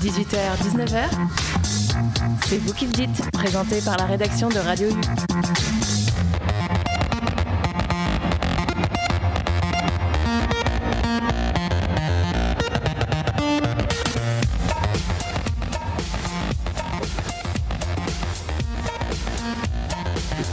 18h, 0.00 0.36
19h, 0.62 1.08
c'est 2.46 2.58
vous 2.58 2.74
qui 2.74 2.84
le 2.86 2.92
dites, 2.92 3.30
présenté 3.32 3.80
par 3.80 3.96
la 3.96 4.04
rédaction 4.04 4.50
de 4.50 4.58
Radio 4.58 4.90
U. 4.90 4.94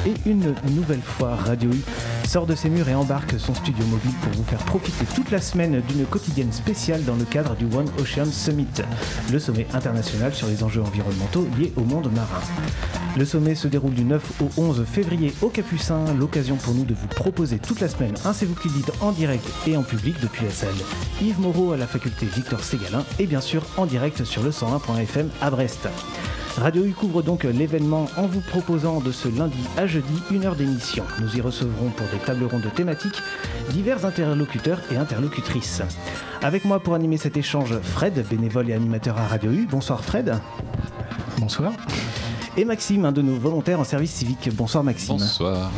Et 0.06 0.30
une 0.30 0.56
nouvelle 0.72 1.02
fois, 1.02 1.36
Radio 1.36 1.70
U 1.70 1.84
sort 2.28 2.46
de 2.46 2.56
ses 2.56 2.70
murs 2.70 2.90
et 2.90 2.96
embarque 2.96 3.40
son 3.40 3.54
studio 3.54 3.86
mobile 3.86 4.14
pour 4.22 4.32
vous 4.34 4.44
faire 4.44 4.64
profiter 4.66 5.06
toute 5.16 5.32
la 5.32 5.42
semaine 5.42 5.82
d'une 5.88 6.06
quotidienne 6.06 6.52
spéciale 6.52 7.04
dans 7.04 7.16
le 7.16 7.26
cadre 7.26 7.56
du 7.56 7.66
One 7.66 7.90
Ocean 8.00 8.26
Summit, 8.32 8.68
le 9.32 9.40
sommet 9.40 9.68
international 9.74 10.34
sur 10.34 10.48
les 10.48 10.64
enjeux 10.64 10.82
environnementaux 10.82 11.48
liés 11.58 11.74
au 11.76 11.82
monde 11.82 12.12
marin. 12.14 12.42
Le 13.18 13.26
sommet 13.26 13.56
se 13.56 13.68
déroule 13.68 13.94
du 13.94 14.04
9 14.04 14.42
au 14.42 14.50
11 14.62 14.86
février 14.86 15.34
au 15.42 15.50
Capucin, 15.50 16.06
l'occasion 16.18 16.56
pour 16.56 16.74
nous 16.74 16.86
de 16.86 16.94
vous 16.94 17.08
proposer 17.08 17.60
toute 17.60 17.80
la 17.80 17.88
semaine 17.88 18.16
un 18.26 18.34
C'est 18.34 18.46
vous 18.46 18.56
en 19.02 19.12
direct 19.12 19.48
et 19.68 19.78
en 19.78 19.84
public 19.84 20.16
depuis 20.22 20.46
la 20.46 20.52
salle 20.52 20.70
Yves 21.22 21.40
Moreau 21.40 21.74
à 21.74 21.78
la 21.78 21.88
faculté 21.88 22.26
Victor 22.26 22.64
Ségalin 22.64 23.04
et 23.20 23.28
bien 23.28 23.42
sûr 23.42 23.64
en 23.78 23.86
direct 23.86 24.24
sur 24.24 24.44
le 24.44 24.50
101.fm 24.50 25.30
à 25.42 25.52
Brest. 25.52 25.88
Radio 26.58 26.86
U 26.86 26.92
couvre 26.92 27.24
donc 27.24 27.44
l'événement 27.44 28.06
en 28.16 28.28
vous 28.28 28.42
proposant 28.42 29.00
de 29.00 29.12
ce 29.12 29.28
lundi 29.28 29.58
à 29.76 29.88
jeudi 29.88 30.14
une 30.32 30.46
heure 30.46 30.56
d'émission. 30.56 31.04
Nous 31.20 31.36
y 31.36 31.42
recevrons 31.42 31.90
pour 31.90 32.08
des 32.08 32.24
tables 32.24 32.46
rondes 32.46 32.72
thématiques 32.76 33.22
divers 33.72 34.06
interlocuteurs 34.06 34.80
et 34.92 34.98
interlocutrices. 34.98 35.82
Avec 36.42 36.66
moi 36.66 36.80
pour 36.80 36.94
animer 36.94 37.18
cet 37.18 37.38
échange, 37.38 37.80
Fred, 37.82 38.26
bénévole 38.30 38.70
et 38.70 38.74
animateur 38.74 39.18
à 39.18 39.28
Radio 39.28 39.52
U. 39.52 39.68
Bonsoir 39.70 40.04
Fred. 40.04 40.38
Bonsoir. 41.40 41.74
Et 42.56 42.66
Maxime, 42.66 43.06
un 43.06 43.12
de 43.12 43.24
nos 43.24 43.36
volontaires 43.36 43.80
en 43.80 43.84
service 43.84 44.12
civique. 44.12 44.50
Bonsoir 44.54 44.84
Maxime. 44.84 45.18
Bonsoir. 45.18 45.72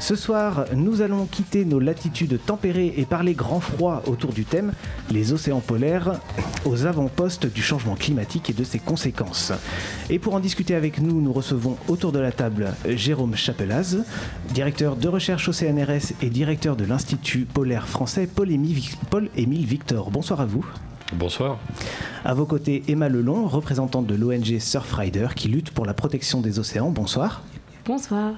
Ce 0.00 0.14
soir, 0.14 0.64
nous 0.74 1.02
allons 1.02 1.26
quitter 1.26 1.64
nos 1.64 1.80
latitudes 1.80 2.38
tempérées 2.46 2.94
et 2.96 3.04
parler 3.04 3.34
grand 3.34 3.60
froid 3.60 4.02
autour 4.06 4.32
du 4.32 4.44
thème 4.44 4.72
les 5.10 5.32
océans 5.32 5.60
polaires 5.60 6.20
aux 6.64 6.86
avant-postes 6.86 7.52
du 7.52 7.62
changement 7.62 7.96
climatique 7.96 8.48
et 8.48 8.52
de 8.52 8.64
ses 8.64 8.78
conséquences. 8.78 9.52
Et 10.08 10.18
pour 10.18 10.34
en 10.34 10.40
discuter 10.40 10.76
avec 10.76 11.00
nous, 11.00 11.20
nous 11.20 11.32
recevons 11.32 11.76
autour 11.88 12.12
de 12.12 12.20
la 12.20 12.30
table 12.30 12.74
Jérôme 12.86 13.34
Chapelaz, 13.34 13.98
directeur 14.54 14.96
de 14.96 15.08
recherche 15.08 15.48
au 15.48 15.52
CNRS 15.52 16.14
et 16.22 16.30
directeur 16.30 16.76
de 16.76 16.84
l'Institut 16.84 17.44
polaire 17.44 17.88
français 17.88 18.28
Paul-Émile 18.28 19.66
Victor. 19.66 20.10
Bonsoir 20.10 20.40
à 20.40 20.46
vous. 20.46 20.64
Bonsoir. 21.12 21.58
À 22.24 22.34
vos 22.34 22.46
côtés, 22.46 22.84
Emma 22.88 23.08
Lelon, 23.08 23.46
représentante 23.46 24.06
de 24.06 24.14
l'ONG 24.14 24.58
Surfrider 24.58 25.28
qui 25.34 25.48
lutte 25.48 25.70
pour 25.70 25.86
la 25.86 25.94
protection 25.94 26.40
des 26.40 26.58
océans. 26.58 26.90
Bonsoir. 26.90 27.42
Bonsoir. 27.84 28.34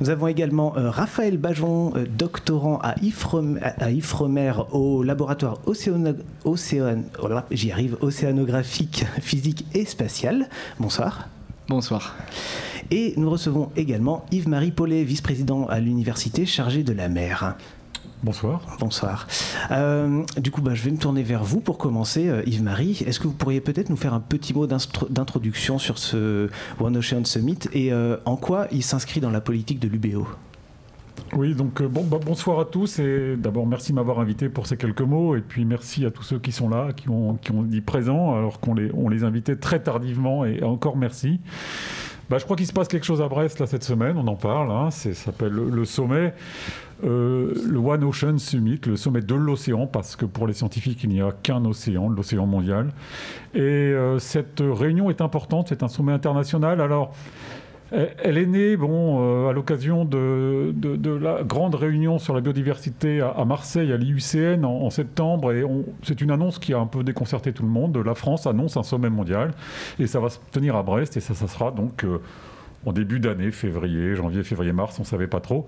Nous 0.00 0.10
avons 0.10 0.26
également 0.26 0.76
euh, 0.76 0.90
Raphaël 0.90 1.38
Bajon, 1.38 1.92
euh, 1.96 2.04
doctorant 2.06 2.78
à 2.82 2.94
Ifremer, 3.02 3.60
à 3.62 3.90
Ifremer 3.90 4.52
au 4.72 5.02
laboratoire 5.02 5.58
océano, 5.64 6.12
océan, 6.44 7.02
oh 7.22 7.28
là, 7.28 7.46
j'y 7.50 7.72
arrive, 7.72 7.96
océanographique, 8.00 9.06
physique 9.20 9.64
et 9.74 9.86
spatial. 9.86 10.48
Bonsoir. 10.78 11.28
Bonsoir. 11.68 12.14
Et 12.90 13.14
nous 13.16 13.30
recevons 13.30 13.70
également 13.76 14.24
Yves-Marie 14.30 14.70
Paulet, 14.70 15.02
vice-président 15.02 15.66
à 15.66 15.80
l'université 15.80 16.46
chargé 16.46 16.82
de 16.82 16.92
la 16.92 17.08
mer. 17.08 17.56
Bonsoir. 18.22 18.62
Bonsoir. 18.80 19.26
Euh, 19.70 20.22
du 20.38 20.50
coup, 20.50 20.62
bah, 20.62 20.74
je 20.74 20.82
vais 20.82 20.90
me 20.90 20.96
tourner 20.96 21.22
vers 21.22 21.44
vous 21.44 21.60
pour 21.60 21.78
commencer, 21.78 22.28
euh, 22.28 22.42
Yves-Marie. 22.46 23.04
Est-ce 23.06 23.20
que 23.20 23.28
vous 23.28 23.34
pourriez 23.34 23.60
peut-être 23.60 23.90
nous 23.90 23.96
faire 23.96 24.14
un 24.14 24.20
petit 24.20 24.54
mot 24.54 24.66
d'introduction 24.66 25.78
sur 25.78 25.98
ce 25.98 26.48
One 26.80 26.96
Ocean 26.96 27.24
Summit 27.24 27.58
et 27.72 27.92
euh, 27.92 28.16
en 28.24 28.36
quoi 28.36 28.68
il 28.72 28.82
s'inscrit 28.82 29.20
dans 29.20 29.30
la 29.30 29.40
politique 29.40 29.78
de 29.78 29.88
l'UBO 29.88 30.26
oui, 31.32 31.54
donc 31.54 31.82
bon, 31.82 32.04
bah, 32.04 32.18
bonsoir 32.24 32.60
à 32.60 32.64
tous 32.66 33.00
et 33.00 33.36
d'abord 33.36 33.66
merci 33.66 33.90
de 33.90 33.96
m'avoir 33.96 34.20
invité 34.20 34.48
pour 34.48 34.66
ces 34.66 34.76
quelques 34.76 35.00
mots 35.00 35.34
et 35.34 35.40
puis 35.40 35.64
merci 35.64 36.04
à 36.04 36.10
tous 36.10 36.22
ceux 36.22 36.38
qui 36.38 36.52
sont 36.52 36.68
là, 36.68 36.92
qui 36.94 37.08
ont, 37.08 37.34
qui 37.36 37.50
ont 37.50 37.62
dit 37.62 37.80
présent 37.80 38.34
alors 38.36 38.60
qu'on 38.60 38.74
les, 38.74 38.90
on 38.94 39.08
les 39.08 39.24
invitait 39.24 39.56
très 39.56 39.80
tardivement 39.80 40.44
et 40.44 40.62
encore 40.62 40.96
merci. 40.96 41.40
Bah, 42.28 42.38
je 42.38 42.44
crois 42.44 42.56
qu'il 42.56 42.66
se 42.66 42.72
passe 42.72 42.88
quelque 42.88 43.06
chose 43.06 43.22
à 43.22 43.28
Brest 43.28 43.60
là 43.60 43.66
cette 43.66 43.84
semaine, 43.84 44.16
on 44.18 44.26
en 44.26 44.34
parle, 44.34 44.72
hein, 44.72 44.90
ça 44.90 45.14
s'appelle 45.14 45.52
le, 45.52 45.84
sommet. 45.84 46.34
Euh, 47.04 47.54
le 47.68 47.78
One 47.78 48.02
Ocean 48.02 48.38
Summit, 48.38 48.80
le 48.86 48.96
sommet 48.96 49.20
de 49.20 49.34
l'océan, 49.34 49.86
parce 49.86 50.16
que 50.16 50.24
pour 50.24 50.46
les 50.46 50.54
scientifiques, 50.54 51.04
il 51.04 51.10
n'y 51.10 51.20
a 51.20 51.30
qu'un 51.30 51.64
océan, 51.64 52.08
l'océan 52.08 52.46
mondial. 52.46 52.90
Et 53.54 53.60
euh, 53.60 54.18
cette 54.18 54.60
réunion 54.60 55.08
est 55.08 55.20
importante, 55.20 55.68
c'est 55.68 55.84
un 55.84 55.88
sommet 55.88 56.12
international. 56.12 56.80
Alors, 56.80 57.14
elle 57.92 58.38
est 58.38 58.46
née 58.46 58.76
bon, 58.76 59.20
euh, 59.20 59.48
à 59.48 59.52
l'occasion 59.52 60.04
de, 60.04 60.74
la 61.20 61.42
grande 61.42 61.74
réunion 61.74 62.18
sur 62.18 62.34
la 62.34 62.40
biodiversité 62.40 63.20
à, 63.20 63.44
Marseille, 63.44 63.92
à 63.92 63.96
l'IUCN, 63.96 64.64
en, 64.64 64.90
septembre. 64.90 65.52
Et 65.52 65.62
c'est 66.02 66.20
une 66.20 66.30
annonce 66.30 66.58
qui 66.58 66.74
a 66.74 66.78
un 66.78 66.86
peu 66.86 67.04
déconcerté 67.04 67.52
tout 67.52 67.62
le 67.62 67.68
monde. 67.68 67.96
La 68.04 68.14
France 68.14 68.46
annonce 68.46 68.76
un 68.76 68.82
sommet 68.82 69.10
mondial. 69.10 69.52
Et 69.98 70.06
ça 70.06 70.20
va 70.20 70.30
se 70.30 70.38
tenir 70.52 70.76
à 70.76 70.82
Brest. 70.82 71.16
Et 71.16 71.20
ça, 71.20 71.34
ça 71.34 71.46
sera 71.46 71.70
donc 71.70 72.04
en 72.86 72.92
début 72.92 73.20
d'année, 73.20 73.50
février, 73.50 74.14
janvier, 74.14 74.44
février, 74.44 74.72
mars, 74.72 74.98
on 74.98 75.02
ne 75.02 75.06
savait 75.06 75.26
pas 75.26 75.40
trop. 75.40 75.66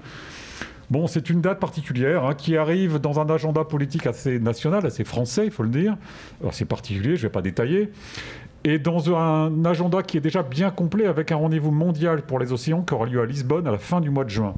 Bon, 0.91 1.06
c'est 1.06 1.29
une 1.29 1.43
date 1.43 1.61
particulière 1.61 2.25
hein, 2.25 2.35
qui 2.35 2.56
arrive 2.56 2.99
dans 2.99 3.21
un 3.21 3.29
agenda 3.29 3.62
politique 3.65 4.06
assez 4.06 4.39
national, 4.39 4.87
assez 4.87 5.05
français, 5.05 5.45
il 5.45 5.50
faut 5.50 5.62
le 5.62 5.69
dire. 5.69 5.97
C'est 6.53 6.65
particulier, 6.65 7.17
je 7.17 7.23
ne 7.23 7.29
vais 7.29 7.33
pas 7.33 7.43
détailler. 7.43 7.91
Et 8.65 8.79
dans 8.79 9.17
un 9.17 9.65
agenda 9.65 10.03
qui 10.03 10.17
est 10.17 10.21
déjà 10.21 10.43
bien 10.43 10.71
complet 10.71 11.07
avec 11.07 11.31
un 11.31 11.37
rendez-vous 11.37 11.71
mondial 11.71 12.23
pour 12.23 12.41
les 12.41 12.53
océans 12.53 12.83
qui 12.83 12.93
aura 12.93 13.07
lieu 13.07 13.21
à 13.21 13.27
Lisbonne 13.27 13.67
à 13.69 13.71
la 13.71 13.79
fin 13.79 14.01
du 14.01 14.11
mois 14.11 14.25
de 14.25 14.31
juin. 14.31 14.55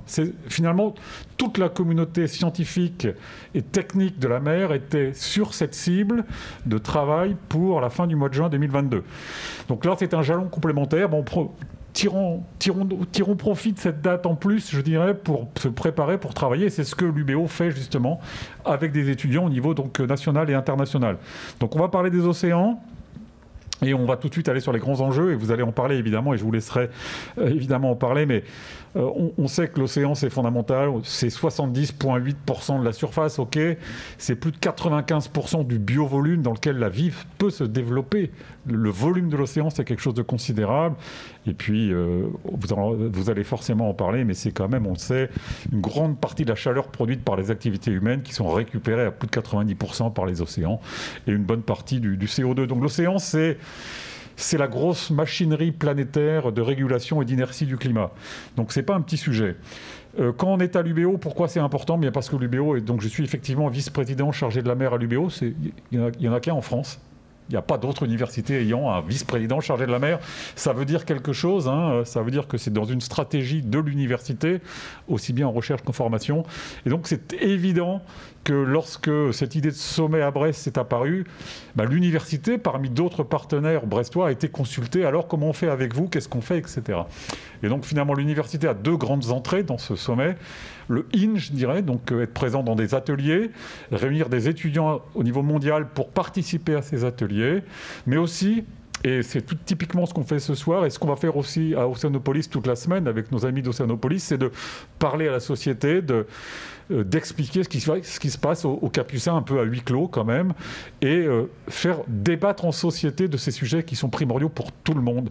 Finalement 0.49 0.94
toute 1.37 1.59
la 1.59 1.69
communauté 1.69 2.27
scientifique 2.27 3.06
et 3.55 3.62
technique 3.62 4.19
de 4.19 4.28
la 4.28 4.41
mer 4.41 4.72
était 4.72 5.12
sur 5.12 5.55
cette 5.55 5.75
cible 5.75 6.25
de 6.66 6.78
travail 6.78 7.37
pour 7.49 7.81
la 7.81 7.91
fin 7.91 8.06
du 8.06 8.16
mois 8.16 8.28
de 8.28 8.34
juin 8.34 8.49
2022. 8.49 9.05
Donc 9.69 9.84
là, 9.84 9.94
c'est 9.99 10.15
un 10.15 10.22
jalon 10.22 10.49
complémentaire. 10.49 11.09
Tirons, 11.93 12.44
tirons 12.59 13.37
profit 13.37 13.72
de 13.72 13.78
cette 13.78 14.00
date 14.00 14.25
en 14.25 14.37
plus, 14.37 14.71
je 14.71 14.81
dirais, 14.81 15.12
pour 15.12 15.49
se 15.59 15.69
préparer, 15.69 16.19
pour 16.19 16.34
travailler. 16.34 16.71
C'est 16.71 16.84
ce 16.84 16.94
que 16.94 17.05
l'UBO 17.05 17.49
fait 17.49 17.72
justement 17.72 18.21
avec 18.65 18.93
des 18.93 19.10
étudiants 19.10 19.47
au 19.47 19.50
niveau 19.50 19.75
donc, 19.75 19.99
national 19.99 20.49
et 20.50 20.55
international. 20.55 21.19
Donc 21.59 21.75
on 21.75 21.81
va 21.81 21.89
parler 21.89 22.10
des 22.10 22.21
océans. 22.21 22.81
Et 23.82 23.94
on 23.94 24.04
va 24.04 24.16
tout 24.16 24.28
de 24.28 24.32
suite 24.34 24.48
aller 24.48 24.60
sur 24.60 24.72
les 24.72 24.78
grands 24.78 25.00
enjeux, 25.00 25.32
et 25.32 25.34
vous 25.34 25.50
allez 25.50 25.62
en 25.62 25.72
parler 25.72 25.96
évidemment, 25.96 26.34
et 26.34 26.38
je 26.38 26.44
vous 26.44 26.52
laisserai 26.52 26.91
euh, 27.38 27.48
évidemment 27.48 27.91
en 27.91 27.96
parler, 27.96 28.26
mais 28.26 28.44
euh, 28.97 29.09
on, 29.39 29.47
sait 29.47 29.69
que 29.69 29.78
l'océan 29.78 30.17
c'est 30.17 30.31
fondamental, 30.31 30.91
c'est 31.05 31.28
70,8% 31.28 32.81
de 32.81 32.84
la 32.84 32.93
surface, 32.93 33.39
ok, 33.39 33.59
c'est 34.19 34.34
plus 34.34 34.51
de 34.51 34.56
95% 34.56 35.65
du 35.65 35.78
biovolume 35.78 36.43
dans 36.43 36.53
lequel 36.53 36.78
la 36.78 36.89
vie 36.89 37.12
peut 37.39 37.51
se 37.51 37.62
développer. 37.62 38.33
Le 38.67 38.91
volume 38.91 39.28
de 39.28 39.37
l'océan 39.37 39.71
c'est 39.71 39.84
quelque 39.84 40.03
chose 40.03 40.15
de 40.15 40.23
considérable, 40.23 40.97
et 41.47 41.55
puis 41.55 41.93
euh, 41.93 42.27
vous, 42.45 43.31
allez 43.31 43.45
forcément 43.45 43.89
en 43.89 43.95
parler, 43.95 44.25
mais 44.25 44.34
c'est 44.34 44.51
quand 44.51 44.69
même, 44.69 44.87
on 44.87 44.93
le 44.93 44.99
sait, 44.99 45.31
une 45.72 45.81
grande 45.81 46.19
partie 46.19 46.45
de 46.45 46.51
la 46.51 46.57
chaleur 46.57 46.89
produite 46.89 47.22
par 47.22 47.37
les 47.37 47.53
activités 47.53 47.93
humaines 47.93 48.22
qui 48.22 48.34
sont 48.34 48.49
récupérées 48.51 49.07
à 49.07 49.11
plus 49.12 49.28
de 49.28 49.33
90% 49.33 50.12
par 50.12 50.27
les 50.27 50.43
océans, 50.43 50.81
et 51.28 51.31
une 51.31 51.45
bonne 51.45 51.62
partie 51.62 52.01
du, 52.01 52.17
du 52.17 52.27
CO2. 52.27 52.67
Donc 52.67 52.83
l'océan 52.83 53.19
c'est 53.19 53.57
c'est 54.41 54.59
la 54.59 54.69
grosse 54.69 55.11
machinerie 55.11 55.71
planétaire 55.71 56.53
de 56.53 56.62
régulation 56.62 57.23
et 57.23 57.25
d'inertie 57.25 57.67
du 57.67 57.77
climat. 57.77 58.11
Donc 58.56 58.73
c'est 58.73 58.83
pas 58.83 58.95
un 58.95 59.01
petit 59.01 59.17
sujet. 59.17 59.56
Euh, 60.19 60.33
quand 60.33 60.49
on 60.49 60.59
est 60.59 60.77
à 60.77 60.83
l'UBO, 60.83 61.19
pourquoi 61.19 61.47
c'est 61.47 61.61
important? 61.61 61.99
Bien 61.99 62.11
parce 62.11 62.28
que 62.28 62.37
l'UBO, 62.37 62.77
et 62.77 62.81
donc 62.81 63.01
je 63.01 63.09
suis 63.09 63.22
effectivement 63.22 63.69
vice-président 63.69 64.33
chargé 64.33 64.63
de 64.63 64.69
la 64.69 64.75
mer 64.75 64.95
à 64.95 64.98
l'UBO, 64.98 65.28
il 65.42 65.72
n'y 65.92 66.28
en 66.28 66.33
a, 66.33 66.41
qu'un 66.41 66.54
en 66.54 66.63
France. 66.63 67.01
Il 67.48 67.54
n'y 67.54 67.59
a 67.59 67.63
pas 67.63 67.78
d'autre 67.78 68.04
université 68.04 68.60
ayant 68.60 68.91
un 68.91 69.01
vice-président 69.01 69.60
chargé 69.60 69.84
de 69.84 69.91
la 69.91 69.98
mer. 69.98 70.21
Ça 70.54 70.72
veut 70.72 70.84
dire 70.84 71.04
quelque 71.04 71.33
chose. 71.33 71.66
Hein. 71.66 72.03
ça 72.04 72.22
veut 72.22 72.31
dire 72.31 72.47
que 72.47 72.57
c'est 72.57 72.72
dans 72.72 72.84
une 72.84 73.01
stratégie 73.01 73.60
de 73.60 73.78
l'université, 73.78 74.60
aussi 75.09 75.33
bien 75.33 75.48
en 75.48 75.53
recherche 75.53 75.83
qu'en 75.83 75.93
formation. 75.93 76.45
Et 76.86 76.91
donc 76.91 77.09
c'est 77.09 77.33
évident 77.34 78.03
que 78.45 78.53
lorsque 78.53 79.10
cette 79.33 79.54
idée 79.54 79.71
de 79.71 79.75
sommet 79.75 80.22
à 80.22 80.31
Brest 80.31 80.63
s'est 80.63 80.78
apparue, 80.78 81.25
bah, 81.77 81.84
l'université, 81.84 82.59
parmi 82.59 82.89
d'autres 82.89 83.22
partenaires 83.22 83.87
brestois, 83.87 84.28
a 84.28 84.33
été 84.33 84.48
consultée. 84.48 85.04
Alors, 85.04 85.28
comment 85.28 85.48
on 85.48 85.53
fait 85.53 85.69
avec 85.69 85.95
vous? 85.95 86.09
Qu'est-ce 86.09 86.28
qu'on 86.28 86.41
fait? 86.41 86.59
Etc. 86.59 86.83
Et 87.63 87.69
donc, 87.69 87.84
finalement, 87.84 88.15
l'université 88.15 88.66
a 88.66 88.75
deux 88.75 88.97
grandes 88.97 89.31
entrées 89.31 89.63
dans 89.63 89.78
ce 89.78 89.97
sommet. 89.97 90.37
Le 90.89 91.07
IN, 91.15 91.37
je 91.37 91.53
dirais, 91.53 91.83
donc 91.83 92.10
euh, 92.13 92.22
être 92.22 92.34
présent 92.34 92.63
dans 92.63 92.75
des 92.75 92.95
ateliers, 92.95 93.51
réunir 93.92 94.28
des 94.28 94.48
étudiants 94.48 95.01
au 95.15 95.22
niveau 95.22 95.43
mondial 95.43 95.89
pour 95.89 96.09
participer 96.09 96.75
à 96.75 96.83
ces 96.83 97.04
ateliers, 97.04 97.63
mais 98.07 98.16
aussi 98.16 98.65
et 99.03 99.22
c'est 99.22 99.41
tout 99.41 99.57
typiquement 99.65 100.04
ce 100.04 100.13
qu'on 100.13 100.25
fait 100.25 100.41
ce 100.41 100.54
soir 100.54 100.84
et 100.84 100.91
ce 100.91 100.98
qu'on 100.98 101.09
va 101.09 101.16
faire 101.16 101.36
aussi 101.36 101.75
à 101.75 101.89
Océanopolis 101.89 102.51
toute 102.51 102.66
la 102.66 102.77
semaine 102.77 103.09
avec 103.09 103.33
nos 103.33 103.47
amis 103.47 103.63
d'Océanopolis, 103.63 104.22
c'est 104.22 104.36
de 104.36 104.51
parler 104.98 105.27
à 105.28 105.33
la 105.33 105.41
société, 105.41 106.03
de, 106.03 106.27
d'expliquer 106.91 107.63
ce 107.63 107.69
qui, 107.69 107.81
se 108.31 108.39
passe 108.39 108.65
aux, 108.65 108.91
Capucins 108.92 109.37
un 109.37 109.42
peu 109.42 109.60
à 109.60 109.63
huis 109.63 109.83
clos 109.83 110.09
quand 110.09 110.25
même, 110.25 110.53
et 111.03 111.27
faire 111.69 111.98
débattre 112.09 112.65
en 112.65 112.72
société 112.72 113.28
de 113.28 113.37
ces 113.37 113.51
sujets 113.51 113.84
qui 113.84 113.97
sont 113.97 114.09
primordiaux 114.09 114.48
pour 114.48 114.72
tout 114.72 114.95
le 114.95 115.01
monde. 115.01 115.31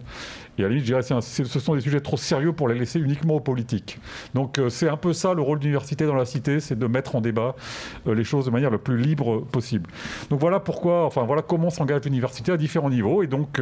Et 0.58 0.62
à 0.62 0.64
la 0.64 0.70
limite, 0.70 0.86
je 0.86 0.92
dirais 0.92 1.22
ce 1.22 1.60
sont 1.60 1.74
des 1.74 1.80
sujets 1.80 2.00
trop 2.00 2.16
sérieux 2.16 2.52
pour 2.52 2.68
les 2.68 2.78
laisser 2.78 2.98
uniquement 2.98 3.34
aux 3.34 3.40
politiques. 3.40 3.98
Donc 4.34 4.60
c'est 4.68 4.88
un 4.88 4.96
peu 4.96 5.12
ça 5.12 5.34
le 5.34 5.42
rôle 5.42 5.58
de 5.58 5.64
l'université 5.64 6.06
dans 6.06 6.14
la 6.14 6.24
cité, 6.24 6.60
c'est 6.60 6.78
de 6.78 6.86
mettre 6.86 7.16
en 7.16 7.20
débat 7.20 7.54
les 8.06 8.24
choses 8.24 8.46
de 8.46 8.50
manière 8.50 8.70
la 8.70 8.78
plus 8.78 8.96
libre 8.96 9.40
possible. 9.40 9.90
Donc 10.30 10.40
voilà 10.40 10.60
pourquoi, 10.60 11.04
enfin 11.04 11.24
voilà 11.24 11.42
comment 11.42 11.70
s'engage 11.70 12.04
l'université 12.04 12.52
à 12.52 12.56
différents 12.56 12.90
niveaux. 12.90 13.22
Et 13.22 13.26
donc 13.26 13.60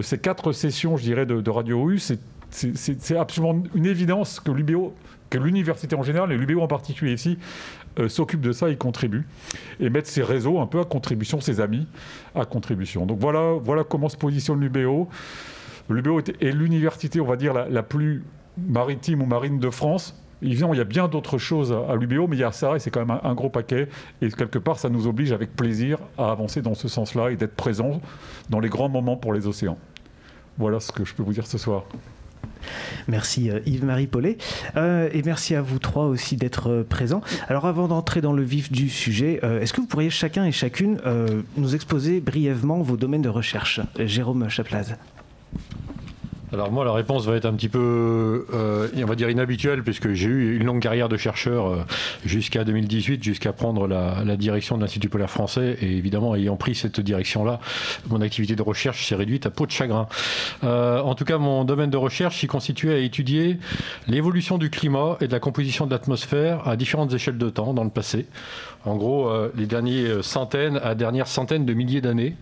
ces 0.00 0.18
quatre 0.18 0.52
sessions, 0.52 0.96
je 0.96 1.02
dirais, 1.02 1.26
de, 1.26 1.40
de 1.40 1.50
Radio 1.50 1.90
U, 1.90 1.98
c'est 1.98 2.20
c'est 2.50 3.16
absolument 3.16 3.62
une 3.74 3.86
évidence 3.86 4.40
que 4.40 4.50
l'UBO, 4.50 4.94
que 5.30 5.38
l'université 5.38 5.96
en 5.96 6.02
général 6.02 6.32
et 6.32 6.36
l'UBO 6.36 6.60
en 6.60 6.68
particulier 6.68 7.14
ici, 7.14 7.38
euh, 7.98 8.08
s'occupe 8.08 8.40
de 8.40 8.52
ça 8.52 8.68
et 8.68 8.76
contribue 8.76 9.26
et 9.80 9.88
mettre 9.88 10.08
ses 10.08 10.22
réseaux 10.22 10.60
un 10.60 10.66
peu 10.66 10.80
à 10.80 10.84
contribution, 10.84 11.40
ses 11.40 11.60
amis 11.60 11.86
à 12.34 12.44
contribution. 12.44 13.06
Donc 13.06 13.18
voilà, 13.18 13.52
voilà 13.62 13.84
comment 13.84 14.08
se 14.08 14.16
positionne 14.16 14.60
l'UBO. 14.60 15.08
L'UBO 15.88 16.20
est, 16.20 16.52
l'université, 16.52 17.20
on 17.20 17.26
va 17.26 17.36
dire, 17.36 17.54
la, 17.54 17.82
plus 17.82 18.24
maritime 18.58 19.22
ou 19.22 19.26
marine 19.26 19.58
de 19.58 19.70
France. 19.70 20.20
Évidemment, 20.42 20.74
il 20.74 20.78
y 20.78 20.82
a 20.82 20.84
bien 20.84 21.08
d'autres 21.08 21.38
choses 21.38 21.72
à, 21.72 21.94
l'UBO, 21.96 22.26
mais 22.26 22.36
il 22.36 22.40
y 22.40 22.44
a 22.44 22.52
ça 22.52 22.76
et 22.76 22.80
c'est 22.80 22.90
quand 22.90 23.00
même 23.00 23.18
un, 23.22 23.30
un, 23.30 23.34
gros 23.34 23.48
paquet. 23.48 23.88
Et 24.20 24.30
quelque 24.30 24.58
part, 24.58 24.78
ça 24.78 24.90
nous 24.90 25.06
oblige 25.06 25.32
avec 25.32 25.56
plaisir 25.56 25.98
à 26.18 26.30
avancer 26.30 26.60
dans 26.60 26.74
ce 26.74 26.88
sens-là 26.88 27.30
et 27.30 27.36
d'être 27.36 27.54
présents 27.54 28.02
dans 28.50 28.60
les 28.60 28.68
grands 28.68 28.90
moments 28.90 29.16
pour 29.16 29.32
les 29.32 29.46
océans. 29.46 29.78
Voilà 30.58 30.80
ce 30.80 30.92
que 30.92 31.04
je 31.04 31.14
peux 31.14 31.22
vous 31.22 31.32
dire 31.32 31.46
ce 31.46 31.56
soir. 31.56 31.84
Merci 33.08 33.50
euh, 33.50 33.60
Yves-Marie 33.66 34.06
Paulet. 34.06 34.38
Euh, 34.76 35.08
et 35.12 35.22
merci 35.22 35.54
à 35.54 35.62
vous 35.62 35.78
trois 35.78 36.06
aussi 36.06 36.36
d'être 36.36 36.70
euh, 36.70 36.84
présents. 36.84 37.22
Alors 37.48 37.66
avant 37.66 37.88
d'entrer 37.88 38.20
dans 38.20 38.32
le 38.32 38.42
vif 38.42 38.70
du 38.70 38.88
sujet, 38.88 39.40
est-ce 39.60 39.72
que 39.72 39.80
vous 39.80 39.86
pourriez 39.86 40.10
chacun 40.10 40.44
et 40.44 40.52
chacune 40.52 40.98
nous 41.56 41.74
exposer 41.74 42.20
brièvement 42.20 42.80
vos 42.82 42.96
domaines 42.96 43.22
de 43.22 43.28
recherche? 43.28 43.80
Jérôme 43.98 44.48
Chaplaz. 44.48 44.96
Alors 46.56 46.72
moi, 46.72 46.86
la 46.86 46.92
réponse 46.92 47.26
va 47.26 47.36
être 47.36 47.44
un 47.44 47.52
petit 47.52 47.68
peu, 47.68 48.46
euh, 48.54 48.88
on 48.96 49.04
va 49.04 49.14
dire 49.14 49.28
inhabituelle, 49.28 49.82
puisque 49.82 50.14
j'ai 50.14 50.26
eu 50.26 50.56
une 50.56 50.64
longue 50.64 50.80
carrière 50.80 51.10
de 51.10 51.18
chercheur 51.18 51.66
euh, 51.66 51.76
jusqu'à 52.24 52.64
2018, 52.64 53.22
jusqu'à 53.22 53.52
prendre 53.52 53.86
la, 53.86 54.36
direction 54.38 54.78
de 54.78 54.80
l'Institut 54.80 55.10
polaire 55.10 55.28
français. 55.28 55.76
Et 55.82 55.98
évidemment, 55.98 56.34
ayant 56.34 56.56
pris 56.56 56.74
cette 56.74 56.98
direction-là, 56.98 57.60
mon 58.08 58.22
activité 58.22 58.56
de 58.56 58.62
recherche 58.62 59.06
s'est 59.06 59.14
réduite 59.14 59.44
à 59.44 59.50
peau 59.50 59.66
de 59.66 59.70
chagrin. 59.70 60.08
Euh, 60.64 60.98
en 61.02 61.14
tout 61.14 61.26
cas, 61.26 61.36
mon 61.36 61.64
domaine 61.64 61.90
de 61.90 61.98
recherche 61.98 62.40
s'y 62.40 62.46
constituait 62.46 62.94
à 62.94 62.98
étudier 63.00 63.58
l'évolution 64.08 64.56
du 64.56 64.70
climat 64.70 65.18
et 65.20 65.26
de 65.26 65.32
la 65.32 65.40
composition 65.40 65.84
de 65.84 65.90
l'atmosphère 65.90 66.66
à 66.66 66.76
différentes 66.76 67.12
échelles 67.12 67.36
de 67.36 67.50
temps 67.50 67.74
dans 67.74 67.84
le 67.84 67.90
passé. 67.90 68.24
En 68.86 68.96
gros, 68.96 69.30
les 69.56 69.66
dernières 69.66 70.24
centaines 70.24 70.78
à 70.82 70.94
dernières 70.94 71.26
centaines 71.26 71.66
de 71.66 71.74
milliers 71.74 72.00
d'années. 72.00 72.36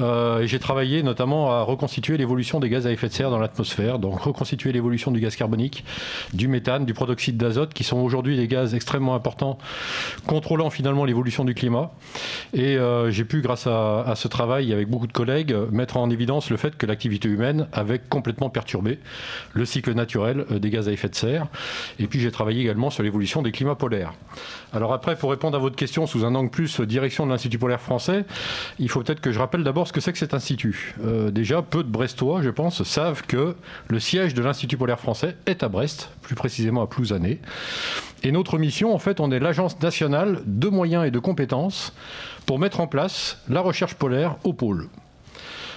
et 0.00 0.46
j'ai 0.46 0.58
travaillé 0.58 1.02
notamment 1.02 1.52
à 1.52 1.62
reconstituer 1.62 2.16
l'évolution 2.16 2.60
des 2.60 2.68
gaz 2.68 2.86
à 2.86 2.92
effet 2.92 3.08
de 3.08 3.12
serre 3.12 3.30
dans 3.30 3.38
l'atmosphère, 3.38 3.98
donc 3.98 4.20
reconstituer 4.20 4.72
l'évolution 4.72 5.10
du 5.10 5.20
gaz 5.20 5.36
carbonique, 5.36 5.84
du 6.32 6.48
méthane, 6.48 6.84
du 6.84 6.94
protoxyde 6.94 7.36
d'azote, 7.36 7.72
qui 7.72 7.84
sont 7.84 7.98
aujourd'hui 7.98 8.36
des 8.36 8.48
gaz 8.48 8.74
extrêmement 8.74 9.14
importants, 9.14 9.58
contrôlant 10.26 10.70
finalement 10.70 11.04
l'évolution 11.04 11.44
du 11.44 11.54
climat. 11.54 11.90
Et 12.52 12.76
euh, 12.76 13.10
j'ai 13.10 13.24
pu, 13.24 13.40
grâce 13.40 13.66
à, 13.66 14.14
ce 14.16 14.28
travail 14.28 14.72
avec 14.72 14.88
beaucoup 14.88 15.06
de 15.06 15.12
collègues, 15.12 15.54
mettre 15.70 15.96
en 15.96 16.10
évidence 16.10 16.50
le 16.50 16.56
fait 16.56 16.76
que 16.76 16.86
l'activité 16.86 17.28
humaine 17.28 17.68
avait 17.72 17.98
complètement 17.98 18.50
perturbé 18.50 18.98
le 19.52 19.64
cycle 19.64 19.92
naturel 19.94 20.44
euh, 20.50 20.58
des 20.58 20.70
gaz 20.70 20.88
à 20.88 20.92
effet 20.92 21.08
de 21.08 21.14
serre. 21.14 21.46
Et 21.98 22.06
puis 22.06 22.20
j'ai 22.20 22.30
travaillé 22.30 22.60
également 22.60 22.90
sur 22.90 23.02
l'évolution 23.02 23.42
des 23.42 23.52
climats 23.52 23.74
polaires. 23.74 24.12
Alors 24.72 24.92
après, 24.92 25.16
pour 25.16 25.30
répondre 25.30 25.56
à 25.56 25.60
votre 25.60 25.76
question 25.76 26.06
sous 26.06 26.24
un 26.24 26.34
angle 26.34 26.50
plus 26.50 26.80
direction 26.80 27.24
de 27.24 27.30
l'Institut 27.30 27.58
polaire 27.58 27.80
français, 27.80 28.24
il 28.78 28.88
faut 28.88 29.02
peut-être 29.02 29.20
que 29.20 29.32
je 29.32 29.38
rappelle 29.38 29.64
d'abord 29.64 29.88
ce 29.88 29.92
que 29.92 30.00
c'est 30.00 30.12
que 30.12 30.18
cet 30.18 30.34
institut. 30.34 30.94
Euh, 31.04 31.30
déjà, 31.30 31.62
peu 31.62 31.82
de 31.82 31.88
Brestois, 31.88 32.42
je 32.42 32.50
pense, 32.50 32.82
savent 32.82 33.22
que 33.22 33.56
le 33.88 34.00
siège 34.00 34.34
de 34.34 34.42
l'Institut 34.42 34.76
polaire 34.76 35.00
français 35.00 35.36
est 35.46 35.62
à 35.62 35.68
Brest, 35.68 36.10
plus 36.22 36.34
précisément 36.34 36.82
à 36.82 36.86
Plouzané. 36.86 37.40
Et 38.22 38.32
notre 38.32 38.58
mission, 38.58 38.94
en 38.94 38.98
fait, 38.98 39.20
on 39.20 39.30
est 39.30 39.38
l'agence 39.38 39.80
nationale 39.80 40.42
de 40.44 40.68
moyens 40.68 41.06
et 41.06 41.10
de 41.10 41.18
compétences 41.18 41.94
pour 42.46 42.58
mettre 42.58 42.80
en 42.80 42.86
place 42.86 43.38
la 43.48 43.60
recherche 43.60 43.94
polaire 43.94 44.36
au 44.44 44.52
pôle. 44.52 44.88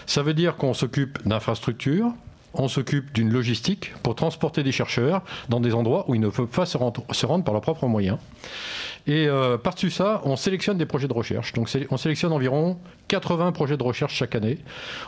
Ça 0.06 0.24
veut 0.24 0.34
dire 0.34 0.58
qu'on 0.58 0.74
s'occupe 0.74 1.26
d'infrastructures, 1.26 2.12
on 2.54 2.68
s'occupe 2.68 3.14
d'une 3.14 3.32
logistique 3.32 3.94
pour 4.04 4.16
transporter 4.16 4.64
des 4.64 4.72
chercheurs 4.72 5.22
dans 5.50 5.60
des 5.60 5.74
endroits 5.74 6.06
où 6.08 6.16
ils 6.16 6.22
ne 6.22 6.30
peuvent 6.30 6.48
pas 6.48 6.66
se 6.66 6.78
rendre, 6.78 7.04
se 7.12 7.26
rendre 7.26 7.44
par 7.44 7.54
leurs 7.54 7.62
propres 7.62 7.88
moyens. 7.88 8.18
Et 9.08 9.28
euh, 9.28 9.58
par-dessus 9.58 9.90
ça, 9.90 10.22
on 10.26 10.36
sélectionne 10.36 10.78
des 10.78 10.86
projets 10.86 11.08
de 11.08 11.14
recherche. 11.14 11.54
Donc 11.54 11.70
on 11.90 11.98
sélectionne 11.98 12.32
environ 12.32 12.78
80 13.08 13.52
projets 13.52 13.78
de 13.78 13.84
recherche 13.84 14.16
chaque 14.16 14.36
année. 14.36 14.60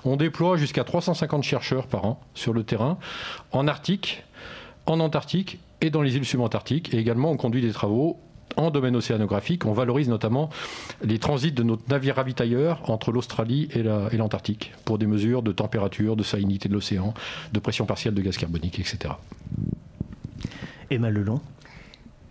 On 0.04 0.16
déploie 0.16 0.58
jusqu'à 0.58 0.84
350 0.84 1.44
chercheurs 1.44 1.88
par 1.88 2.06
an 2.06 2.22
sur 2.34 2.54
le 2.54 2.64
terrain, 2.64 2.98
en 3.52 3.68
Arctique, 3.68 4.24
en 4.86 5.00
Antarctique 5.00 5.60
et 5.82 5.90
dans 5.90 6.02
les 6.02 6.16
îles 6.16 6.26
subantarctiques. 6.26 6.94
Et 6.94 6.98
également, 6.98 7.32
on 7.32 7.38
conduit 7.38 7.62
des 7.62 7.72
travaux 7.72 8.20
en 8.56 8.72
domaine 8.72 8.96
océanographique. 8.96 9.66
On 9.66 9.74
valorise 9.74 10.10
notamment 10.10 10.50
les 11.04 11.20
transits 11.20 11.52
de 11.52 11.64
notre 11.64 11.84
navire 11.90 12.16
ravitailleur 12.16 12.90
entre 12.90 13.12
l'Australie 13.12 13.70
et 13.74 14.18
l'Antarctique 14.18 14.74
pour 14.86 14.98
des 14.98 15.08
mesures 15.08 15.42
de 15.42 15.52
température, 15.52 16.16
de 16.16 16.24
salinité 16.24 16.70
de 16.70 16.74
l'océan, 16.74 17.14
de 17.52 17.60
pression 17.60 17.86
partielle 17.86 18.14
de 18.14 18.22
gaz 18.22 18.38
carbonique, 18.38 18.80
etc. 18.80 19.16
Emma 20.90 21.10
Lelon. 21.10 21.42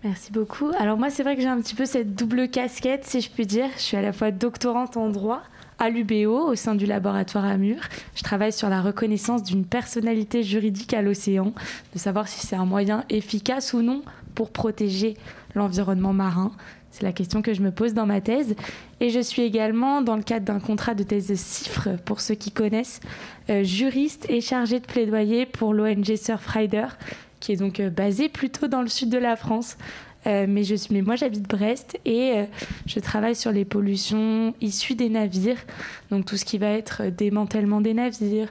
Merci 0.05 0.33
beaucoup. 0.33 0.71
Alors 0.79 0.99
moi, 0.99 1.11
c'est 1.11 1.23
vrai 1.23 1.37
que 1.37 1.43
j'ai 1.43 1.49
un 1.49 1.61
petit 1.61 1.77
peu 1.77 1.85
cette 1.85 2.17
double 2.17 2.49
casquette, 2.49 3.05
si 3.05 3.21
je 3.21 3.31
puis 3.31 3.47
dire. 3.47 3.69
Je 3.77 3.83
suis 3.83 3.97
à 3.97 4.03
la 4.03 4.13
fois 4.13 4.33
doctorante 4.33 4.97
en 4.97 5.11
droit 5.11 5.43
à 5.79 5.91
l'UBO 5.91 6.49
au 6.49 6.55
sein 6.57 6.75
du 6.75 6.87
laboratoire 6.87 7.45
Amur. 7.45 7.79
Je 8.17 8.23
travaille 8.23 8.53
sur 8.53 8.69
la 8.69 8.83
reconnaissance 8.83 9.45
d'une 9.45 9.65
personnalité 9.65 10.43
juridique 10.43 10.93
à 10.93 11.03
l'océan, 11.03 11.53
de 11.95 11.99
savoir 11.99 12.27
si 12.27 12.45
c'est 12.45 12.57
un 12.57 12.65
moyen 12.65 13.05
efficace 13.11 13.75
ou 13.75 13.83
non 13.83 14.03
pour 14.35 14.51
protéger 14.51 15.17
l'environnement 15.55 16.13
marin. 16.13 16.51
C'est 16.91 17.05
la 17.05 17.13
question 17.13 17.41
que 17.41 17.55
je 17.55 17.63
me 17.63 17.71
pose 17.71 17.95
dans 17.95 18.07
ma 18.07 18.21
thèse. 18.21 18.57
Et 19.01 19.11
je 19.11 19.21
suis 19.21 19.43
également, 19.43 20.03
dans 20.03 20.17
le 20.17 20.23
cadre 20.23 20.45
d'un 20.45 20.61
contrat 20.61 20.95
de 20.95 21.05
thèse 21.05 21.33
CIFRE, 21.35 21.97
pour 22.05 22.21
ceux 22.21 22.35
qui 22.35 22.51
connaissent, 22.51 23.01
euh, 23.51 23.63
juriste 23.63 24.27
et 24.29 24.41
chargé 24.41 24.79
de 24.79 24.87
plaidoyer 24.87 25.47
pour 25.47 25.75
l'ONG 25.75 26.17
Surfrider, 26.17 26.89
qui 27.43 27.53
est 27.53 27.57
donc 27.57 27.81
euh, 27.81 27.91
basé 27.91 28.29
plutôt 28.29 28.69
dans 28.69 28.81
le 28.81 28.89
sud 28.89 29.11
de 29.11 29.19
la 29.19 29.37
France. 29.37 29.77
Euh, 30.27 30.47
mais, 30.49 30.63
je 30.63 30.77
mais 30.93 31.03
moi, 31.03 31.17
j'habite 31.17 31.49
Brest 31.49 31.99
et 32.05 32.33
euh, 32.37 32.45
je 32.87 33.01
travaille 33.01 33.35
sur 33.35 33.51
les 33.51 33.65
pollutions 33.65 34.55
issues 34.61 34.95
des 34.95 35.09
navires. 35.09 35.59
Donc, 36.11 36.25
tout 36.25 36.37
ce 36.37 36.45
qui 36.45 36.57
va 36.57 36.69
être 36.69 37.03
démantèlement 37.11 37.81
des 37.81 37.93
navires, 37.93 38.49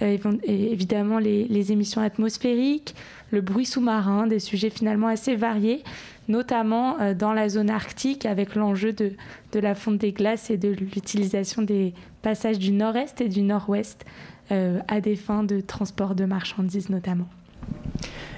évidemment 0.00 1.18
les, 1.18 1.44
les, 1.44 1.72
émissions 1.72 2.02
atmosphériques, 2.02 2.94
le 3.30 3.40
bruit 3.40 3.64
sous-marin, 3.64 4.26
des 4.26 4.40
sujets 4.40 4.68
finalement 4.68 5.06
assez 5.06 5.36
variés, 5.36 5.84
notamment 6.26 6.96
dans 7.14 7.32
la 7.32 7.48
zone 7.48 7.70
arctique 7.70 8.26
avec 8.26 8.56
l'enjeu 8.56 8.92
de, 8.92 9.12
de, 9.52 9.60
la 9.60 9.76
fonte 9.76 9.98
des 9.98 10.10
glaces 10.10 10.50
et 10.50 10.58
de 10.58 10.68
l'utilisation 10.68 11.62
des 11.62 11.94
passages 12.22 12.58
du 12.58 12.72
nord-est 12.72 13.20
et 13.20 13.28
du 13.28 13.42
nord-ouest 13.42 14.04
à 14.50 15.00
des 15.00 15.14
fins 15.14 15.44
de 15.44 15.60
transport 15.60 16.16
de 16.16 16.24
marchandises 16.24 16.90
notamment 16.90 17.28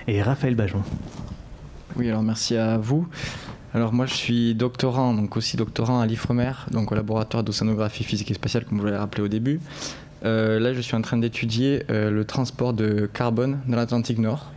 et 0.08 0.22
Raphaël 0.22 0.54
Bajon. 0.54 0.82
Oui, 1.96 2.08
alors 2.08 2.22
merci 2.22 2.56
à 2.56 2.78
vous. 2.78 3.08
Alors 3.74 3.92
moi 3.92 4.06
je 4.06 4.14
suis 4.14 4.54
doctorant, 4.54 5.12
donc 5.12 5.36
aussi 5.36 5.56
doctorant 5.56 6.00
à 6.00 6.06
l'IFREMER, 6.06 6.52
donc 6.70 6.92
au 6.92 6.94
laboratoire 6.94 7.42
d'océanographie 7.42 8.04
physique 8.04 8.30
et 8.30 8.34
spatiale 8.34 8.64
comme 8.64 8.78
vous 8.78 8.84
l'avez 8.86 8.96
rappelé 8.96 9.22
au 9.22 9.28
début. 9.28 9.60
Euh, 10.24 10.58
là 10.58 10.72
je 10.72 10.80
suis 10.80 10.94
en 10.96 11.02
train 11.02 11.18
d'étudier 11.18 11.82
euh, 11.90 12.10
le 12.10 12.24
transport 12.24 12.72
de 12.72 13.08
carbone 13.12 13.60
dans 13.66 13.76
l'Atlantique 13.76 14.18
Nord 14.18 14.50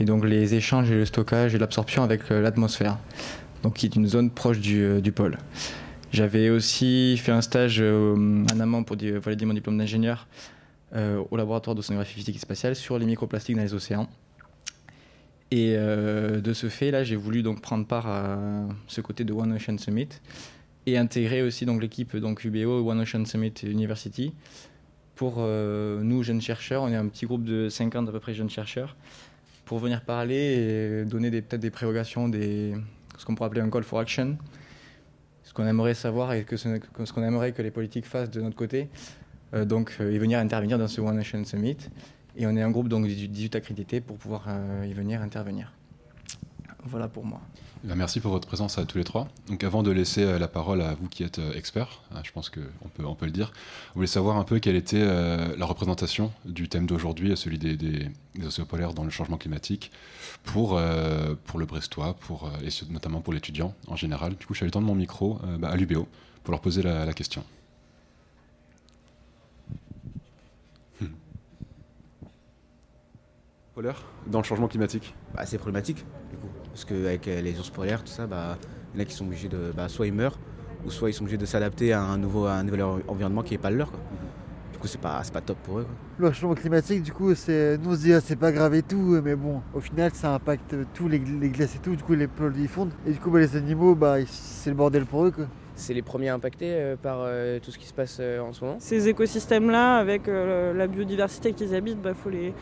et 0.00 0.04
donc 0.04 0.24
les 0.24 0.54
échanges 0.54 0.90
et 0.90 0.94
le 0.94 1.04
stockage 1.04 1.54
et 1.54 1.58
l'absorption 1.58 2.02
avec 2.02 2.22
euh, 2.30 2.40
l'atmosphère, 2.40 2.98
donc 3.62 3.74
qui 3.74 3.86
est 3.86 3.94
une 3.94 4.06
zone 4.06 4.30
proche 4.30 4.58
du, 4.58 5.00
du 5.00 5.12
pôle. 5.12 5.38
J'avais 6.10 6.50
aussi 6.50 7.16
fait 7.18 7.32
un 7.32 7.42
stage 7.42 7.80
en 7.80 8.60
amont 8.60 8.82
pour 8.82 8.96
valider 8.96 9.46
mon 9.46 9.54
diplôme 9.54 9.78
d'ingénieur 9.78 10.26
au 10.94 11.36
laboratoire 11.38 11.74
d'océanographie 11.74 12.12
physique 12.12 12.36
et 12.36 12.38
spatiale 12.38 12.76
sur 12.76 12.98
les 12.98 13.06
microplastiques 13.06 13.56
dans 13.56 13.62
les 13.62 13.72
océans. 13.72 14.08
Et 15.52 15.74
euh, 15.76 16.40
de 16.40 16.54
ce 16.54 16.70
fait, 16.70 16.90
là, 16.90 17.04
j'ai 17.04 17.14
voulu 17.14 17.42
donc 17.42 17.60
prendre 17.60 17.86
part 17.86 18.06
à 18.06 18.38
ce 18.86 19.02
côté 19.02 19.22
de 19.22 19.34
One 19.34 19.52
Ocean 19.52 19.76
Summit 19.76 20.08
et 20.86 20.96
intégrer 20.96 21.42
aussi 21.42 21.66
donc 21.66 21.82
l'équipe 21.82 22.16
donc 22.16 22.42
UBO 22.42 22.88
One 22.90 23.00
Ocean 23.00 23.26
Summit 23.26 23.52
University. 23.62 24.32
Pour 25.14 25.34
euh, 25.40 26.00
nous, 26.02 26.22
jeunes 26.22 26.40
chercheurs, 26.40 26.82
on 26.82 26.88
est 26.88 26.96
un 26.96 27.06
petit 27.06 27.26
groupe 27.26 27.44
de 27.44 27.68
50 27.68 28.08
à 28.08 28.12
peu 28.12 28.18
près 28.18 28.32
jeunes 28.32 28.48
chercheurs, 28.48 28.96
pour 29.66 29.78
venir 29.78 30.00
parler 30.06 30.36
et 30.36 31.04
donner 31.04 31.30
peut-être 31.30 31.60
des 31.60 31.70
prérogations, 31.70 32.30
des, 32.30 32.72
ce 33.18 33.26
qu'on 33.26 33.34
pourrait 33.34 33.48
appeler 33.48 33.60
un 33.60 33.68
call 33.68 33.82
for 33.82 33.98
action, 33.98 34.38
ce 35.42 35.52
qu'on 35.52 35.66
aimerait 35.66 35.92
savoir 35.92 36.32
et 36.32 36.44
que 36.44 36.56
ce, 36.56 36.78
qu'on 37.12 37.22
aimerait 37.22 37.52
que 37.52 37.60
les 37.60 37.70
politiques 37.70 38.06
fassent 38.06 38.30
de 38.30 38.40
notre 38.40 38.56
côté. 38.56 38.88
Euh, 39.52 39.66
donc, 39.66 39.98
et 40.00 40.16
venir 40.16 40.38
intervenir 40.38 40.78
dans 40.78 40.88
ce 40.88 41.02
One 41.02 41.18
Ocean 41.18 41.44
Summit. 41.44 41.76
Et 42.36 42.46
on 42.46 42.56
est 42.56 42.62
un 42.62 42.70
groupe 42.70 42.88
donc 42.88 43.06
18 43.06 43.56
accrédités 43.56 44.00
pour 44.00 44.16
pouvoir 44.16 44.44
euh, 44.48 44.86
y 44.88 44.92
venir 44.92 45.20
intervenir. 45.20 45.72
voilà 46.84 47.08
pour 47.08 47.24
moi. 47.24 47.40
Eh 47.84 47.94
merci 47.96 48.20
pour 48.20 48.30
votre 48.30 48.46
présence 48.46 48.78
à 48.78 48.84
tous 48.86 48.96
les 48.96 49.04
trois. 49.04 49.28
Donc 49.48 49.64
avant 49.64 49.82
de 49.82 49.90
laisser 49.90 50.22
euh, 50.22 50.38
la 50.38 50.48
parole 50.48 50.80
à 50.82 50.94
vous 50.94 51.08
qui 51.08 51.24
êtes 51.24 51.40
euh, 51.40 51.52
experts, 51.52 52.02
hein, 52.14 52.20
je 52.22 52.30
pense 52.30 52.48
qu'on 52.48 52.88
peut, 52.94 53.04
on 53.04 53.14
peut 53.14 53.26
le 53.26 53.32
dire, 53.32 53.52
vous 53.88 53.96
voulez 53.96 54.06
savoir 54.06 54.36
un 54.36 54.44
peu 54.44 54.60
quelle 54.60 54.76
était 54.76 55.04
la 55.04 55.66
représentation 55.66 56.32
du 56.44 56.68
thème 56.68 56.86
d'aujourd'hui, 56.86 57.36
celui 57.36 57.58
des, 57.58 57.76
des, 57.76 58.08
polaires 58.68 58.94
dans 58.94 59.04
le 59.04 59.10
changement 59.10 59.36
climatique, 59.36 59.90
pour, 60.44 60.80
pour 61.44 61.58
le 61.58 61.66
Brestois, 61.66 62.14
pour, 62.14 62.50
et 62.64 62.68
notamment 62.92 63.20
pour 63.20 63.32
l'étudiant 63.32 63.74
en 63.88 63.96
général. 63.96 64.36
Du 64.36 64.46
coup, 64.46 64.54
je 64.54 64.62
allé 64.62 64.70
tendre 64.70 64.86
mon 64.86 64.94
micro 64.94 65.40
bah, 65.58 65.70
à 65.70 65.76
l'UBO 65.76 66.06
pour 66.44 66.52
leur 66.52 66.60
poser 66.60 66.82
la, 66.82 67.12
question. 67.12 67.44
Polaire 73.74 74.02
dans 74.26 74.38
le 74.38 74.44
changement 74.44 74.68
climatique? 74.68 75.14
Bah, 75.34 75.46
C'est 75.46 75.56
problématique, 75.56 76.04
du 76.30 76.36
coup. 76.36 76.48
Parce 76.70 76.84
qu'avec 76.84 77.26
euh, 77.26 77.40
les 77.40 77.58
ours 77.58 77.70
polaires, 77.70 78.04
tout 78.04 78.12
ça, 78.12 78.26
bah, 78.26 78.58
il 78.92 78.98
y 78.98 79.00
en 79.00 79.02
a 79.02 79.06
qui 79.06 79.14
sont 79.14 79.24
obligés 79.24 79.48
de. 79.48 79.72
Bah, 79.74 79.88
soit 79.88 80.06
ils 80.06 80.12
meurent, 80.12 80.38
ou 80.84 80.90
soit 80.90 81.08
ils 81.08 81.14
sont 81.14 81.22
obligés 81.22 81.38
de 81.38 81.46
s'adapter 81.46 81.92
à 81.94 82.02
un 82.02 82.18
nouveau, 82.18 82.46
un 82.46 82.64
nouvel 82.64 82.82
environnement 82.82 83.42
qui 83.42 83.52
n'est 83.54 83.58
pas 83.58 83.70
le 83.70 83.78
leur. 83.78 83.90
Du 84.72 84.78
coup, 84.78 84.86
c'est 84.88 85.00
pas, 85.00 85.22
pas 85.32 85.40
top 85.40 85.56
pour 85.62 85.78
eux. 85.78 85.86
Le 86.18 86.30
changement 86.32 86.54
climatique, 86.54 87.02
du 87.02 87.12
coup, 87.12 87.34
c'est, 87.34 87.78
nous 87.78 87.92
on 87.92 87.94
se 87.94 88.00
dit, 88.00 88.12
ah, 88.12 88.20
c'est 88.20 88.36
pas 88.36 88.52
grave 88.52 88.74
et 88.74 88.82
tout, 88.82 89.20
mais 89.24 89.36
bon, 89.36 89.62
au 89.72 89.80
final, 89.80 90.10
ça 90.12 90.34
impacte 90.34 90.76
tous 90.92 91.08
les, 91.08 91.18
glaces 91.18 91.76
et 91.76 91.78
tout. 91.78 91.96
Du 91.96 92.02
coup, 92.02 92.14
les 92.14 92.28
peuples 92.28 92.58
ils 92.58 92.68
fondent. 92.68 92.92
Et 93.06 93.12
du 93.12 93.18
coup, 93.20 93.30
bah, 93.30 93.38
les 93.38 93.56
animaux, 93.56 93.94
bah, 93.94 94.16
c'est 94.26 94.68
le 94.68 94.76
bordel 94.76 95.06
pour 95.06 95.24
eux. 95.24 95.30
Quoi 95.30 95.46
c'est 95.74 95.94
les 95.94 96.02
premiers 96.02 96.28
impactés 96.28 96.74
euh, 96.74 96.96
par 96.96 97.20
euh, 97.20 97.58
tout 97.58 97.70
ce 97.70 97.78
qui 97.78 97.86
se 97.86 97.94
passe 97.94 98.20
en 98.20 98.52
ce 98.52 98.62
moment? 98.62 98.76
Ces 98.78 99.08
écosystèmes-là, 99.08 99.96
avec 99.96 100.26
la 100.26 100.86
biodiversité 100.86 101.54
qu'ils 101.54 101.74
habitent, 101.74 101.96
il 101.98 102.02
bah, 102.02 102.14
faut 102.14 102.28
les, 102.28 102.52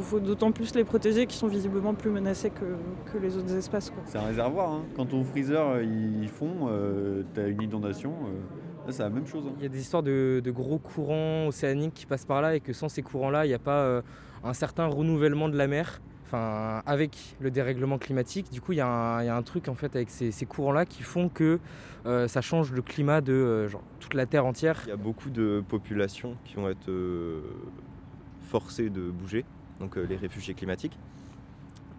faut, 0.00 0.20
d'autant 0.20 0.52
plus 0.52 0.74
les 0.74 0.84
protéger 0.84 1.26
qui 1.26 1.36
sont 1.36 1.48
visiblement 1.48 1.94
plus 1.94 2.10
menacés 2.10 2.50
que, 2.50 3.18
les 3.18 3.36
autres 3.36 3.54
espaces. 3.54 3.92
C'est 4.06 4.18
un 4.18 4.26
réservoir. 4.26 4.70
Hein. 4.70 4.84
Quand 4.96 5.06
ton 5.06 5.24
freezer 5.24 5.66
euh, 5.68 5.84
il 5.84 6.28
fond, 6.28 6.68
euh, 6.68 7.22
tu 7.34 7.40
as 7.40 7.48
une 7.48 7.62
inondation. 7.62 8.12
Euh, 8.12 8.86
là, 8.86 8.92
c'est 8.92 9.02
la 9.02 9.10
même 9.10 9.26
chose. 9.26 9.44
Hein. 9.46 9.54
Il 9.58 9.62
y 9.62 9.66
a 9.66 9.68
des 9.68 9.80
histoires 9.80 10.02
de, 10.02 10.42
gros 10.46 10.78
courants 10.78 11.46
océaniques 11.46 11.94
qui 11.94 12.06
passent 12.06 12.24
par 12.24 12.42
là 12.42 12.56
et 12.56 12.60
que 12.60 12.72
sans 12.72 12.88
ces 12.88 13.02
courants-là, 13.02 13.44
il 13.44 13.48
n'y 13.48 13.54
a 13.54 13.58
pas 13.58 14.02
un 14.44 14.54
certain 14.54 14.86
renouvellement 14.86 15.48
de 15.48 15.56
la 15.56 15.66
mer. 15.66 16.00
Enfin, 16.24 16.82
avec 16.86 17.36
le 17.40 17.50
dérèglement 17.50 17.98
climatique, 17.98 18.50
du 18.50 18.62
coup, 18.62 18.72
il 18.72 18.76
y, 18.76 18.80
a 18.80 19.36
un 19.36 19.42
truc 19.42 19.68
en 19.68 19.74
fait 19.74 19.94
avec 19.94 20.08
ces, 20.08 20.46
courants-là 20.46 20.86
qui 20.86 21.02
font 21.02 21.28
que 21.28 21.58
ça 22.04 22.40
change 22.40 22.72
le 22.72 22.80
climat 22.80 23.20
de 23.20 23.68
toute 24.00 24.14
la 24.14 24.24
Terre 24.24 24.46
entière. 24.46 24.80
Il 24.86 24.88
y 24.88 24.92
a 24.92 24.96
beaucoup 24.96 25.28
de 25.28 25.62
populations 25.68 26.36
qui 26.44 26.56
vont 26.56 26.70
être 26.70 26.90
forcées 28.40 28.88
de 28.88 29.10
bouger 29.10 29.44
donc 29.80 29.96
euh, 29.96 30.02
les 30.02 30.16
réfugiés 30.16 30.54
climatiques. 30.54 30.98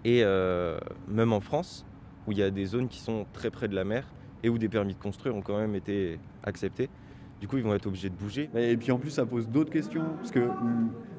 Et 0.06 0.24
euh, 0.24 0.78
même 1.08 1.34
en 1.34 1.40
France, 1.40 1.86
où 2.28 2.32
il 2.32 2.38
y 2.38 2.44
a 2.44 2.52
des 2.52 2.66
zones 2.66 2.88
qui 2.88 3.00
sont 3.00 3.26
très 3.34 3.50
près 3.50 3.68
de 3.68 3.76
la 3.76 3.84
mer 3.84 4.06
et 4.44 4.50
où 4.50 4.58
des 4.58 4.70
permis 4.70 4.94
de 4.94 5.00
construire 5.00 5.36
ont 5.36 5.42
quand 5.42 5.58
même 5.58 5.76
été 5.76 6.20
acceptés. 6.44 6.90
Du 7.40 7.48
coup, 7.48 7.58
ils 7.58 7.64
vont 7.64 7.74
être 7.74 7.88
obligés 7.88 8.10
de 8.10 8.16
bouger. 8.16 8.50
Et 8.56 8.78
puis 8.78 8.92
en 8.92 8.98
plus, 8.98 9.10
ça 9.10 9.26
pose 9.26 9.50
d'autres 9.50 9.72
questions, 9.72 10.06
parce 10.18 10.32
que 10.32 10.50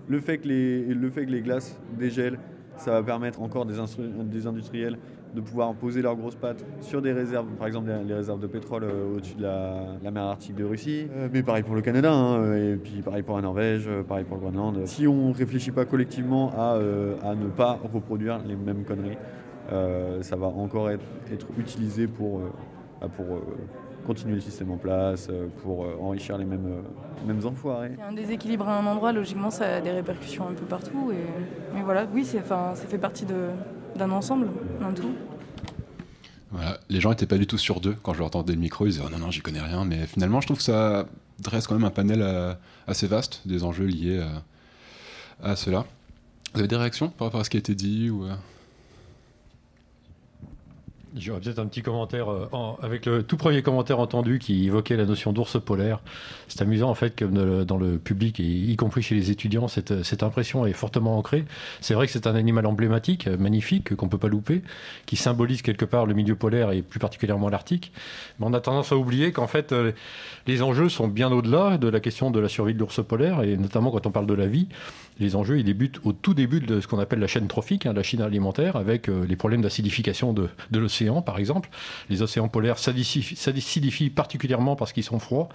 le 0.09 0.21
fait 0.21 0.39
que 0.39 0.49
les, 0.49 0.83
le 0.95 1.11
fait 1.11 1.27
que 1.27 1.31
les 1.31 1.43
glaces 1.43 1.79
dégèlent, 1.99 2.39
ça 2.77 2.93
va 2.93 3.03
permettre 3.03 3.41
encore 3.41 3.67
des, 3.67 3.77
des 4.25 4.47
industriels 4.47 4.99
de 5.35 5.41
pouvoir 5.41 5.75
poser 5.75 6.01
leurs 6.01 6.17
grosses 6.17 6.37
pattes 6.37 6.65
sur 6.81 7.03
des 7.03 7.13
réserves, 7.13 7.47
par 7.59 7.67
exemple 7.67 7.91
les 8.07 8.15
réserves 8.15 8.41
de 8.41 8.47
pétrole 8.47 8.85
euh, 8.85 9.17
au-dessus 9.17 9.35
de 9.35 9.43
la, 9.43 10.11
mer 10.11 10.23
Arctique 10.23 10.55
de 10.55 10.65
Russie. 10.65 11.09
Euh, 11.11 11.29
mais 11.33 11.43
pareil 11.43 11.65
pour 11.65 11.75
le 11.75 11.83
Canada, 11.83 12.13
hein, 12.13 12.55
et 12.55 12.77
puis 12.77 13.03
pareil 13.03 13.23
pour 13.23 13.37
la 13.37 13.43
Norvège, 13.43 13.85
euh, 13.89 14.03
pareil 14.03 14.25
pour 14.25 14.37
le 14.37 14.43
Groenland. 14.43 14.87
Si 14.87 15.07
on 15.09 15.31
ne 15.31 15.35
réfléchit 15.35 15.73
pas 15.73 15.85
collectivement 15.85 16.53
à, 16.57 16.79
ne 17.35 17.49
pas 17.49 17.79
reproduire 17.93 18.41
les 18.47 18.57
mêmes 18.57 18.85
conneries, 18.85 19.19
ça 20.21 20.37
va 20.37 20.47
encore 20.47 20.91
être, 20.91 21.05
utilisé 21.59 22.07
pour, 22.07 22.41
bah, 23.01 23.09
pour 23.15 23.27
continuer 24.07 24.35
le 24.35 24.41
système 24.41 24.71
en 24.71 24.77
place, 24.77 25.31
pour 25.63 25.87
enrichir 26.01 26.39
les 26.39 26.45
mêmes, 26.45 26.83
mêmes 27.27 27.45
enfoirés. 27.45 27.91
Il 27.95 27.99
y 27.99 28.03
a 28.03 28.09
un 28.09 28.13
déséquilibre 28.13 28.69
à 28.69 28.79
un 28.79 28.87
endroit, 28.87 29.13
logiquement, 29.13 29.51
ça 29.51 29.77
a 29.77 29.81
des 29.81 29.91
répercussions 29.91 30.47
un 30.49 30.53
peu 30.55 30.67
partout. 30.67 31.11
Et, 31.13 31.75
mais 31.75 31.83
voilà, 31.83 32.07
oui, 32.13 32.25
ça 32.25 32.75
fait 32.75 32.99
partie 32.99 33.25
de, 33.25 33.49
d'un 33.97 34.11
ensemble, 34.11 34.49
d'un 34.81 34.93
tout. 34.93 35.15
Voilà. 36.51 36.79
Les 36.89 37.01
gens 37.01 37.11
n'étaient 37.11 37.27
pas 37.27 37.39
du 37.39 37.47
tout 37.47 37.59
sur 37.59 37.81
deux 37.81 37.97
quand 38.03 38.15
je 38.15 38.21
leur 38.21 38.31
tendais 38.31 38.53
le 38.53 38.61
micro. 38.61 38.87
Ils 38.87 38.91
disaient 38.91 39.03
oh 39.05 39.11
non, 39.11 39.19
non, 39.19 39.31
j'y 39.31 39.41
connais 39.41 39.61
rien. 39.61 39.85
Mais 39.85 40.07
finalement, 40.07 40.41
je 40.41 40.47
trouve 40.47 40.59
que 40.59 40.63
ça 40.63 41.07
dresse 41.41 41.67
quand 41.67 41.75
même 41.75 41.85
un 41.85 41.91
panel 41.91 42.23
euh, 42.23 42.55
assez 42.87 43.07
vaste 43.07 43.43
des 43.45 43.65
enjeux 43.65 43.87
liés 43.87 44.21
euh, 44.21 44.29
à 45.43 45.57
cela. 45.57 45.85
Vous 46.53 46.61
avez 46.61 46.69
des 46.69 46.77
réactions 46.77 47.09
par 47.09 47.27
rapport 47.27 47.41
à 47.41 47.45
ce 47.45 47.51
qui 47.51 47.57
a 47.57 47.61
été 47.61 47.75
dit 47.75 48.09
ou, 48.11 48.25
euh? 48.25 48.35
J'aurais 51.17 51.41
peut-être 51.41 51.61
un 51.61 51.67
petit 51.67 51.83
commentaire 51.83 52.29
euh, 52.29 52.49
avec 52.83 53.07
le 53.07 53.23
tout 53.23 53.37
premier 53.37 53.63
commentaire 53.63 54.01
entendu 54.01 54.41
qui 54.41 54.67
évoquait 54.67 54.97
la 54.97 55.05
notion 55.05 55.33
d'ours 55.33 55.63
polaire. 55.63 56.01
C'est 56.49 56.61
amusant 56.61 56.91
en 56.91 56.95
fait 56.95 57.15
que 57.15 57.25
dans 57.63 57.77
le 57.77 57.99
public, 57.99 58.41
et 58.41 58.43
y 58.43 58.75
compris 58.75 59.01
chez 59.01 59.15
les 59.15 59.31
étudiants, 59.31 59.69
cette, 59.69 60.03
cette 60.03 60.25
impression 60.25 60.67
est 60.67 60.73
fortement 60.73 61.17
ancrée. 61.17 61.45
C'est 61.81 61.95
vrai 61.95 62.07
que 62.07 62.13
c'est 62.13 62.27
un 62.27 62.35
animal 62.35 62.67
emblématique, 62.67 63.29
magnifique, 63.29 63.95
qu'on 63.95 64.09
peut 64.09 64.19
pas 64.19 64.29
louper, 64.29 64.63
qui 65.07 65.15
symbolise 65.15 65.63
quelque 65.63 65.85
part 65.85 66.07
le 66.07 66.15
milieu 66.15 66.35
polaire 66.35 66.73
et 66.73 66.83
plus 66.83 66.99
particulièrement 66.99 67.49
l'Arctique. 67.49 67.93
Mais 68.41 68.47
on 68.47 68.53
a 68.53 68.61
tendance 68.61 68.91
à 68.91 68.97
oublier 68.97 69.31
qu'en 69.31 69.47
fait 69.47 69.71
euh, 69.71 69.93
les 70.49 70.63
enjeux 70.63 70.89
sont 70.89 71.07
bien 71.07 71.31
au-delà 71.31 71.79
de 71.79 71.87
la 71.87 72.01
question 72.01 72.33
de 72.33 72.41
la 72.41 72.49
survie 72.49 72.75
de 72.75 72.81
l'ours 72.81 73.05
polaire 73.07 73.43
et 73.43 73.57
notamment 73.57 73.93
quand 73.93 74.07
on 74.07 74.11
parle 74.11 74.27
de 74.27 74.35
la 74.35 74.47
vie 74.47 74.67
les 75.19 75.37
enjeux, 75.37 75.59
ils 75.59 75.65
débutent 75.65 76.01
au 76.05 76.13
tout 76.13 76.35
début 76.35 76.61
de 76.61 76.81
ce 76.81 76.89
qu'on 76.89 76.99
appelle 76.99 77.21
la 77.21 77.27
chaîne 77.27 77.47
trophique, 77.47 77.87
hein, 77.87 77.93
la 77.93 78.03
chaîne 78.03 78.21
alimentaire, 78.21 78.77
avec 78.77 79.09
euh, 79.09 79.25
les 79.27 79.37
problèmes 79.37 79.63
d'acidification 79.63 80.33
de, 80.33 80.49
l'océan, 80.73 81.23
par 81.23 81.39
exemple. 81.39 81.71
Les 82.11 82.23
océans 82.23 82.49
polaires 82.49 82.79
s'acidifient 82.79 84.11
particulièrement 84.11 84.77
parce 84.77 84.93
qu'ils 84.93 85.05
sont 85.05 85.19
froids, 85.19 85.49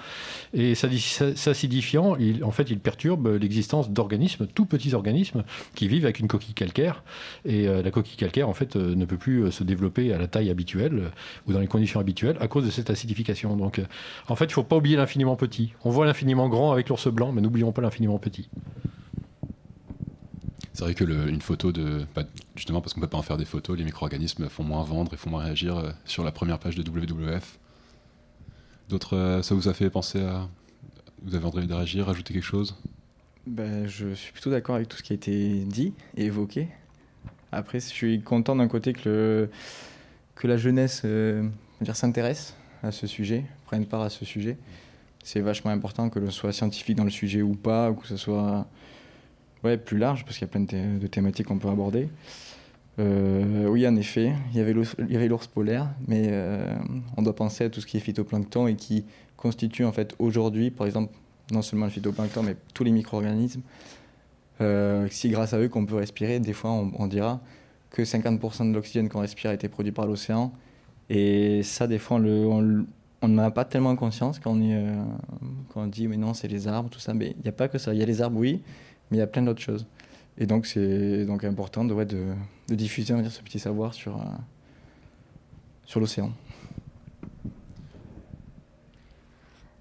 et 0.54 0.76
s'acidifiant, 0.76 2.18
en 2.42 2.52
fait, 2.52 2.70
ils 2.70 2.80
perturbent 2.80 3.36
l'existence 3.36 3.90
d'organismes, 3.90 4.48
tout 4.48 4.66
petits 4.66 4.94
organismes, 4.94 5.44
qui 5.76 5.88
vivent 5.88 6.06
avec 6.06 6.20
une 6.20 6.28
coquille 6.28 6.54
calcaire, 6.54 7.04
et 7.46 7.68
euh, 7.68 7.82
la 7.82 7.92
coquille 7.92 8.18
calcaire, 8.18 8.48
en 8.48 8.54
fait, 8.54 8.76
euh, 8.76 8.96
ne 8.96 9.06
peut 9.06 9.18
plus 9.18 9.52
se 9.52 9.64
développer 9.64 10.14
à 10.14 10.18
la 10.18 10.28
taille 10.28 10.50
habituelle 10.50 11.12
ou 11.48 11.54
dans 11.54 11.60
les 11.60 11.68
conditions 11.68 12.00
habituelles 12.00 12.38
à 12.40 12.48
cause 12.48 12.66
de 12.66 12.72
cette 12.72 12.90
acidification. 12.90 13.56
Donc, 13.58 13.82
en 14.28 14.36
fait, 14.36 14.46
il 14.46 14.50
ne 14.50 14.54
faut 14.54 14.64
pas 14.64 14.78
oublier 14.78 14.96
l'infiniment 14.96 15.36
petit. 15.36 15.74
On 15.84 15.90
voit 15.90 16.06
l'infiniment 16.06 16.48
grand 16.48 16.72
avec 16.72 16.90
l'ours 16.90 17.08
blanc, 17.10 17.32
mais 17.32 17.42
n'oublions 17.42 17.72
pas 17.72 17.82
l'infiniment 17.82 18.20
petit. 18.20 18.50
C'est 20.80 20.86
vrai 20.86 20.96
que 20.96 21.04
une 21.04 21.42
photo 21.42 21.74
de. 21.74 22.06
Bah, 22.16 22.24
justement, 22.56 22.80
parce 22.80 22.94
qu'on 22.94 23.02
ne 23.02 23.06
peut 23.06 23.10
pas 23.10 23.18
en 23.18 23.22
faire 23.22 23.36
des 23.36 23.44
photos, 23.44 23.78
les 23.78 23.84
micro-organismes 23.84 24.48
font 24.48 24.64
moins 24.64 24.82
vendre 24.84 25.14
et 25.14 25.18
font 25.18 25.30
moins 25.30 25.44
réagir 25.44 25.78
euh, 25.78 25.92
sur 26.06 26.24
la 26.24 26.32
première 26.32 26.58
page 26.58 26.78
de 26.78 26.90
WWF. 26.90 27.60
D'autres, 28.88 29.18
euh, 29.18 29.42
ça 29.42 29.56
vous 29.56 29.68
a 29.68 29.74
fait 29.74 29.90
penser 29.90 30.22
à. 30.22 30.48
Vous 31.22 31.36
avez 31.36 31.46
envie 31.46 31.68
de 31.68 31.74
réagir, 31.74 32.08
ajouter 32.08 32.34
quelque 32.34 32.46
chose? 32.46 32.78
Ben, 33.46 33.88
Je 33.88 34.14
suis 34.14 34.32
plutôt 34.32 34.52
d'accord 34.52 34.76
avec 34.76 34.88
tout 34.88 34.96
ce 34.96 35.04
qui 35.04 35.12
a 35.12 35.18
été 35.18 35.66
dit 35.66 35.92
et 36.16 36.28
évoqué. 36.28 36.70
Après, 37.52 37.82
je 37.82 37.88
suis 37.88 38.22
content 38.22 38.56
d'un 38.56 38.70
côté 38.70 38.94
que, 38.94 39.50
que 40.36 40.48
la 40.48 40.56
jeunesse 40.56 41.02
euh, 41.04 41.50
s'intéresse 41.92 42.56
à 42.84 42.94
ce 42.94 43.06
sujet, 43.06 43.44
prenne 43.66 43.86
part 43.86 44.04
à 44.04 44.10
ce 44.10 44.24
sujet. 44.24 44.58
C'est 45.26 45.42
vachement 45.42 45.72
important 45.72 46.10
que 46.10 46.20
l'on 46.20 46.32
soit 46.32 46.54
scientifique 46.54 46.96
dans 46.96 47.04
le 47.04 47.10
sujet 47.10 47.42
ou 47.42 47.56
pas, 47.56 47.92
ou 47.92 47.96
que 47.96 48.08
ce 48.08 48.16
soit 48.16 48.66
ouais, 49.64 49.78
plus 49.78 49.98
large, 49.98 50.26
parce 50.26 50.38
qu'il 50.38 50.48
y 50.48 50.50
a 50.50 50.52
plein 50.52 50.62
de, 50.62 51.08
thématiques 51.08 51.48
qu'on 51.48 51.60
peut 51.60 51.70
aborder. 51.70 52.10
Euh, 53.00 53.68
oui, 53.68 53.88
en 53.88 53.96
effet, 53.96 54.34
il 54.52 54.58
y 54.58 55.16
avait 55.16 55.28
l'ours 55.28 55.48
polaire, 55.48 55.90
mais 56.08 56.28
euh, 56.30 56.76
on 57.16 57.22
doit 57.22 57.36
penser 57.36 57.64
à 57.64 57.70
tout 57.70 57.80
ce 57.80 57.86
qui 57.86 57.98
est 57.98 58.02
phytoplancton 58.02 58.68
et 58.68 58.76
qui 58.76 59.06
constitue 59.38 59.86
en 59.86 59.92
fait 59.94 60.16
aujourd'hui, 60.20 60.70
par 60.70 60.86
exemple, 60.86 61.14
non 61.52 61.62
seulement 61.62 61.86
le 61.86 61.92
phytoplancton, 61.92 62.44
mais 62.44 62.56
tous 62.74 62.84
les 62.84 62.92
micro-organismes. 62.92 63.62
Euh, 64.62 65.08
si 65.10 65.30
grâce 65.30 65.54
à 65.54 65.60
eux 65.60 65.70
qu'on 65.70 65.86
peut 65.86 65.96
respirer, 65.96 66.42
des 66.42 66.52
fois 66.52 66.72
on, 66.72 67.08
dira 67.08 67.40
que 67.90 68.02
50% 68.02 68.70
de 68.70 68.76
l'oxygène 68.76 69.08
qu'on 69.08 69.22
respire 69.22 69.52
a 69.52 69.54
été 69.54 69.70
produit 69.70 69.94
par 69.94 70.06
l'océan. 70.06 70.52
Et 71.10 71.64
ça, 71.64 71.88
des 71.88 71.98
fois, 71.98 72.18
on 72.18 73.28
n'en 73.28 73.38
a 73.38 73.52
pas 73.52 73.64
tellement 73.64 73.96
conscience 73.96 74.38
quand 74.38 74.52
on, 74.52 74.62
est, 74.62 74.84
quand 75.70 75.84
on 75.84 75.88
dit 75.88 76.10
mais 76.10 76.18
non, 76.18 76.34
c'est 76.34 76.50
les 76.50 76.68
arbres, 76.68 76.90
tout 76.90 77.00
ça. 77.00 77.14
Mais 77.14 77.34
il 77.38 77.42
n'y 77.44 77.50
a 77.50 77.54
pas 77.54 77.70
que 77.70 77.78
ça. 77.78 77.94
Il 77.94 78.00
y 78.00 78.04
a 78.04 78.06
les 78.06 78.22
arbres, 78.22 78.38
oui, 78.38 78.62
mais 79.10 79.18
il 79.18 79.20
y 79.20 79.24
a 79.24 79.28
plein 79.28 79.42
d'autres 79.42 79.62
choses. 79.62 79.86
Et 80.38 80.46
donc, 80.46 80.66
c'est 80.66 81.26
donc 81.26 81.44
important 81.44 81.84
de, 81.84 81.96
diffuser 82.70 83.14
ce 83.30 83.42
petit 83.42 83.60
savoir 83.60 83.94
sur, 83.94 84.16
euh, 84.16 84.24
sur 85.86 86.00
l'océan. 86.00 86.32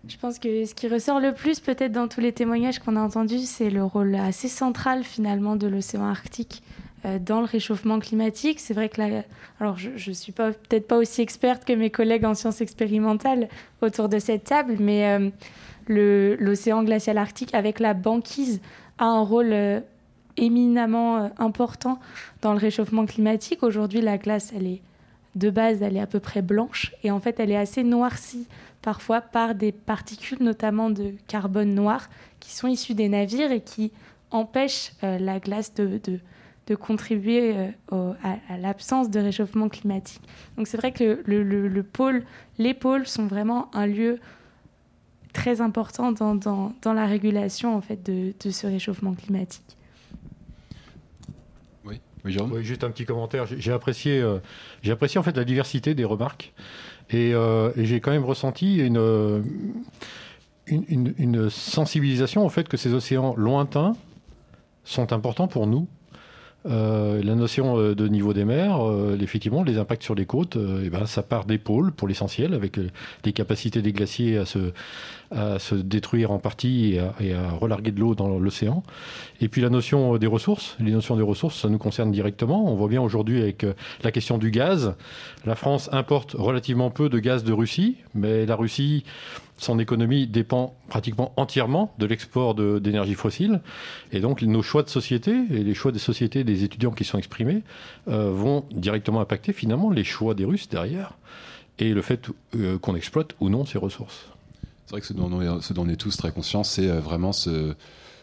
Je 0.09 0.17
pense 0.17 0.39
que 0.39 0.65
ce 0.65 0.75
qui 0.75 0.89
ressort 0.89 1.21
le 1.21 1.35
plus, 1.35 1.61
peut-être 1.61 1.93
dans 1.93 2.09
tous 2.09 2.21
les 2.21 2.33
témoignages 2.33 2.79
qu'on 2.79 2.97
a 2.97 3.01
entendus, 3.01 3.41
c'est 3.41 3.69
le 3.69 3.85
rôle 3.85 4.15
assez 4.15 4.49
central 4.49 5.05
finalement 5.05 5.55
de 5.55 5.67
l'océan 5.67 6.05
Arctique 6.07 6.63
euh, 7.05 7.19
dans 7.19 7.41
le 7.41 7.47
réchauffement 7.47 8.01
climatique. 8.01 8.59
C'est 8.59 8.73
vrai 8.73 8.89
que 8.89 9.01
là, 9.03 9.23
alors 9.61 9.77
je 9.77 9.91
ne 9.91 10.15
suis 10.15 10.33
peut-être 10.33 10.89
pas 10.89 10.97
aussi 10.97 11.21
experte 11.21 11.67
que 11.67 11.75
mes 11.75 11.91
collègues 11.91 12.25
en 12.25 12.35
sciences 12.35 12.63
expérimentales 12.63 13.49
autour 13.83 14.09
de 14.09 14.19
cette 14.19 14.45
table, 14.45 14.77
mais 14.81 15.07
euh, 15.07 16.37
l'océan 16.41 16.83
glacial 16.85 17.19
arctique 17.19 17.55
avec 17.55 17.79
la 17.79 17.93
banquise 17.93 18.61
a 18.99 19.07
un 19.07 19.21
rôle 19.21 19.53
euh, 19.53 19.81
éminemment 20.37 21.19
euh, 21.19 21.29
important 21.39 21.99
dans 22.43 22.53
le 22.53 22.59
réchauffement 22.59 23.07
climatique. 23.07 23.63
Aujourd'hui, 23.63 24.01
la 24.01 24.19
glace, 24.19 24.53
elle 24.55 24.67
est 24.67 24.83
de 25.35 25.51
base, 25.51 25.83
elle 25.83 25.97
est 25.97 26.01
à 26.01 26.07
peu 26.07 26.21
près 26.21 26.43
blanche 26.43 26.95
et 27.05 27.11
en 27.11 27.21
fait, 27.21 27.39
elle 27.39 27.51
est 27.51 27.57
assez 27.57 27.85
noircie 27.85 28.49
parfois 28.83 29.21
par 29.21 29.55
des 29.55 29.73
particules, 29.73 30.39
notamment 30.41 30.91
de 30.91 31.15
carbone 31.27 31.75
noir, 31.75 32.09
qui 32.41 32.53
sont 32.53 32.69
issues 32.69 32.95
des 32.95 33.09
navires 33.09 33.53
et 33.53 33.61
qui 33.61 33.93
empêchent 34.31 34.93
euh, 35.05 35.19
la 35.19 35.39
glace 35.39 35.75
de, 35.75 36.21
contribuer 36.77 37.55
à, 37.91 38.59
l'absence 38.59 39.09
de 39.09 39.21
réchauffement 39.21 39.71
climatique. 39.71 40.21
Donc 40.59 40.67
c'est 40.67 40.77
vrai 40.77 40.93
que 40.93 41.23
le, 41.25 41.83
pôle, 41.83 42.25
les 42.59 42.75
pôles 42.75 43.07
sont 43.07 43.27
vraiment 43.27 43.71
un 43.75 43.87
lieu 43.87 44.19
très 45.39 45.61
important 45.61 46.13
dans, 46.13 46.35
dans, 46.35 46.73
dans 46.83 46.93
la 46.93 47.07
régulation 47.07 47.77
en 47.77 47.81
fait, 47.81 48.03
de, 48.05 48.35
de 48.45 48.51
ce 48.51 48.67
réchauffement 48.67 49.15
climatique. 49.15 49.77
Oui, 51.85 52.01
oui, 52.25 52.65
juste 52.65 52.85
un 52.85 52.91
petit 52.91 53.05
commentaire. 53.05 53.47
J'ai 53.47 53.73
apprécié, 53.73 54.21
euh, 54.21 54.39
j'ai 54.83 54.93
apprécié 54.93 55.19
en 55.19 55.23
fait 55.23 55.37
la 55.37 55.45
diversité 55.45 55.95
des 55.95 56.05
remarques 56.05 56.53
et, 57.11 57.31
et 57.31 57.85
j'ai 57.85 58.01
quand 58.01 58.11
même 58.11 58.25
ressenti 58.25 58.79
une, 58.79 59.43
une, 60.67 61.15
une, 61.17 61.49
sensibilisation 61.49 62.45
au 62.45 62.51
fait 62.51 62.69
que 62.69 62.77
ces 62.77 62.93
océans 62.93 63.35
lointains 63.37 63.95
sont 64.85 65.13
importants 65.13 65.49
pour 65.49 65.67
nous. 65.67 65.87
Euh, 66.67 67.23
la 67.23 67.37
notion 67.37 67.79
euh, 67.79 67.95
de 67.95 68.09
niveau 68.09 68.33
des 68.33 68.45
mers, 68.45 68.85
euh, 68.85 69.17
effectivement, 69.21 69.63
les 69.63 69.79
impacts 69.79 70.03
sur 70.03 70.17
les 70.17 70.27
côtes, 70.27 70.57
eh 70.57 70.91
ben, 70.91 71.07
ça 71.07 71.23
part 71.23 71.45
des 71.45 71.59
pôles 71.59 71.93
pour 71.93 72.09
l'essentiel, 72.09 72.53
avec 72.53 72.79
les 73.25 73.33
capacités 73.33 73.81
des 73.81 73.93
glaciers 73.93 74.39
à 74.39 74.45
se, 74.45 74.73
à 75.31 75.59
se 75.59 75.77
détruire 75.77 76.33
en 76.33 76.39
partie 76.39 76.95
et 76.95 76.99
à, 76.99 77.15
et 77.21 77.33
à 77.33 77.51
relarguer 77.51 77.93
de 77.93 78.01
l'eau 78.01 78.15
dans 78.15 78.39
l'océan. 78.39 78.83
Et 79.41 79.49
puis 79.49 79.63
la 79.63 79.71
notion 79.71 80.17
des 80.19 80.27
ressources, 80.27 80.77
les 80.81 80.91
notions 80.91 81.17
des 81.17 81.23
ressources, 81.23 81.61
ça 81.61 81.69
nous 81.69 81.79
concerne 81.79 82.11
directement. 82.11 82.71
On 82.71 82.75
voit 82.75 82.89
bien 82.89 83.01
aujourd'hui 83.01 83.41
avec 83.41 83.65
la 84.03 84.11
question 84.11 84.37
du 84.39 84.51
gaz. 84.51 84.95
La 85.47 85.55
France 85.55 85.89
importe 85.93 86.33
relativement 86.33 86.91
peu 86.91 87.09
de 87.09 87.19
gaz 87.19 87.45
de 87.45 87.53
Russie, 87.53 87.97
mais 88.15 88.47
la 88.47 88.57
Russie 88.57 89.05
son 89.59 89.79
économie 89.79 90.27
dépend 90.27 90.75
pratiquement 90.89 91.33
entièrement 91.37 91.93
de 91.99 92.07
l'export 92.07 92.55
d'énergie 92.55 93.15
fossile. 93.15 93.61
Et 94.13 94.21
donc 94.21 94.43
nos 94.43 94.63
choix 94.63 94.83
de 94.83 94.89
société 94.89 95.33
et 95.51 95.63
les 95.63 95.75
choix 95.75 95.93
des 95.93 95.99
sociétés 95.99 96.45
des 96.45 96.65
étudiants 96.65 96.93
qui 96.93 97.05
sont 97.05 97.19
exprimés 97.19 97.63
euh, 98.09 98.31
vont 98.31 98.65
directement 98.71 99.21
impacter 99.21 99.53
finalement 99.53 99.91
les 99.91 100.05
choix 100.05 100.35
des 100.35 100.45
Russes 100.45 100.69
derrière 100.69 101.13
et 101.79 101.93
le 101.93 102.03
fait 102.03 102.29
euh, 102.57 102.79
qu'on 102.79 102.95
exploite 102.95 103.35
ou 103.41 103.49
non 103.49 103.67
ces 103.67 103.79
ressources. 103.79 104.27
C'est 104.87 104.93
vrai 104.93 105.01
que 105.01 105.07
ce 105.07 105.13
dont, 105.13 105.31
on 105.31 105.89
est, 105.89 105.97
tous 105.97 106.17
très 106.17 106.33
conscients, 106.33 106.65
c'est 106.65 106.89
euh, 106.89 107.01
vraiment 107.01 107.33
ce, 107.33 107.75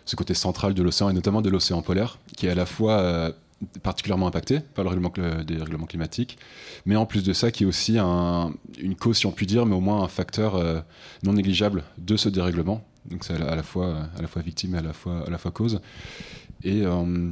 ce, 0.05 0.15
côté 0.15 0.33
central 0.33 0.73
de 0.73 0.81
l'océan 0.81 1.09
et 1.09 1.13
notamment 1.13 1.41
de 1.41 1.49
l'océan 1.49 1.81
polaire, 1.81 2.17
qui 2.37 2.47
est 2.47 2.49
à 2.49 2.55
la 2.55 2.65
fois 2.65 3.31
particulièrement 3.83 4.27
impacté 4.27 4.59
par 4.59 4.83
le 4.83 4.89
règlement, 4.89 5.11
des 5.43 5.57
règlements 5.57 5.85
climatiques, 5.85 6.37
mais 6.85 6.95
en 6.95 7.05
plus 7.05 7.23
de 7.23 7.33
ça, 7.33 7.51
qui 7.51 7.63
est 7.63 7.65
aussi 7.65 7.97
une 7.97 8.95
cause, 8.99 9.17
si 9.17 9.25
on 9.25 9.31
peut 9.31 9.45
dire, 9.45 9.65
mais 9.65 9.75
au 9.75 9.81
moins 9.81 10.03
un 10.03 10.07
facteur 10.07 10.55
euh, 10.55 10.81
non 11.23 11.33
négligeable 11.33 11.83
de 11.97 12.17
ce 12.17 12.29
dérèglement. 12.29 12.83
Donc 13.09 13.23
c'est 13.23 13.35
à, 13.35 13.55
la 13.55 13.63
fois, 13.63 14.09
victime 14.37 14.75
et 14.75 14.79
à 14.79 14.81
la 14.81 15.37
fois, 15.37 15.51
cause. 15.51 15.79
Et 16.63 16.81
euh, 16.83 17.31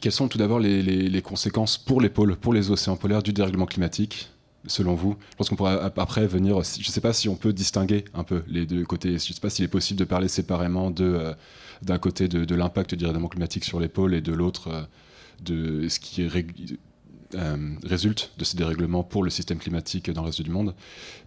quelles 0.00 0.12
sont 0.12 0.28
tout 0.28 0.38
d'abord 0.38 0.58
les, 0.60 1.22
conséquences 1.22 1.78
pour 1.78 2.00
les 2.00 2.08
pôles, 2.08 2.36
pour 2.36 2.52
les 2.52 2.70
océans 2.70 2.96
polaires 2.96 3.22
du 3.22 3.32
dérèglement 3.32 3.66
climatique 3.66 4.30
selon 4.66 4.94
vous? 4.94 5.16
Je 5.30 5.36
pense 5.36 5.50
qu'on 5.50 5.56
pourra 5.56 5.92
après 5.96 6.26
venir. 6.26 6.62
Je 6.62 6.80
ne 6.80 6.92
sais 6.92 7.00
pas 7.00 7.12
si 7.12 7.28
on 7.28 7.36
peut 7.36 7.52
distinguer 7.52 8.04
un 8.14 8.24
peu 8.24 8.42
les 8.48 8.66
deux 8.66 8.84
côtés. 8.84 9.10
Je 9.10 9.14
ne 9.14 9.34
sais 9.34 9.40
pas 9.40 9.50
s'il 9.50 9.64
est 9.64 9.68
possible 9.68 9.98
de 9.98 10.04
parler 10.04 10.28
séparément 10.28 10.92
euh, 11.00 11.34
d'un 11.82 11.98
côté 11.98 12.28
de, 12.28 12.54
l'impact 12.54 12.90
du 12.90 12.96
dérèglement 12.96 13.28
climatique 13.28 13.64
sur 13.64 13.78
les 13.78 13.88
pôles 13.88 14.14
et 14.14 14.20
de 14.20 14.32
l'autre 14.32 14.88
de 15.42 15.88
ce 15.88 16.00
qui 16.00 16.22
euh, 17.34 17.74
résulte 17.84 18.32
de 18.38 18.44
ces 18.44 18.56
dérèglements 18.56 19.02
pour 19.02 19.22
le 19.22 19.28
système 19.28 19.58
climatique 19.58 20.10
dans 20.10 20.22
le 20.22 20.28
reste 20.28 20.40
du 20.40 20.50
monde. 20.50 20.74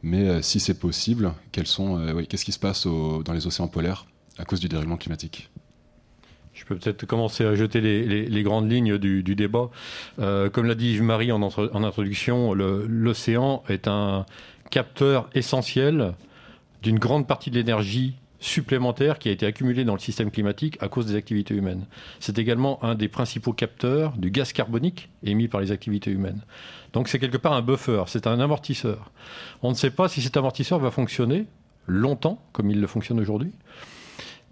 Mais 0.01 0.27
euh, 0.27 0.41
si 0.41 0.60
c'est 0.60 0.80
possible, 0.80 1.34
euh, 1.56 2.25
qu'est-ce 2.27 2.44
qui 2.44 2.51
se 2.51 2.58
passe 2.58 2.88
dans 2.88 3.34
les 3.34 3.45
océans 3.45 3.67
polaires 3.67 4.08
à 4.39 4.45
cause 4.45 4.60
du 4.60 4.67
dérèglement 4.67 4.97
climatique? 4.97 5.52
Je 6.54 6.65
peux 6.65 6.76
peut-être 6.76 7.06
commencer 7.06 7.45
à 7.45 7.54
jeter 7.54 7.82
les, 7.82 8.43
grandes 8.43 8.71
lignes 8.71 8.97
du, 8.97 9.36
débat. 9.36 9.69
comme 10.17 10.65
l'a 10.65 10.76
dit 10.76 10.93
Yves-Marie 10.93 11.32
en, 11.32 11.41
en, 11.41 11.84
introduction, 11.84 12.54
l'océan 12.54 13.63
est 13.69 13.88
un 13.88 14.26
capteur 14.71 15.30
essentiel 15.34 16.13
d'une 16.82 17.00
grande 17.00 17.28
partie 17.28 17.52
de 17.52 17.56
l'énergie 17.56 18.15
supplémentaire 18.41 19.19
qui 19.19 19.30
a 19.30 19.32
été 19.32 19.45
accumulé 19.45 19.86
dans 19.86 19.93
le 19.93 19.99
système 19.99 20.32
climatique 20.32 20.77
à 20.82 20.89
cause 20.89 21.06
des 21.06 21.15
activités 21.15 21.54
humaines. 21.54 21.86
C'est 22.19 22.39
également 22.39 22.84
un 22.84 22.95
des 22.95 23.08
principaux 23.08 23.54
capteurs 23.54 24.17
du 24.17 24.32
gaz 24.32 24.51
carbonique 24.51 25.10
émis 25.23 25.47
par 25.47 25.62
les 25.62 25.71
activités 25.71 26.12
humaines. 26.12 26.41
Donc 26.91 27.08
c'est 27.08 27.19
quelque 27.19 27.38
part 27.38 27.54
un 27.54 27.62
buffer, 27.62 28.04
c'est 28.08 28.27
un 28.27 28.39
amortisseur. 28.39 29.12
On 29.62 29.69
ne 29.69 29.75
sait 29.75 29.91
pas 29.91 30.10
si 30.10 30.21
cet 30.21 30.36
amortisseur 30.36 30.80
va 30.80 30.91
fonctionner 30.91 31.45
longtemps 31.88 32.43
comme 32.51 32.69
il 32.69 32.82
le 32.82 32.88
fonctionne 32.88 33.19
aujourd'hui. 33.19 33.54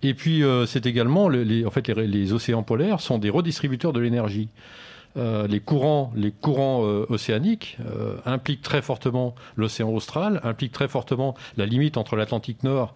Et 0.04 0.14
puis 0.14 0.44
euh, 0.44 0.66
c'est 0.66 0.86
également, 0.86 1.26
en 1.26 1.72
fait, 1.72 1.90
les 1.90 2.32
océans 2.32 2.64
polaires 2.64 3.02
sont 3.02 3.18
des 3.18 3.30
redistributeurs 3.30 3.92
de 3.92 4.00
l'énergie. 4.00 4.50
Euh, 5.18 5.48
les 5.48 5.60
courants, 5.60 6.14
les 6.16 6.32
courants 6.32 6.86
euh, 6.86 7.06
océaniques 7.10 7.78
impliquent 8.26 8.62
très 8.62 8.84
fortement 8.84 9.34
l'océan 9.56 9.90
austral, 9.90 10.40
impliquent 10.44 10.72
très 10.72 10.88
fortement 10.88 11.34
la 11.58 11.66
limite 11.66 11.98
entre 11.98 12.16
l'Atlantique 12.16 12.64
Nord 12.64 12.94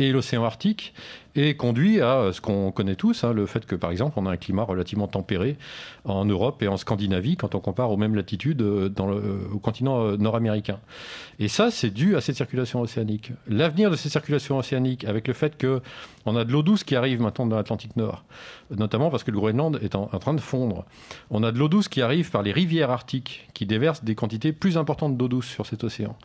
et 0.00 0.12
l'océan 0.12 0.44
Arctique 0.44 0.94
et 1.36 1.54
conduit 1.54 2.00
à 2.00 2.30
ce 2.32 2.40
qu'on 2.40 2.72
connaît 2.72 2.96
tous, 2.96 3.22
hein, 3.22 3.32
le 3.32 3.46
fait 3.46 3.64
que 3.64 3.76
par 3.76 3.92
exemple 3.92 4.14
on 4.16 4.26
a 4.26 4.30
un 4.32 4.36
climat 4.36 4.64
relativement 4.64 5.06
tempéré 5.06 5.56
en 6.04 6.24
Europe 6.24 6.62
et 6.62 6.68
en 6.68 6.76
Scandinavie 6.76 7.36
quand 7.36 7.54
on 7.54 7.60
compare 7.60 7.90
aux 7.92 7.96
mêmes 7.96 8.16
latitudes 8.16 8.60
dans 8.60 9.06
le, 9.06 9.48
au 9.52 9.58
continent 9.58 10.16
nord-américain. 10.16 10.80
Et 11.38 11.46
ça, 11.46 11.70
c'est 11.70 11.90
dû 11.90 12.16
à 12.16 12.20
cette 12.20 12.36
circulation 12.36 12.80
océanique. 12.80 13.32
L'avenir 13.46 13.90
de 13.90 13.96
ces 13.96 14.08
circulations 14.08 14.58
océaniques, 14.58 15.04
avec 15.04 15.28
le 15.28 15.34
fait 15.34 15.56
qu'on 15.60 16.36
a 16.36 16.44
de 16.44 16.50
l'eau 16.50 16.62
douce 16.62 16.82
qui 16.82 16.96
arrive 16.96 17.20
maintenant 17.20 17.46
dans 17.46 17.56
l'Atlantique 17.56 17.96
Nord, 17.96 18.24
notamment 18.76 19.10
parce 19.10 19.22
que 19.22 19.30
le 19.30 19.38
Groenland 19.38 19.78
est 19.82 19.94
en 19.94 20.06
train 20.06 20.34
de 20.34 20.40
fondre, 20.40 20.84
on 21.30 21.44
a 21.44 21.52
de 21.52 21.58
l'eau 21.58 21.68
douce 21.68 21.88
qui 21.88 22.02
arrive 22.02 22.30
par 22.30 22.42
les 22.42 22.52
rivières 22.52 22.90
arctiques 22.90 23.48
qui 23.54 23.66
déversent 23.66 24.02
des 24.02 24.16
quantités 24.16 24.52
plus 24.52 24.76
importantes 24.76 25.16
d'eau 25.16 25.28
douce 25.28 25.46
sur 25.46 25.66
cet 25.66 25.84
océan, 25.84 26.16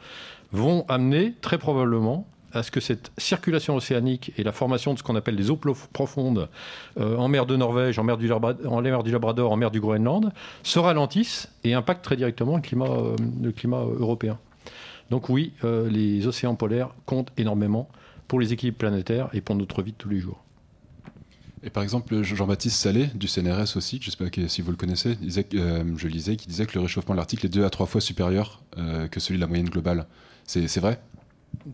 vont 0.51 0.85
amener 0.88 1.35
très 1.41 1.57
probablement 1.57 2.27
à 2.56 2.63
ce 2.63 2.72
que 2.72 2.80
cette 2.80 3.12
circulation 3.18 3.76
océanique 3.76 4.32
et 4.38 4.44
la 4.44 4.52
formation 4.52 4.94
de 4.94 5.00
ce 5.00 5.04
qu'on 5.04 5.15
appelle 5.15 5.36
des 5.36 5.52
eaux 5.52 5.60
profondes 5.91 6.50
euh, 6.98 7.18
en 7.18 7.28
mer 7.28 7.46
de 7.46 7.56
Norvège, 7.56 8.00
en 8.00 8.04
mer, 8.04 8.18
du 8.18 8.32
en 8.32 8.82
mer 8.82 9.04
du 9.04 9.12
Labrador, 9.12 9.52
en 9.52 9.58
mer 9.58 9.72
du 9.72 9.82
Groenland, 9.82 10.32
se 10.63 10.80
ralentissent 10.80 11.50
et 11.63 11.74
impactent 11.74 12.04
très 12.04 12.15
directement 12.15 12.56
le 12.56 12.62
climat, 13.52 13.80
euh, 13.80 14.00
européen. 14.00 14.39
Donc 15.12 15.30
oui, 15.30 15.52
euh, 15.63 15.89
les 15.89 16.26
océans 16.28 16.56
polaires 16.56 16.89
comptent 17.06 17.32
énormément 17.38 17.89
pour 18.28 18.39
les 18.39 18.54
équilibres 18.54 18.78
planétaires 18.78 19.30
et 19.34 19.41
pour 19.41 19.56
notre 19.56 19.84
vie 19.84 19.91
de 19.91 19.98
tous 19.98 20.10
les 20.10 20.20
jours. 20.20 20.41
Et 21.62 21.70
par 21.70 21.84
exemple, 21.84 22.22
Jean-Baptiste 22.22 22.78
Salé, 22.78 23.08
du 23.15 23.28
CNRS 23.28 23.76
aussi, 23.76 24.00
je 24.02 24.08
ne 24.08 24.12
sais 24.12 24.18
pas 24.18 24.48
si 24.48 24.62
vous 24.62 24.72
le 24.72 24.78
connaissez, 24.78 25.15
disait, 25.15 25.48
je 25.52 26.08
lisais, 26.08 26.36
qui 26.36 26.48
disait 26.48 26.68
que 26.68 26.76
le 26.76 26.82
réchauffement 26.82 27.15
de 27.15 27.18
l'Arctique 27.18 27.44
est 27.44 27.50
deux 27.50 27.65
à 27.65 27.72
trois 27.72 27.88
fois 27.88 28.02
supérieur 28.02 28.62
que 28.76 29.20
celui 29.20 29.39
de 29.39 29.41
la 29.41 29.48
moyenne 29.48 29.70
globale. 29.70 30.06
C'est 30.46 30.78
vrai? 30.78 31.00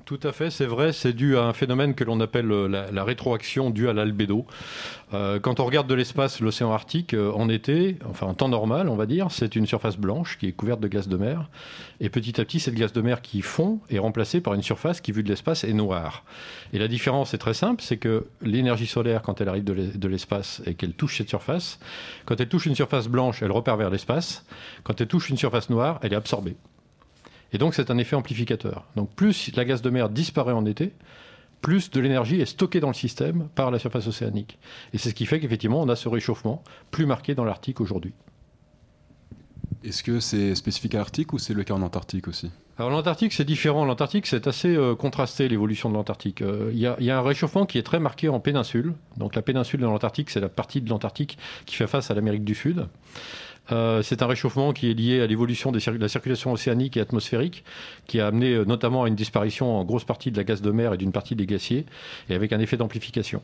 Tout 0.05 0.19
à 0.23 0.31
fait, 0.31 0.49
c'est 0.49 0.65
vrai, 0.65 0.93
c'est 0.93 1.11
dû 1.11 1.37
à 1.37 1.43
un 1.43 1.53
phénomène 1.53 1.95
que 1.95 2.03
l'on 2.03 2.19
appelle 2.21 2.49
euh, 2.51 2.89
la, 2.91 3.03
rétroaction 3.03 3.69
due 3.69 3.89
à 3.89 3.93
l'albédo. 3.93 4.45
Euh, 5.13 5.39
quand 5.39 5.59
on 5.59 5.65
regarde 5.65 5.87
de 5.87 5.93
l'espace 5.93 6.39
l'océan 6.39 6.71
Arctique 6.71 7.13
euh, 7.13 7.31
en 7.33 7.49
été, 7.49 7.97
enfin 8.09 8.27
en 8.27 8.33
temps 8.33 8.47
normal, 8.47 8.87
on 8.87 8.95
va 8.95 9.05
dire, 9.05 9.27
c'est 9.31 9.55
une 9.55 9.65
surface 9.65 9.97
blanche 9.97 10.37
qui 10.37 10.47
est 10.47 10.53
couverte 10.53 10.79
de 10.79 10.87
glace 10.87 11.09
de 11.09 11.17
mer. 11.17 11.49
Et 11.99 12.09
petit 12.09 12.39
à 12.39 12.45
petit, 12.45 12.61
cette 12.61 12.75
glace 12.75 12.93
de 12.93 13.01
mer 13.01 13.21
qui 13.21 13.41
fond 13.41 13.79
est 13.89 13.99
remplacée 13.99 14.39
par 14.39 14.53
une 14.53 14.63
surface 14.63 15.01
qui, 15.01 15.11
vue 15.11 15.23
de 15.23 15.29
l'espace, 15.29 15.65
est 15.65 15.73
noire. 15.73 16.23
Et 16.71 16.79
la 16.79 16.87
différence 16.87 17.33
est 17.33 17.39
très 17.39 17.53
simple, 17.53 17.83
c'est 17.83 17.97
que 17.97 18.27
l'énergie 18.41 18.87
solaire, 18.87 19.21
quand 19.21 19.41
elle 19.41 19.49
arrive 19.49 19.65
de 19.65 20.07
l'espace 20.07 20.61
et 20.65 20.73
qu'elle 20.73 20.93
touche 20.93 21.17
cette 21.17 21.29
surface, 21.29 21.79
quand 22.25 22.39
elle 22.39 22.47
touche 22.47 22.65
une 22.65 22.75
surface 22.75 23.09
blanche, 23.09 23.43
elle 23.43 23.51
repère 23.51 23.75
vers 23.75 23.89
l'espace. 23.89 24.45
Quand 24.83 25.01
elle 25.01 25.07
touche 25.07 25.29
une 25.29 25.37
surface 25.37 25.69
noire, 25.69 25.99
elle 26.01 26.13
est 26.13 26.17
absorbée. 26.17 26.55
Et 27.53 27.57
donc 27.57 27.73
c'est 27.73 27.91
un 27.91 27.97
effet 27.97 28.15
amplificateur. 28.15 28.85
Donc 28.95 29.13
plus 29.13 29.53
la 29.55 29.65
gaz 29.65 29.81
de 29.81 29.89
mer 29.89 30.09
disparaît 30.09 30.53
en 30.53 30.65
été, 30.65 30.93
plus 31.61 31.91
de 31.91 31.99
l'énergie 31.99 32.41
est 32.41 32.45
stockée 32.45 32.79
dans 32.79 32.87
le 32.87 32.93
système 32.93 33.47
par 33.55 33.71
la 33.71 33.79
surface 33.79 34.07
océanique. 34.07 34.57
Et 34.93 34.97
c'est 34.97 35.09
ce 35.09 35.15
qui 35.15 35.25
fait 35.25 35.39
qu'effectivement 35.39 35.81
on 35.81 35.89
a 35.89 35.95
ce 35.95 36.09
réchauffement 36.09 36.63
plus 36.89 37.05
marqué 37.05 37.35
dans 37.35 37.45
l'Arctique 37.45 37.81
aujourd'hui. 37.81 38.13
Est-ce 39.83 40.03
que 40.03 40.19
c'est 40.19 40.53
spécifique 40.55 40.93
à 40.95 40.99
l'Arctique 40.99 41.33
ou 41.33 41.39
c'est 41.39 41.53
le 41.53 41.63
cas 41.63 41.73
en 41.73 41.81
Antarctique 41.81 42.27
aussi? 42.27 42.51
Alors 42.77 42.89
l'Antarctique 42.89 43.33
c'est 43.33 43.45
différent. 43.45 43.85
L'Antarctique 43.85 44.27
c'est 44.27 44.47
assez 44.47 44.75
euh, 44.75 44.95
contrasté 44.95 45.47
l'évolution 45.47 45.89
de 45.89 45.95
l'Antarctique. 45.95 46.41
Euh, 46.41 46.71
il 46.73 46.79
y, 46.79 46.85
a 47.11 47.17
un 47.17 47.21
réchauffement 47.21 47.65
qui 47.65 47.77
est 47.77 47.83
très 47.83 47.99
marqué 47.99 48.29
en 48.29 48.39
péninsule. 48.39 48.93
Donc 49.17 49.35
la 49.35 49.41
péninsule 49.41 49.79
de 49.79 49.85
l'Antarctique 49.85 50.29
c'est 50.29 50.39
la 50.39 50.49
partie 50.49 50.81
de 50.81 50.89
l'Antarctique 50.89 51.37
qui 51.65 51.75
fait 51.75 51.87
face 51.87 52.11
à 52.11 52.13
l'Amérique 52.13 52.43
du 52.43 52.55
Sud. 52.55 52.87
Euh, 53.71 54.01
c'est 54.01 54.21
un 54.21 54.27
réchauffement 54.27 54.73
qui 54.73 54.89
est 54.89 54.93
lié 54.93 55.21
à 55.21 55.27
l'évolution 55.27 55.71
de 55.71 55.79
la 55.97 56.07
circulation 56.07 56.51
océanique 56.51 56.97
et 56.97 57.01
atmosphérique, 57.01 57.63
qui 58.07 58.19
a 58.19 58.27
amené 58.27 58.53
euh, 58.53 58.65
notamment 58.65 59.03
à 59.03 59.07
une 59.07 59.15
disparition 59.15 59.77
en 59.77 59.83
grosse 59.85 60.03
partie 60.03 60.31
de 60.31 60.37
la 60.37 60.43
gaz 60.43 60.61
de 60.61 60.71
mer 60.71 60.93
et 60.93 60.97
d'une 60.97 61.11
partie 61.11 61.35
des 61.35 61.45
glaciers, 61.45 61.85
et 62.29 62.35
avec 62.35 62.53
un 62.53 62.59
effet 62.59 62.77
d'amplification. 62.77 63.41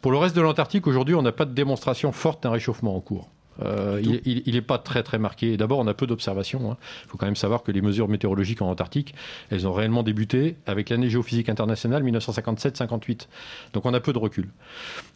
Pour 0.00 0.12
le 0.12 0.18
reste 0.18 0.36
de 0.36 0.40
l'Antarctique, 0.40 0.86
aujourd'hui, 0.86 1.14
on 1.14 1.22
n'a 1.22 1.32
pas 1.32 1.44
de 1.44 1.54
démonstration 1.54 2.12
forte 2.12 2.42
d'un 2.42 2.50
réchauffement 2.50 2.94
en 2.94 3.00
cours. 3.00 3.28
Euh, 3.62 4.00
il 4.24 4.54
n'est 4.54 4.60
pas 4.60 4.78
très 4.78 5.02
très 5.02 5.18
marqué. 5.18 5.56
D'abord, 5.56 5.78
on 5.78 5.86
a 5.86 5.94
peu 5.94 6.06
d'observations. 6.06 6.70
hein. 6.70 6.76
Il 7.04 7.10
faut 7.10 7.18
quand 7.18 7.26
même 7.26 7.36
savoir 7.36 7.62
que 7.62 7.72
les 7.72 7.80
mesures 7.80 8.08
météorologiques 8.08 8.62
en 8.62 8.70
Antarctique, 8.70 9.14
elles 9.50 9.66
ont 9.66 9.72
réellement 9.72 10.02
débuté 10.02 10.56
avec 10.66 10.90
l'année 10.90 11.10
géophysique 11.10 11.48
internationale 11.48 12.02
1957-58. 12.04 13.26
Donc 13.72 13.86
on 13.86 13.94
a 13.94 14.00
peu 14.00 14.12
de 14.12 14.18
recul. 14.18 14.48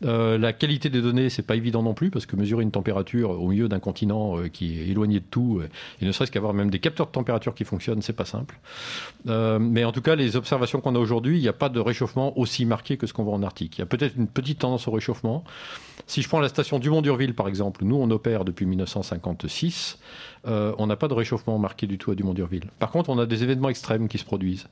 Euh, 0.05 0.39
la 0.39 0.53
qualité 0.53 0.91
des 0.91 1.03
données, 1.03 1.31
c'est 1.31 1.43
pas 1.43 1.57
évident 1.57 1.83
non 1.83 1.95
plus 1.95 2.11
parce 2.11 2.27
que 2.27 2.37
mesurer 2.37 2.63
une 2.63 2.71
température 2.71 3.31
au 3.31 3.49
milieu 3.49 3.69
d'un 3.69 3.81
continent 3.81 4.39
euh, 4.39 4.49
qui 4.49 4.81
est 4.81 4.89
éloigné 4.89 5.21
de 5.21 5.25
tout, 5.31 5.61
et 6.01 6.05
ne 6.05 6.13
serait-ce 6.13 6.33
qu'avoir 6.33 6.55
même 6.55 6.71
des 6.71 6.79
capteurs 6.79 7.07
de 7.07 7.13
température 7.13 7.55
qui 7.55 7.65
fonctionnent, 7.65 8.03
c'est 8.03 8.13
pas 8.13 8.25
simple. 8.25 8.59
Mais 9.25 9.85
en 9.85 9.93
tout 9.93 10.03
cas, 10.03 10.15
les 10.17 10.37
observations 10.37 10.81
qu'on 10.81 10.95
a 10.95 10.99
aujourd'hui, 10.99 11.39
il 11.39 11.43
n'y 11.43 11.49
a 11.49 11.53
pas 11.53 11.69
de 11.69 11.81
réchauffement 11.81 12.37
aussi 12.39 12.65
marqué 12.65 12.97
que 12.97 13.07
ce 13.07 13.13
qu'on 13.13 13.23
voit 13.25 13.35
en 13.35 13.43
Arctique. 13.43 13.79
Il 13.79 13.81
y 13.81 13.83
a 13.83 13.87
peut-être 13.87 14.17
une 14.17 14.27
petite 14.27 14.61
tendance 14.61 14.89
au 14.89 14.91
réchauffement. 14.91 15.45
Si 16.07 16.23
je 16.23 16.29
prends 16.29 16.41
la 16.41 16.49
station 16.49 16.79
Dumont-Durville, 16.79 17.35
par 17.35 17.49
exemple, 17.49 17.85
nous, 17.85 17.97
on 17.97 18.11
opère 18.11 18.32
depuis 18.45 18.67
1956. 18.67 19.99
euh, 20.47 20.75
on 20.79 20.87
n'a 20.87 20.97
pas 20.97 21.09
de 21.09 21.15
réchauffement 21.15 21.59
marqué 21.59 21.87
du 21.87 21.99
tout 21.99 22.11
à 22.11 22.15
Dumont-Durville. 22.15 22.65
Par 22.79 22.91
contre, 22.91 23.11
on 23.11 23.19
a 23.19 23.27
des 23.27 23.43
événements 23.45 23.69
extrêmes 23.69 24.09
qui 24.09 24.19
se 24.19 24.25
produisent. 24.25 24.67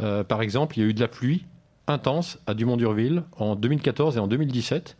Euh, 0.00 0.24
par 0.24 0.42
exemple, 0.42 0.78
il 0.78 0.82
y 0.82 0.84
a 0.86 0.88
eu 0.88 0.94
de 0.94 1.00
la 1.00 1.08
pluie 1.08 1.44
intense 1.86 2.38
à 2.46 2.54
Dumont-Durville 2.54 3.22
en 3.38 3.56
2014 3.56 4.16
et 4.16 4.20
en 4.20 4.26
2017, 4.26 4.96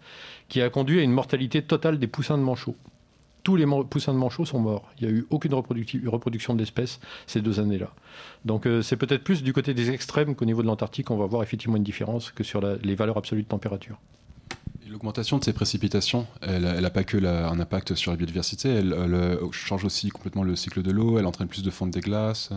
qui 0.49 0.61
a 0.61 0.69
conduit 0.71 1.01
à 1.01 1.03
une 1.03 1.13
mortalité 1.13 1.63
totale 1.63 1.99
des 1.99 2.07
poussins 2.07 2.37
de 2.39 2.43
manchots. 2.43 2.77
Tous 3.43 3.57
les 3.57 3.67
poussins 3.91 4.13
de 4.15 4.19
manchots 4.19 4.45
sont 4.47 4.59
morts. 4.59 4.91
Il 5.01 5.07
n'y 5.07 5.13
a 5.13 5.17
eu 5.17 5.27
aucune 5.31 5.53
reproducti- 5.53 6.07
reproduction 6.09 6.55
d'espèces 6.55 6.99
ces 7.27 7.43
deux 7.43 7.61
années-là. 7.61 7.91
Donc 8.45 8.67
euh, 8.67 8.81
c'est 8.83 8.97
peut-être 8.97 9.23
plus 9.25 9.43
du 9.43 9.53
côté 9.53 9.75
des 9.75 9.91
extrêmes 9.91 10.35
qu'au 10.35 10.45
niveau 10.47 10.63
de 10.63 10.67
l'Antarctique, 10.67 11.11
on 11.11 11.17
va 11.17 11.27
voir 11.27 11.43
effectivement 11.43 11.77
une 11.77 11.83
différence 11.83 12.31
que 12.31 12.43
sur 12.45 12.61
les 12.61 12.95
valeurs 12.95 13.19
absolues 13.19 13.43
de 13.43 13.49
température. 13.49 13.99
L'augmentation 14.95 15.39
de 15.39 15.45
ces 15.45 15.53
précipitations, 15.53 16.25
elle 16.41 16.63
n'a 16.63 16.91
pas 16.91 17.03
que 17.03 17.17
un 17.17 17.59
impact 17.59 17.97
sur 17.97 18.13
la 18.13 18.17
biodiversité, 18.17 18.69
elle, 18.69 18.93
euh, 18.93 19.51
change 19.51 19.85
aussi 19.85 20.09
complètement 20.11 20.45
le 20.45 20.55
cycle 20.55 20.83
de 20.83 20.93
l'eau, 20.93 21.19
elle 21.19 21.27
entraîne 21.27 21.49
plus 21.49 21.65
de 21.65 21.71
fonte 21.73 21.91
des 21.91 21.99
glaces. 22.01 22.51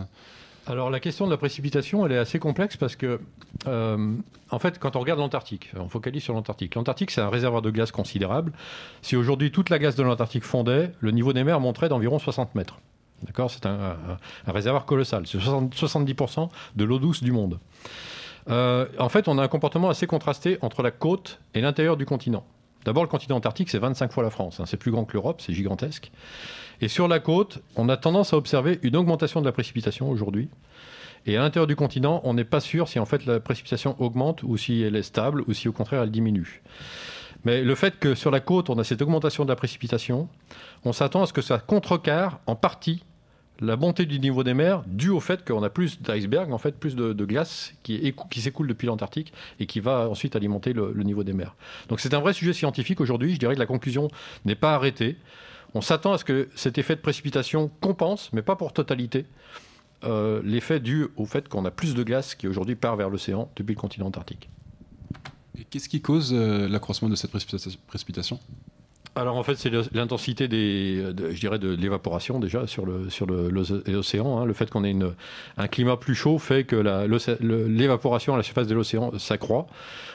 Alors 0.68 0.88
la 0.88 1.00
question 1.00 1.26
de 1.26 1.32
la 1.32 1.36
précipitation, 1.36 2.06
elle 2.06 2.12
est 2.12 2.16
assez 2.16 2.38
complexe 2.38 2.76
parce 2.76 2.94
que, 2.94 3.18
euh, 3.66 4.14
en 4.50 4.58
fait, 4.60 4.78
quand 4.78 4.94
on 4.94 5.00
regarde 5.00 5.18
l'Antarctique, 5.18 5.72
on 5.76 5.88
focalise 5.88 6.22
sur 6.22 6.32
l'Antarctique. 6.32 6.76
L'Antarctique, 6.76 7.10
c'est 7.10 7.20
un 7.20 7.28
réservoir 7.28 7.60
de 7.60 7.70
glace 7.70 7.90
considérable. 7.90 8.52
Si 9.02 9.16
aujourd'hui 9.16 9.50
toute 9.50 9.68
la 9.68 9.80
glace 9.80 9.96
de 9.96 10.04
l'Antarctique 10.04 10.44
fondait, 10.44 10.92
le 11.00 11.10
niveau 11.10 11.32
des 11.32 11.42
mers 11.42 11.58
monterait 11.58 11.88
d'environ 11.88 12.20
60 12.20 12.54
mètres. 12.54 12.78
D'accord? 13.24 13.50
C'est 13.50 13.66
un, 13.66 13.96
réservoir 14.46 14.84
colossal. 14.84 15.26
C'est 15.26 15.40
60 15.40 15.74
70% 15.74 16.50
de 16.76 16.84
l'eau 16.84 17.00
douce 17.00 17.20
du 17.20 17.32
monde. 17.32 17.58
Euh, 18.50 18.86
en 18.98 19.08
fait, 19.08 19.28
on 19.28 19.38
a 19.38 19.42
un 19.42 19.48
comportement 19.48 19.90
assez 19.90 20.06
contrasté 20.06 20.58
entre 20.62 20.82
la 20.82 20.90
côte 20.90 21.40
et 21.54 21.60
l'intérieur 21.60 21.96
du 21.96 22.06
continent. 22.06 22.44
D'abord, 22.84 23.02
le 23.02 23.08
continent 23.08 23.36
antarctique, 23.36 23.68
c'est 23.68 23.78
25 23.78 24.12
fois 24.12 24.22
la 24.22 24.30
France. 24.30 24.60
hein. 24.60 24.64
C'est 24.66 24.76
plus 24.76 24.90
grand 24.90 25.04
que 25.04 25.12
l'Europe, 25.12 25.42
c'est 25.44 25.52
gigantesque. 25.52 26.10
Et 26.80 26.88
sur 26.88 27.08
la 27.08 27.18
côte, 27.18 27.60
on 27.76 27.88
a 27.88 27.96
tendance 27.96 28.32
à 28.32 28.36
observer 28.36 28.78
une 28.82 28.96
augmentation 28.96 29.40
de 29.40 29.46
la 29.46 29.52
précipitation 29.52 30.08
aujourd'hui. 30.08 30.48
Et 31.26 31.36
à 31.36 31.40
l'intérieur 31.40 31.66
du 31.66 31.76
continent, 31.76 32.20
on 32.24 32.34
n'est 32.34 32.44
pas 32.44 32.60
sûr 32.60 32.88
si 32.88 32.98
en 32.98 33.04
fait 33.04 33.26
la 33.26 33.40
précipitation 33.40 33.96
augmente 33.98 34.42
ou 34.44 34.56
si 34.56 34.82
elle 34.82 34.96
est 34.96 35.02
stable 35.02 35.42
ou 35.46 35.52
si 35.52 35.68
au 35.68 35.72
contraire 35.72 36.02
elle 36.02 36.10
diminue. 36.10 36.62
Mais 37.44 37.62
le 37.62 37.74
fait 37.74 37.98
que 37.98 38.14
sur 38.14 38.30
la 38.30 38.40
côte, 38.40 38.70
on 38.70 38.78
a 38.78 38.84
cette 38.84 39.02
augmentation 39.02 39.44
de 39.44 39.48
la 39.50 39.56
précipitation, 39.56 40.28
on 40.84 40.92
s'attend 40.92 41.22
à 41.22 41.26
ce 41.26 41.32
que 41.32 41.42
ça 41.42 41.58
contrecarre 41.58 42.40
en 42.46 42.56
partie 42.56 43.04
la 43.60 43.76
montée 43.76 44.06
du 44.06 44.20
niveau 44.20 44.44
des 44.44 44.54
mers 44.54 44.82
due 44.86 45.10
au 45.10 45.20
fait 45.20 45.44
qu'on 45.46 45.62
a 45.62 45.70
plus 45.70 46.00
d'icebergs, 46.00 46.52
en 46.52 46.58
fait, 46.58 46.78
plus 46.78 46.94
de, 46.94 47.24
glace 47.24 47.74
qui, 47.82 47.96
écou- 47.96 48.28
qui 48.28 48.40
s'écoule 48.40 48.68
depuis 48.68 48.86
l'Antarctique 48.86 49.32
et 49.58 49.66
qui 49.66 49.80
va 49.80 50.08
ensuite 50.08 50.36
alimenter 50.36 50.72
le, 50.72 50.92
niveau 51.02 51.24
des 51.24 51.32
mers. 51.32 51.56
Donc 51.88 52.00
c'est 52.00 52.14
un 52.14 52.20
vrai 52.20 52.32
sujet 52.32 52.52
scientifique 52.52 53.00
aujourd'hui. 53.00 53.34
Je 53.34 53.38
dirais 53.38 53.54
que 53.54 53.58
la 53.60 53.66
conclusion 53.66 54.08
n'est 54.44 54.54
pas 54.54 54.74
arrêtée. 54.74 55.16
On 55.74 55.80
s'attend 55.80 56.12
à 56.12 56.18
ce 56.18 56.24
que 56.24 56.48
cet 56.54 56.78
effet 56.78 56.96
de 56.96 57.00
précipitation 57.00 57.70
compense, 57.80 58.30
mais 58.32 58.42
pas 58.42 58.56
pour 58.56 58.72
totalité, 58.72 59.26
euh, 60.04 60.40
l'effet 60.44 60.78
dû 60.80 61.08
au 61.16 61.26
fait 61.26 61.48
qu'on 61.48 61.64
a 61.64 61.70
plus 61.70 61.94
de 61.94 62.02
glace 62.02 62.34
qui 62.34 62.46
aujourd'hui 62.46 62.76
part 62.76 62.96
vers 62.96 63.10
l'océan 63.10 63.50
depuis 63.56 63.74
le 63.74 63.80
continent 63.80 64.06
antarctique. 64.06 64.48
Et 65.58 65.64
qu'est-ce 65.64 65.88
qui 65.88 66.00
cause 66.00 66.32
euh, 66.32 66.68
l'accroissement 66.68 67.08
de 67.08 67.16
cette 67.16 67.32
précipita- 67.32 67.76
précipitation? 67.88 68.38
Alors 69.18 69.36
en 69.36 69.42
fait, 69.42 69.56
c'est 69.56 69.68
le- 69.70 69.82
l'intensité 69.92 70.46
des, 70.46 71.12
de- 71.12 71.30
je 71.32 71.40
dirais, 71.40 71.58
de 71.58 71.70
l'évaporation 71.74 72.38
déjà 72.38 72.68
sur 72.68 72.86
le 72.86 73.10
sur 73.10 73.26
le- 73.26 73.48
l'océan. 73.50 74.38
hein. 74.38 74.44
Le 74.44 74.52
fait 74.52 74.70
qu'on 74.70 74.84
ait 74.84 74.92
une, 74.92 75.12
un 75.56 75.66
climat 75.66 75.96
plus 75.96 76.14
chaud 76.14 76.38
fait 76.38 76.62
que 76.62 76.76
le- 76.76 77.66
l'évaporation 77.66 78.34
à 78.34 78.36
la 78.36 78.44
surface 78.44 78.68
de 78.68 78.74
l'océan 78.76 79.18
s'accroît. 79.18 79.66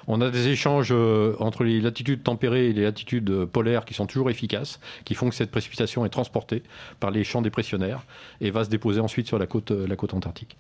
On 0.08 0.22
a 0.22 0.30
des 0.30 0.48
échanges 0.48 0.89
euh, 0.92 1.36
entre 1.39 1.66
les 1.66 1.82
latitudes 1.82 2.24
tempérées 2.24 2.70
et 2.70 2.74
les 2.74 2.84
latitudes 2.84 3.30
euh, 3.30 3.46
polaires 3.46 3.84
qui 3.84 3.94
sont 3.94 4.06
toujours 4.06 4.30
efficaces, 4.30 4.80
qui 5.04 5.16
font 5.16 5.28
que 5.30 5.36
cette 5.36 5.52
précipitation 5.52 6.06
est 6.06 6.10
transportée 6.10 6.63
par 7.02 7.12
les 7.12 7.26
champs 7.26 7.42
dépressionnaires 7.42 8.04
et 8.39 8.52
va 8.52 8.63
se 8.63 8.70
déposer 8.70 9.02
ensuite 9.02 9.28
sur 9.28 9.38
la 9.38 9.48
côte, 9.48 9.72
euh, 9.72 9.86
la 9.86 9.98
côte 9.98 10.13
antarctique. 10.13 10.56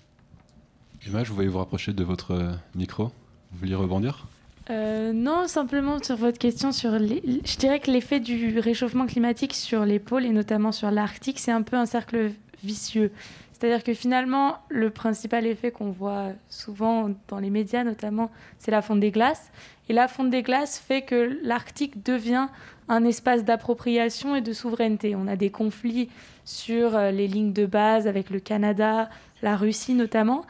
Emma, 1.07 1.23
je 1.23 1.31
vous 1.31 1.43
vous 1.49 1.57
rapprocher 1.59 1.93
de 1.93 2.03
votre 2.03 2.55
micro. 2.75 3.05
Vous 3.51 3.59
vouliez 3.59 3.75
rebondir? 3.75 4.25
Euh, 4.69 5.11
non, 5.11 5.47
simplement 5.47 6.01
sur 6.01 6.15
votre 6.15 6.39
question 6.39 6.71
sur. 6.71 6.97
Je 6.97 7.57
dirais 7.57 7.79
que 7.79 7.91
l'effet 7.91 8.19
du 8.19 8.59
réchauffement 8.59 9.05
climatique 9.05 9.53
sur 9.53 9.85
les 9.85 9.99
pôles 9.99 10.25
et 10.25 10.29
notamment 10.29 10.71
sur 10.71 10.89
l'Arctique, 10.89 11.39
c'est 11.39 11.51
un 11.51 11.63
peu 11.63 11.75
un 11.75 11.85
cercle 11.85 12.31
vicieux. 12.63 13.11
C'est-à-dire 13.51 13.83
que 13.83 13.93
finalement, 13.93 14.57
le 14.69 14.89
principal 14.89 15.45
effet 15.45 15.71
qu'on 15.71 15.91
voit 15.91 16.29
souvent 16.49 17.11
dans 17.27 17.39
les 17.39 17.49
médias 17.49 17.83
notamment, 17.83 18.31
c'est 18.57 18.71
la 18.71 18.81
fonte 18.81 18.99
des 18.99 19.11
glaces. 19.11 19.51
Et 19.89 19.93
la 19.93 20.07
fonte 20.07 20.29
des 20.29 20.43
glaces 20.43 20.79
fait 20.79 21.01
que 21.01 21.37
l'Arctique 21.43 22.03
devient 22.03 22.47
un 22.87 23.03
espace 23.03 23.43
d'appropriation 23.43 24.35
et 24.35 24.41
de 24.41 24.53
souveraineté. 24.53 25.15
On 25.15 25.27
a 25.27 25.35
des 25.35 25.49
conflits 25.49 26.09
sur 26.45 26.95
euh, 26.95 27.11
les 27.11 27.27
lignes 27.27 27.53
de 27.53 27.65
base 27.65 28.07
avec 28.07 28.29
le 28.29 28.39
Canada, 28.39 29.09
la 29.41 29.57
Russie 29.57 29.93
notamment, 29.93 30.45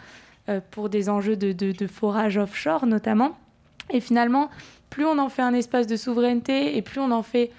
euh, 0.49 0.59
pour 0.71 0.89
des 0.89 1.09
enjeux 1.09 1.35
de 1.35 1.87
forage 1.87 2.37
offshore 2.37 2.85
notamment. 2.85 3.37
Et 3.89 3.99
finalement, 3.99 4.49
plus 4.89 5.05
on 5.05 5.17
en 5.17 5.29
fait 5.29 5.41
un 5.41 5.53
espace 5.53 5.87
de 5.87 5.95
souveraineté 5.95 6.77
et 6.77 6.81
plus 6.81 6.99
on 6.99 7.11
en 7.11 7.23
fait 7.23 7.51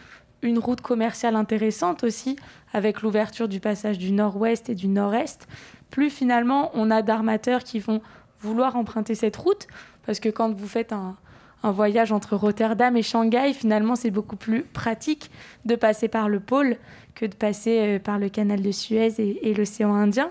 une 0.42 0.58
route 0.58 0.80
commerciale 0.80 1.36
intéressante 1.36 2.04
aussi, 2.04 2.36
avec 2.72 3.02
l'ouverture 3.02 3.48
du 3.48 3.60
passage 3.60 3.98
du 3.98 4.12
nord-ouest 4.12 4.68
et 4.68 4.74
du 4.74 4.88
nord-est, 4.88 5.48
plus 5.90 6.10
finalement 6.10 6.70
on 6.74 6.90
a 6.90 7.02
d'armateurs 7.02 7.64
qui 7.64 7.78
vont 7.78 8.02
vouloir 8.40 8.76
emprunter 8.76 9.14
cette 9.14 9.36
route, 9.36 9.66
parce 10.04 10.20
que 10.20 10.28
quand 10.28 10.54
vous 10.54 10.68
faites 10.68 10.92
un, 10.92 11.16
voyage 11.62 12.12
entre 12.12 12.36
Rotterdam 12.36 12.94
et 12.94 13.02
Shanghai, 13.02 13.54
finalement 13.54 13.96
c'est 13.96 14.10
beaucoup 14.10 14.36
plus 14.36 14.64
pratique 14.64 15.30
de 15.64 15.76
passer 15.76 16.08
par 16.08 16.28
le 16.28 16.38
pôle 16.38 16.76
que 17.14 17.24
de 17.24 17.34
passer 17.34 17.96
euh, 17.96 17.98
par 17.98 18.18
le 18.18 18.28
canal 18.28 18.60
de 18.60 18.70
Suez 18.70 19.14
et 19.18 19.54
l'océan 19.54 19.94
Indien. 19.94 20.28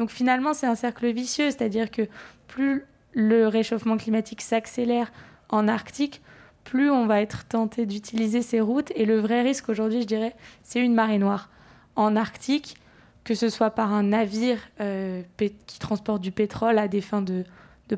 Donc 0.00 0.10
finalement 0.10 0.54
c'est 0.54 0.66
un 0.66 0.74
cercle 0.74 1.12
vicieux, 1.12 1.52
c'est-à-dire 1.52 1.92
que 1.92 2.08
plus 2.48 2.84
le 3.12 3.46
réchauffement 3.46 3.96
climatique 3.96 4.40
s'accélère 4.40 5.12
en 5.52 5.68
Arctique, 5.68 6.22
plus 6.64 6.90
on 6.90 7.06
va 7.06 7.20
être 7.20 7.44
tenté 7.44 7.86
d'utiliser 7.86 8.42
ces 8.42 8.60
routes. 8.60 8.90
Et 8.96 9.04
le 9.04 9.20
vrai 9.20 9.42
risque 9.42 9.68
aujourd'hui, 9.68 10.02
je 10.02 10.06
dirais, 10.06 10.34
c'est 10.64 10.80
une 10.80 10.94
marée 10.94 11.18
noire. 11.18 11.50
En 11.94 12.16
Arctique, 12.16 12.76
que 13.24 13.34
ce 13.34 13.48
soit 13.48 13.70
par 13.70 13.92
un 13.92 14.04
navire 14.04 14.58
euh, 14.80 15.22
qui 15.38 15.78
transporte 15.78 16.22
du 16.22 16.32
pétrole 16.32 16.78
à 16.78 16.88
des 16.88 17.00
fins 17.00 17.22
de, 17.22 17.44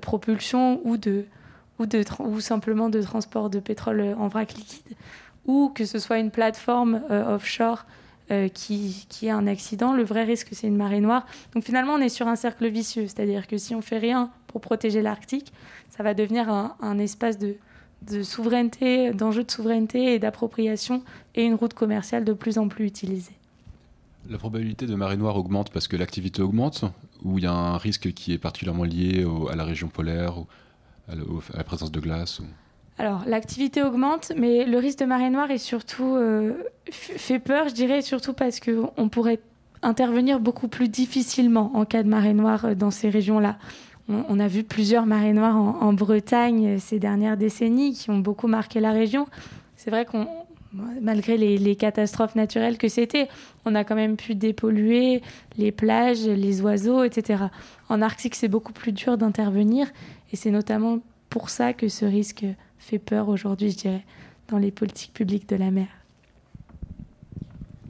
propulsion 0.00 0.80
ou, 0.84 0.96
de, 0.96 1.24
ou, 1.78 2.40
simplement 2.40 2.90
de 2.90 3.00
transport 3.00 3.48
de 3.48 3.60
pétrole 3.60 4.00
euh, 4.00 4.16
en 4.16 4.26
vrac 4.26 4.52
liquide, 4.54 4.96
ou 5.46 5.70
que 5.72 5.84
ce 5.84 6.00
soit 6.00 6.18
une 6.18 6.32
plateforme 6.32 7.02
euh, 7.10 7.36
offshore 7.36 7.86
qui, 8.54 9.06
qui 9.10 9.28
a 9.28 9.36
un 9.36 9.46
accident, 9.46 9.92
le 9.92 10.02
vrai 10.02 10.24
risque, 10.24 10.48
c'est 10.52 10.66
une 10.66 10.78
marée 10.78 11.00
noire. 11.00 11.26
Donc 11.52 11.62
finalement, 11.62 11.92
on 11.92 11.98
est 11.98 12.08
sur 12.08 12.26
un 12.26 12.36
cercle 12.36 12.66
vicieux, 12.68 13.02
c'est-à-dire 13.02 13.46
que 13.46 13.58
si 13.58 13.74
on 13.74 13.82
fait 13.82 13.98
rien 13.98 14.30
pour 14.54 14.60
protéger 14.60 15.02
l'Arctique, 15.02 15.52
ça 15.90 16.04
va 16.04 16.14
devenir 16.14 16.48
un, 16.48 16.76
un 16.80 17.00
espace 17.00 17.38
de, 17.38 17.56
de 18.08 18.22
souveraineté, 18.22 19.10
d'enjeux 19.10 19.42
de 19.42 19.50
souveraineté 19.50 20.14
et 20.14 20.20
d'appropriation, 20.20 21.02
et 21.34 21.42
une 21.44 21.54
route 21.54 21.74
commerciale 21.74 22.24
de 22.24 22.32
plus 22.32 22.56
en 22.56 22.68
plus 22.68 22.86
utilisée. 22.86 23.32
La 24.30 24.38
probabilité 24.38 24.86
de 24.86 24.94
marée 24.94 25.16
noire 25.16 25.36
augmente 25.36 25.70
parce 25.72 25.88
que 25.88 25.96
l'activité 25.96 26.40
augmente 26.40 26.84
ou 27.24 27.38
il 27.38 27.44
y 27.44 27.46
a 27.48 27.52
un 27.52 27.76
risque 27.76 28.12
qui 28.12 28.32
est 28.32 28.38
particulièrement 28.38 28.84
lié 28.84 29.24
au- 29.24 29.48
à 29.48 29.56
la 29.56 29.64
région 29.64 29.88
polaire 29.88 30.38
ou 30.38 30.46
à, 31.10 31.16
la- 31.16 31.24
au- 31.24 31.42
à 31.52 31.56
la 31.56 31.64
présence 31.64 31.90
de 31.90 31.98
glace 31.98 32.38
ou... 32.38 32.44
Alors, 32.96 33.24
l'activité 33.26 33.82
augmente, 33.82 34.30
mais 34.36 34.64
le 34.66 34.78
risque 34.78 35.00
de 35.00 35.04
marée 35.04 35.28
noire 35.30 35.50
est 35.50 35.58
surtout 35.58 36.14
euh, 36.14 36.52
fait 36.92 37.40
peur, 37.40 37.68
je 37.68 37.74
dirais, 37.74 38.02
surtout 38.02 38.34
parce 38.34 38.60
qu'on 38.60 39.08
pourrait 39.08 39.40
intervenir 39.82 40.38
beaucoup 40.38 40.68
plus 40.68 40.88
difficilement 40.88 41.72
en 41.74 41.84
cas 41.84 42.04
de 42.04 42.08
marée 42.08 42.34
noire 42.34 42.64
euh, 42.66 42.74
dans 42.76 42.92
ces 42.92 43.10
régions-là. 43.10 43.58
On, 44.08 44.38
a 44.38 44.48
vu 44.48 44.64
plusieurs 44.64 45.06
marées 45.06 45.32
noires 45.32 45.56
en, 45.56 45.92
Bretagne 45.94 46.66
euh, 46.66 46.78
ces 46.78 46.98
dernières 46.98 47.38
décennies 47.38 47.94
qui 47.94 48.10
ont 48.10 48.18
beaucoup 48.18 48.48
marqué 48.48 48.78
la 48.78 48.92
région. 48.92 49.26
C'est 49.76 49.90
vrai 49.90 50.04
qu'on 50.04 50.28
malgré 51.00 51.36
les, 51.36 51.76
catastrophes 51.76 52.34
naturelles 52.34 52.78
que 52.78 52.88
c'était, 52.88 53.28
on 53.64 53.74
a 53.74 53.84
quand 53.84 53.94
même 53.94 54.16
pu 54.16 54.34
dépolluer 54.34 55.22
les 55.56 55.72
plages, 55.72 56.26
les 56.26 56.60
oiseaux, 56.62 57.04
etc. 57.04 57.44
En 57.88 58.02
Arctique, 58.02 58.34
c'est 58.34 58.48
beaucoup 58.48 58.72
plus 58.72 58.92
dur 58.92 59.16
d'intervenir 59.16 59.86
et 60.32 60.36
c'est 60.36 60.50
notamment 60.50 60.98
pour 61.30 61.50
ça 61.50 61.72
que 61.72 61.88
ce 61.88 62.04
risque 62.04 62.44
fait 62.78 62.98
peur 62.98 63.28
aujourd'hui, 63.28 63.70
je 63.70 63.76
dirais, 63.76 64.04
dans 64.48 64.58
les 64.58 64.70
politiques 64.70 65.12
publiques 65.12 65.48
de 65.48 65.56
la 65.56 65.70
mer. 65.70 65.86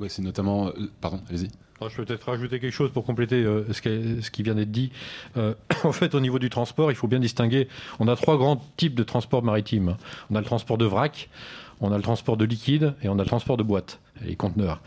C'est 0.09 0.23
notamment. 0.23 0.69
euh, 0.69 0.91
pardon, 1.01 1.21
allez-y. 1.29 1.49
Je 1.81 1.97
peux 1.97 2.05
peut-être 2.05 2.29
rajouter 2.29 2.61
quelque 2.61 2.73
chose 2.73 2.91
pour 2.91 3.05
compléter 3.05 3.43
euh, 3.43 3.71
ce, 3.73 3.83
qui, 3.83 4.23
ce 4.23 4.31
qui 4.31 4.43
vient 4.43 4.55
d'être 4.55 4.71
dit. 4.71 4.91
Euh, 5.37 5.55
en 5.85 5.93
fait, 5.93 6.15
au 6.15 6.21
niveau 6.21 6.39
du 6.39 6.51
transport, 6.51 6.91
il 6.91 6.95
faut 6.95 7.09
bien 7.09 7.21
distinguer. 7.21 7.69
On 7.99 8.09
a 8.09 8.17
trois 8.17 8.37
grands 8.37 8.63
types 8.77 8.95
de 8.95 9.03
transport 9.03 9.43
maritime. 9.43 9.97
On 10.31 10.37
a 10.37 10.41
le 10.41 10.47
transport 10.47 10.79
de 10.79 10.85
vrac, 10.85 11.29
on 11.81 11.93
a 11.93 11.97
le 11.97 12.03
transport 12.03 12.37
de 12.37 12.45
liquide 12.45 12.95
et 13.03 13.09
on 13.09 13.19
a 13.19 13.23
le 13.23 13.29
transport 13.29 13.57
de 13.57 13.63
boîte, 13.63 14.01
les 14.23 14.37
conteneurs. 14.37 14.81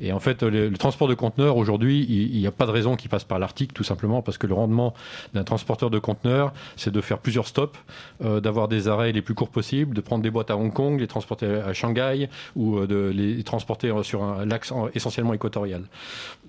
Et 0.00 0.12
en 0.12 0.20
fait, 0.20 0.42
le, 0.42 0.72
transport 0.76 1.08
de 1.08 1.14
conteneurs, 1.14 1.56
aujourd'hui, 1.56 2.04
il 2.08 2.38
n'y 2.38 2.46
a 2.46 2.50
pas 2.50 2.66
de 2.66 2.70
raison 2.70 2.96
qu'il 2.96 3.08
passe 3.10 3.24
par 3.24 3.38
l'Arctique, 3.38 3.72
tout 3.72 3.84
simplement 3.84 4.22
parce 4.22 4.38
que 4.38 4.46
le 4.46 4.54
rendement 4.54 4.94
d'un 5.32 5.44
transporteur 5.44 5.90
de 5.90 5.98
conteneurs, 5.98 6.52
c'est 6.76 6.92
de 6.92 7.00
faire 7.00 7.18
plusieurs 7.18 7.46
stops, 7.46 7.78
euh, 8.24 8.40
d'avoir 8.40 8.68
des 8.68 8.88
arrêts 8.88 9.12
les 9.12 9.22
plus 9.22 9.34
courts 9.34 9.48
possibles, 9.48 9.94
de 9.94 10.00
prendre 10.00 10.22
des 10.22 10.30
boîtes 10.30 10.50
à 10.50 10.56
Hong 10.56 10.72
Kong, 10.72 10.98
les 11.00 11.06
transporter 11.06 11.46
à 11.46 11.72
Shanghai 11.72 12.28
ou 12.56 12.78
euh, 12.78 12.86
de 12.86 13.12
les 13.14 13.42
transporter 13.44 13.90
euh, 13.90 14.02
sur 14.02 14.22
un 14.22 14.44
lac 14.44 14.70
en- 14.72 14.88
essentiellement 14.94 15.34
équatorial. 15.34 15.82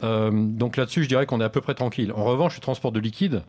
Donc 0.02 0.78
là-dessus, 0.78 1.04
je 1.04 1.08
dirais 1.08 1.26
qu'on 1.26 1.42
est 1.42 1.44
à 1.44 1.50
peu 1.50 1.62
près 1.62 1.74
tranquille. 1.74 2.12
En 2.16 2.24
revanche, 2.24 2.56
le 2.56 2.62
transport 2.62 2.92
de 2.92 3.00
liquide, 3.00 3.44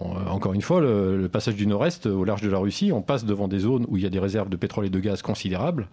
encore 0.00 0.54
une 0.54 0.62
fois, 0.62 0.80
le, 0.80 1.28
passage 1.28 1.56
du 1.56 1.66
nord-est 1.66 2.06
au 2.06 2.24
large 2.24 2.40
de 2.40 2.48
la 2.48 2.58
Russie, 2.58 2.90
on 2.92 3.02
passe 3.02 3.24
devant 3.24 3.48
des 3.48 3.60
zones 3.60 3.84
où 3.88 3.98
il 3.98 4.02
y 4.02 4.06
a 4.06 4.10
des 4.10 4.18
réserves 4.18 4.48
de 4.48 4.56
pétrole 4.56 4.86
et 4.86 4.90
de 4.90 4.98
gaz 4.98 5.20
considérables. 5.20 5.88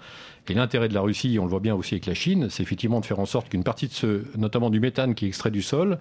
Et 0.47 0.53
l'intérêt 0.53 0.87
de 0.87 0.93
la 0.93 1.01
Russie, 1.01 1.37
on 1.39 1.43
le 1.43 1.49
voit 1.49 1.59
bien 1.59 1.75
aussi 1.75 1.95
avec 1.95 2.05
la 2.05 2.13
Chine, 2.13 2.47
c'est 2.49 2.63
effectivement 2.63 3.01
de 3.01 3.05
faire 3.05 3.19
en 3.19 3.25
sorte 3.25 3.49
qu'une 3.49 3.63
partie 3.63 3.87
de 3.87 3.93
ce, 3.93 4.23
notamment 4.37 4.69
du 4.69 4.79
méthane 4.79 5.13
qui 5.13 5.25
est 5.25 5.27
extrait 5.27 5.51
du 5.51 5.61
sol, 5.61 5.99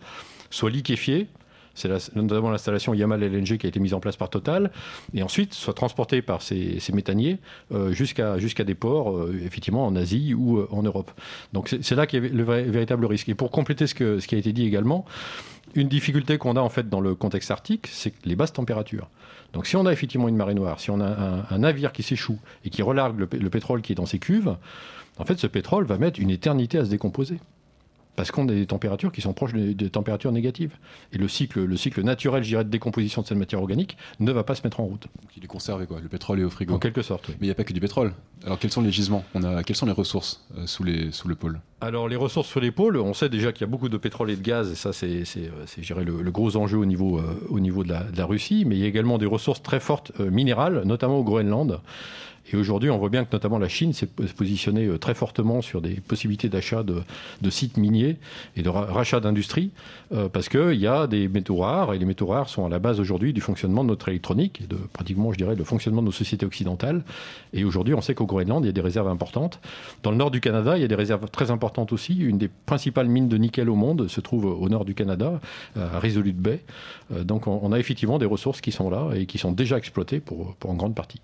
soit 0.50 0.70
liquéfié. 0.70 1.26
C'est 1.76 2.16
notamment 2.16 2.50
l'installation 2.50 2.94
Yamal 2.94 3.22
LNG 3.22 3.58
qui 3.58 3.66
a 3.66 3.68
été 3.68 3.78
mise 3.78 3.94
en 3.94 4.00
place 4.00 4.16
par 4.16 4.30
Total, 4.30 4.72
et 5.14 5.22
ensuite 5.22 5.54
soit 5.54 5.74
transporté 5.74 6.22
par 6.22 6.42
ces, 6.42 6.80
ces 6.80 6.92
méthaniers 6.92 7.38
euh, 7.72 7.92
jusqu'à 7.92 8.64
des 8.64 8.74
ports, 8.74 9.16
euh, 9.16 9.38
effectivement 9.44 9.86
en 9.86 9.94
Asie 9.94 10.34
ou 10.34 10.58
euh, 10.58 10.68
en 10.72 10.82
Europe. 10.82 11.12
Donc 11.52 11.76
c'est 11.80 11.94
là 11.94 12.06
qu'il 12.06 12.24
y 12.24 12.26
a 12.26 12.30
le 12.30 12.42
vrai- 12.42 12.64
véritable 12.64 13.04
risque. 13.06 13.28
Et 13.28 13.34
pour 13.34 13.50
compléter 13.50 13.86
ce, 13.86 13.94
que, 13.94 14.18
ce 14.18 14.26
qui 14.26 14.34
a 14.34 14.38
été 14.38 14.52
dit 14.52 14.64
également, 14.66 15.04
une 15.74 15.88
difficulté 15.88 16.38
qu'on 16.38 16.56
a 16.56 16.60
en 16.60 16.70
fait 16.70 16.88
dans 16.88 17.00
le 17.00 17.14
contexte 17.14 17.50
arctique, 17.50 17.86
c'est 17.88 18.14
les 18.24 18.36
basses 18.36 18.54
températures. 18.54 19.08
Donc 19.52 19.66
si 19.66 19.76
on 19.76 19.84
a 19.86 19.92
effectivement 19.92 20.28
une 20.28 20.36
marée 20.36 20.54
noire, 20.54 20.80
si 20.80 20.90
on 20.90 21.00
a 21.00 21.44
un, 21.50 21.58
navire 21.58 21.92
qui 21.92 22.02
s'échoue 22.02 22.38
et 22.64 22.70
qui 22.70 22.82
relargue 22.82 23.18
le, 23.20 23.28
le 23.38 23.50
pétrole 23.50 23.82
qui 23.82 23.92
est 23.92 23.96
dans 23.96 24.06
ses 24.06 24.18
cuves, 24.18 24.56
en 25.18 25.24
fait 25.24 25.38
ce 25.38 25.46
pétrole 25.46 25.84
va 25.84 25.98
mettre 25.98 26.20
une 26.20 26.30
éternité 26.30 26.78
à 26.78 26.84
se 26.84 26.90
décomposer. 26.90 27.38
Parce 28.16 28.30
qu'on 28.30 28.48
a 28.48 28.52
des 28.52 28.66
températures 28.66 29.12
qui 29.12 29.20
sont 29.20 29.32
proches 29.34 29.52
des, 29.52 29.74
des 29.74 29.90
températures 29.90 30.32
négatives. 30.32 30.76
Et 31.12 31.18
le 31.18 31.28
cycle, 31.28 31.62
le 31.64 31.76
cycle 31.76 32.02
naturel, 32.02 32.42
je 32.42 32.48
dirais, 32.48 32.64
de 32.64 32.70
décomposition 32.70 33.22
de 33.22 33.26
cette 33.26 33.38
matière 33.38 33.60
organique 33.60 33.96
ne 34.20 34.32
va 34.32 34.42
pas 34.42 34.54
se 34.54 34.62
mettre 34.64 34.80
en 34.80 34.84
route. 34.84 35.06
Il 35.36 35.44
est 35.44 35.46
conservé, 35.46 35.86
quoi. 35.86 36.00
Le 36.00 36.08
pétrole 36.08 36.40
est 36.40 36.44
au 36.44 36.50
frigo. 36.50 36.74
En 36.74 36.78
quelque 36.78 37.02
sorte, 37.02 37.28
oui. 37.28 37.34
Mais 37.40 37.46
il 37.46 37.48
n'y 37.48 37.52
a 37.52 37.54
pas 37.54 37.64
que 37.64 37.72
du 37.72 37.80
pétrole. 37.80 38.12
Alors, 38.44 38.58
quels 38.58 38.72
sont 38.72 38.82
les 38.82 38.90
gisements 38.90 39.24
On 39.34 39.42
a, 39.42 39.62
Quelles 39.62 39.76
sont 39.76 39.86
les 39.86 39.92
ressources 39.92 40.44
euh, 40.56 40.66
sous, 40.66 40.82
les, 40.82 41.12
sous 41.12 41.28
le 41.28 41.34
pôle? 41.34 41.60
Alors 41.82 42.08
les 42.08 42.16
ressources 42.16 42.48
sur 42.48 42.60
les 42.60 42.70
pôles, 42.70 42.96
on 42.96 43.12
sait 43.12 43.28
déjà 43.28 43.52
qu'il 43.52 43.60
y 43.60 43.64
a 43.64 43.70
beaucoup 43.70 43.90
de 43.90 43.98
pétrole 43.98 44.30
et 44.30 44.36
de 44.36 44.40
gaz, 44.42 44.72
et 44.72 44.74
ça 44.74 44.94
c'est, 44.94 45.24
euh, 45.36 45.50
c'est, 45.66 45.82
je 45.82 45.86
dirais, 45.86 46.04
le, 46.04 46.22
le 46.22 46.30
gros 46.30 46.56
enjeu 46.56 46.78
au 46.78 46.86
niveau, 46.86 47.18
euh, 47.18 47.46
au 47.50 47.60
niveau 47.60 47.84
de, 47.84 47.90
la, 47.90 48.02
de 48.04 48.16
la 48.16 48.24
Russie, 48.24 48.64
mais 48.66 48.76
il 48.76 48.80
y 48.80 48.84
a 48.84 48.86
également 48.86 49.18
des 49.18 49.26
ressources 49.26 49.62
très 49.62 49.78
fortes 49.78 50.10
euh, 50.20 50.30
minérales, 50.30 50.82
notamment 50.86 51.18
au 51.18 51.22
Groenland. 51.22 51.80
Et 52.52 52.56
aujourd'hui, 52.56 52.90
on 52.90 52.98
voit 52.98 53.08
bien 53.08 53.24
que 53.24 53.32
notamment 53.32 53.58
la 53.58 53.68
Chine 53.68 53.92
s'est 53.92 54.06
positionnée 54.06 54.86
euh, 54.86 54.98
très 54.98 55.14
fortement 55.14 55.62
sur 55.62 55.80
des 55.80 55.94
possibilités 55.94 56.48
d'achat 56.48 56.82
de, 56.82 57.02
sites 57.50 57.76
miniers 57.76 58.16
et 58.56 58.62
de 58.62 58.68
ra- 58.68 58.86
rachat 58.86 59.20
d'industries, 59.20 59.70
euh, 60.12 60.28
parce 60.28 60.48
qu'il 60.48 60.74
y 60.74 60.86
a 60.86 61.06
des 61.06 61.28
métaux 61.28 61.56
rares, 61.56 61.94
et 61.94 61.98
les 61.98 62.04
métaux 62.04 62.26
rares 62.26 62.48
sont 62.48 62.64
à 62.64 62.68
la 62.68 62.78
base 62.78 63.00
aujourd'hui 63.00 63.32
du 63.32 63.40
fonctionnement 63.40 63.82
de 63.82 63.88
notre 63.88 64.08
électronique, 64.08 64.60
et 64.62 64.66
de 64.66 64.76
pratiquement, 64.92 65.32
je 65.32 65.38
dirais, 65.38 65.56
le 65.56 65.64
fonctionnement 65.64 66.02
de 66.02 66.06
nos 66.06 66.12
sociétés 66.12 66.46
occidentales. 66.46 67.02
Et 67.52 67.64
aujourd'hui, 67.64 67.94
on 67.94 68.00
sait 68.00 68.14
qu'au 68.14 68.26
Groenland, 68.26 68.62
il 68.64 68.66
y 68.66 68.70
a 68.70 68.72
des 68.72 68.80
réserves 68.80 69.08
importantes. 69.08 69.60
Dans 70.02 70.10
le 70.10 70.16
nord 70.16 70.30
du 70.30 70.40
Canada, 70.40 70.76
il 70.76 70.82
y 70.82 70.84
a 70.84 70.88
des 70.88 70.94
réserves 70.94 71.28
très 71.30 71.50
importantes 71.50 71.92
aussi. 71.92 72.16
Une 72.16 72.38
des 72.38 72.48
principales 72.66 73.08
mines 73.08 73.28
de 73.28 73.38
nickel 73.38 73.68
au 73.68 73.76
monde 73.76 74.08
se 74.08 74.20
trouve 74.20 74.44
au 74.44 74.68
nord 74.68 74.84
du 74.84 74.94
Canada, 74.94 75.40
à 75.74 75.98
Resolute 75.98 76.36
Bay. 76.36 76.60
Euh, 77.12 77.24
Donc 77.24 77.46
on 77.46 77.72
a 77.72 77.78
effectivement 77.78 78.18
des 78.18 78.26
ressources 78.26 78.60
qui 78.60 78.72
sont 78.72 78.90
là 78.90 79.10
et 79.14 79.26
qui 79.26 79.38
sont 79.38 79.52
déjà 79.52 79.78
exploitées 79.78 80.20
pour 80.20 80.56
en 80.64 80.74
grande 80.74 80.94
partie. 80.94 81.20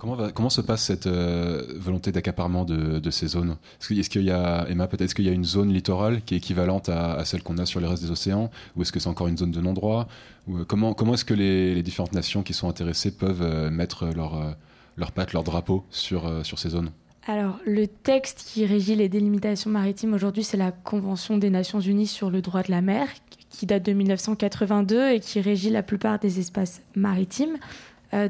Comment, 0.00 0.48
se 0.48 0.62
passe 0.62 0.84
cette 0.84 1.06
euh, 1.06 1.62
volonté 1.76 2.10
d'accaparement 2.10 2.64
de, 2.64 3.10
ces 3.10 3.26
zones? 3.26 3.56
Est-ce 3.90 4.08
qu'il 4.08 4.22
y 4.22 4.30
a, 4.30 4.66
Emma, 4.70 4.86
peut-être, 4.86 5.12
qu'il 5.12 5.26
y 5.26 5.28
a 5.28 5.32
une 5.32 5.44
zone 5.44 5.70
littorale 5.70 6.22
qui 6.22 6.34
est 6.34 6.38
équivalente 6.38 6.88
à, 6.88 7.22
celle 7.26 7.42
qu'on 7.42 7.58
a 7.58 7.66
sur 7.66 7.80
les 7.80 7.86
restes 7.86 8.02
des 8.02 8.10
océans? 8.10 8.50
Ou 8.76 8.82
est-ce 8.82 8.92
que 8.92 8.98
c'est 8.98 9.10
encore 9.10 9.28
une 9.28 9.36
zone 9.36 9.50
de 9.50 9.60
non-droit? 9.60 10.08
Euh, 10.48 10.64
Comment, 10.66 10.94
est-ce 11.12 11.26
que 11.26 11.34
les, 11.34 11.82
différentes 11.82 12.14
nations 12.14 12.42
qui 12.42 12.54
sont 12.54 12.70
intéressées 12.70 13.10
peuvent 13.10 13.42
euh, 13.42 13.70
mettre 13.70 14.06
leur, 14.06 14.40
euh, 14.40 14.52
leurs 14.96 15.12
pattes, 15.12 15.34
leur 15.34 15.44
drapeau 15.44 15.84
sur, 15.90 16.46
sur 16.46 16.58
ces 16.58 16.70
zones? 16.70 16.90
Alors, 17.26 17.58
le 17.66 17.86
texte 17.86 18.46
qui 18.48 18.64
régit 18.64 18.96
les 18.96 19.10
délimitations 19.10 19.68
maritimes 19.68 20.14
aujourd'hui, 20.14 20.44
c'est 20.44 20.56
la 20.56 20.72
Convention 20.72 21.36
des 21.36 21.50
Nations 21.50 21.80
Unies 21.80 22.06
sur 22.06 22.30
le 22.30 22.40
droit 22.40 22.62
de 22.62 22.70
la 22.70 22.80
mer, 22.80 23.06
qui 23.50 23.66
date 23.66 23.82
de 23.82 23.92
1982 23.92 25.10
et 25.10 25.20
qui 25.20 25.42
régit 25.42 25.68
la 25.68 25.82
plupart 25.82 26.18
des 26.18 26.40
espaces 26.40 26.80
maritimes. 26.96 27.58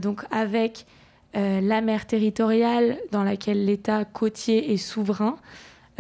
Donc, 0.02 0.24
avec 0.30 0.84
euh, 1.36 1.60
la 1.60 1.80
mer 1.80 2.06
territoriale 2.06 2.98
dans 3.12 3.22
laquelle 3.22 3.64
l'État 3.64 4.04
côtier 4.04 4.72
est 4.72 4.76
souverain, 4.76 5.36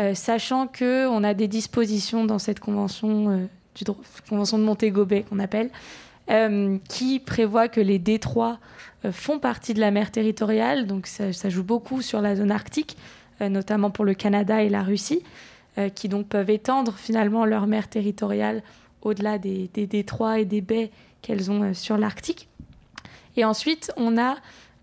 euh, 0.00 0.12
sachant 0.12 0.66
que 0.66 1.06
on 1.06 1.22
a 1.22 1.34
des 1.34 1.46
dispositions 1.46 2.24
dans 2.24 2.40
cette 2.40 2.58
convention, 2.58 3.30
euh, 3.30 3.92
convention 4.28 4.58
de 4.58 4.64
Montego 4.64 5.04
Bay 5.04 5.24
qu'on 5.28 5.38
appelle, 5.38 5.70
qui 6.88 7.18
prévoit 7.18 7.66
que 7.66 7.80
les 7.80 7.98
détroits 7.98 8.60
font 9.10 9.40
partie 9.40 9.74
de 9.74 9.80
la 9.80 9.90
mer 9.90 10.12
territoriale, 10.12 10.86
donc 10.86 11.08
ça, 11.08 11.48
joue 11.48 11.64
beaucoup 11.64 12.02
sur 12.02 12.20
la 12.20 12.36
zone 12.36 12.52
arctique, 12.52 12.96
notamment 13.40 13.90
pour 13.90 14.04
le 14.04 14.14
Canada 14.14 14.62
et 14.62 14.68
la 14.68 14.84
Russie, 14.84 15.24
qui 15.96 16.08
donc 16.08 16.28
peuvent 16.28 16.50
étendre 16.50 16.94
finalement 16.96 17.44
leur 17.46 17.66
mer 17.66 17.88
territoriale 17.88 18.62
au-delà 19.02 19.38
des, 19.38 19.70
des 19.74 19.88
détroits 19.88 20.38
et 20.38 20.44
des 20.44 20.60
baies 20.60 20.92
qu'elles 21.20 21.50
ont 21.50 21.74
sur 21.74 21.98
l'Arctique. 21.98 22.46
Et 23.36 23.44
ensuite, 23.44 23.90
on 23.96 24.16
a 24.16 24.36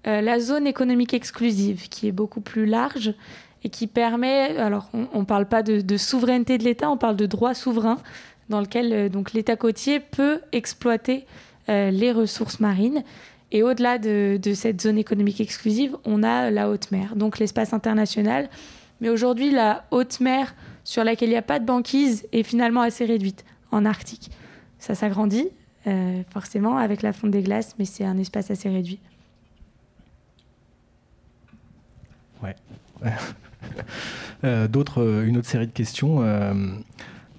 euh, 0.08 0.22
la 0.22 0.40
zone 0.40 0.68
économique 0.68 1.14
exclusive, 1.14 1.90
qui 1.90 2.08
est 2.08 2.14
beaucoup 2.14 2.40
plus 2.40 2.66
large 2.66 3.14
et 3.64 3.70
qui 3.70 3.88
permet, 3.88 4.58
alors 4.58 4.90
on 4.94 5.20
ne 5.20 5.26
parle 5.26 5.48
pas 5.48 5.64
de, 5.64 5.98
souveraineté 5.98 6.58
de 6.58 6.64
l'État, 6.64 6.90
on 6.90 6.98
parle 6.98 7.18
de 7.18 7.26
droit 7.26 7.54
souverain, 7.54 8.00
dans 8.50 8.62
lequel 8.62 8.94
euh, 8.94 9.10
donc 9.10 9.34
l'État 9.34 9.58
côtier 9.58 10.00
peut 10.00 10.40
exploiter 10.54 11.26
euh, 11.68 11.92
les 11.92 12.14
ressources 12.14 12.62
marines. 12.62 13.04
Et 13.52 13.64
au-delà 13.64 13.98
de, 13.98 14.40
cette 14.54 14.82
zone 14.82 14.98
économique 14.98 15.42
exclusive, 15.42 15.98
on 16.06 16.24
a 16.24 16.52
la 16.52 16.70
haute 16.70 16.92
mer, 16.92 17.16
donc 17.16 17.40
l'espace 17.40 17.74
international. 17.74 18.50
Mais 19.02 19.10
aujourd'hui, 19.10 19.52
la 19.52 19.86
haute 19.92 20.20
mer 20.20 20.56
sur 20.84 21.04
laquelle 21.04 21.30
il 21.30 21.34
n'y 21.34 21.38
a 21.38 21.42
pas 21.42 21.60
de 21.60 21.66
banquise 21.66 22.28
est 22.32 22.44
finalement 22.44 22.82
assez 22.82 23.06
réduite 23.06 23.46
en 23.72 23.86
Arctique. 23.86 24.32
Ça 24.80 24.96
s'agrandit, 24.96 25.48
forcément, 26.30 26.78
avec 26.78 27.02
la 27.02 27.14
fonte 27.14 27.32
des 27.32 27.42
glaces, 27.42 27.76
mais 27.80 27.86
c'est 27.86 28.04
un 28.04 28.18
espace 28.18 28.52
assez 28.52 28.68
réduit. 28.68 29.00
Ouais. 32.44 32.56
Euh, 34.44 34.68
D'autres, 34.68 35.02
euh, 35.02 35.26
une 35.26 35.38
autre 35.38 35.48
série 35.48 35.66
de 35.66 35.72
questions. 35.72 36.22
euh, 36.22 36.54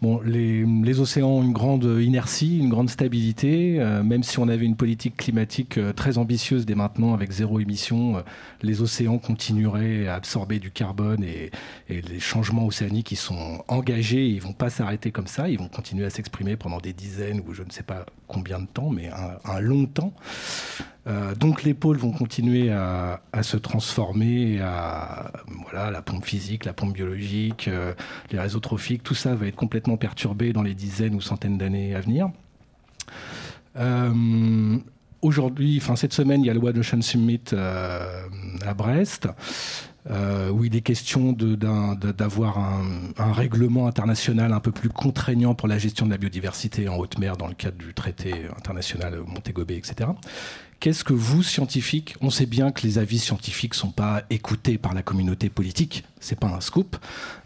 Bon, 0.03 0.21
les, 0.25 1.01
océans 1.01 1.29
ont 1.29 1.43
une 1.43 1.53
grande 1.53 1.85
inertie, 2.01 2.59
une 2.59 2.69
grande 2.69 2.89
stabilité. 2.91 3.79
même 4.05 4.23
si 4.23 4.39
on 4.39 4.47
avait 4.47 4.65
une 4.65 4.77
politique 4.77 5.17
climatique 5.17 5.81
très 5.97 6.19
ambitieuse 6.19 6.67
dès 6.67 6.77
maintenant 6.77 7.15
avec 7.15 7.33
zéro 7.33 7.59
émission, 7.59 8.23
les 8.63 8.81
océans 8.81 9.19
continueraient 9.19 10.07
à 10.07 10.15
absorber 10.15 10.61
du 10.61 10.71
carbone 10.71 11.25
et, 11.25 11.51
les 11.89 12.21
changements 12.21 12.65
océaniques 12.67 13.11
ils 13.11 13.17
sont 13.17 13.65
engagés. 13.67 14.29
Ils 14.29 14.41
vont 14.41 14.53
pas 14.53 14.71
s'arrêter 14.71 15.11
comme 15.11 15.27
ça. 15.27 15.49
Ils 15.49 15.59
vont 15.59 15.69
continuer 15.69 16.05
à 16.05 16.11
s'exprimer 16.11 16.57
pendant 16.57 16.79
des 16.79 16.93
dizaines 16.93 17.43
ou 17.49 17.53
je 17.53 17.65
ne 17.65 17.71
sais 17.71 17.83
pas 17.83 18.07
combien 18.29 18.61
de 18.61 18.67
temps, 18.67 18.91
mais 18.91 19.11
un 19.45 19.61
long 19.61 19.87
temps. 19.87 20.13
Euh, 21.09 21.35
donc 21.35 21.63
les 21.63 21.75
pôles 21.75 21.97
vont 21.97 22.13
continuer 22.13 22.71
à, 22.71 23.21
se 23.43 23.57
transformer, 23.57 24.61
à 24.61 25.33
voilà 25.63 25.91
la 25.91 26.03
pompe 26.03 26.25
physique, 26.25 26.65
la 26.65 26.73
pompe 26.73 26.93
biologique, 26.93 27.69
euh, 27.69 27.95
les 28.31 28.39
réseaux 28.39 28.61
trophiques, 28.61 29.03
tout 29.03 29.15
ça 29.15 29.35
va 29.35 29.47
être 29.47 29.57
complètement 29.57 29.97
perturbé 29.97 30.53
dans 30.53 30.63
les 30.63 30.75
dizaines 30.75 31.15
ou 31.15 31.21
centaines 31.21 31.57
d'années 31.57 31.95
à 31.95 32.01
venir. 32.01 32.31
Euh, 33.77 34.77
Aujourd'hui, 35.21 35.79
enfin 35.83 35.97
cette 35.97 36.13
semaine, 36.13 36.43
il 36.43 36.47
y 36.47 36.51
a 36.51 36.55
le 36.55 36.61
One 36.61 36.79
Ocean 36.79 37.03
Summit 37.03 37.43
à 37.53 38.75
Brest. 38.75 39.27
où 40.09 40.65
il 40.65 40.77
est 40.77 40.81
question 40.81 41.33
d'avoir 41.33 42.59
un, 42.59 42.85
un 43.19 43.33
règlement 43.33 43.89
international 43.89 44.53
un 44.53 44.61
peu 44.61 44.71
plus 44.71 44.91
contraignant 44.91 45.57
pour 45.57 45.67
la 45.67 45.77
gestion 45.77 46.07
de 46.07 46.13
la 46.13 46.19
biodiversité 46.19 46.89
en 46.89 46.99
haute 46.99 47.19
mer 47.19 47.37
dans 47.37 47.49
le 47.49 47.55
cadre 47.55 47.79
du 47.79 47.95
traité 47.95 48.33
international 48.57 49.19
Montego 49.27 49.65
Bay, 49.65 49.75
etc., 49.75 50.11
Qu'est-ce 50.81 51.03
que 51.03 51.13
vous, 51.13 51.43
scientifiques, 51.43 52.15
on 52.21 52.31
sait 52.31 52.47
bien 52.47 52.71
que 52.71 52.87
les 52.87 52.99
avis 52.99 53.19
scientifiques 53.19 53.73
ne 53.73 53.79
sont 53.79 53.91
pas 53.91 54.23
écoutés 54.31 54.79
par 54.79 54.95
la 54.95 55.03
communauté 55.03 55.49
politique, 55.49 56.05
c'est 56.21 56.39
pas 56.39 56.47
un 56.47 56.61
scoop, 56.61 56.97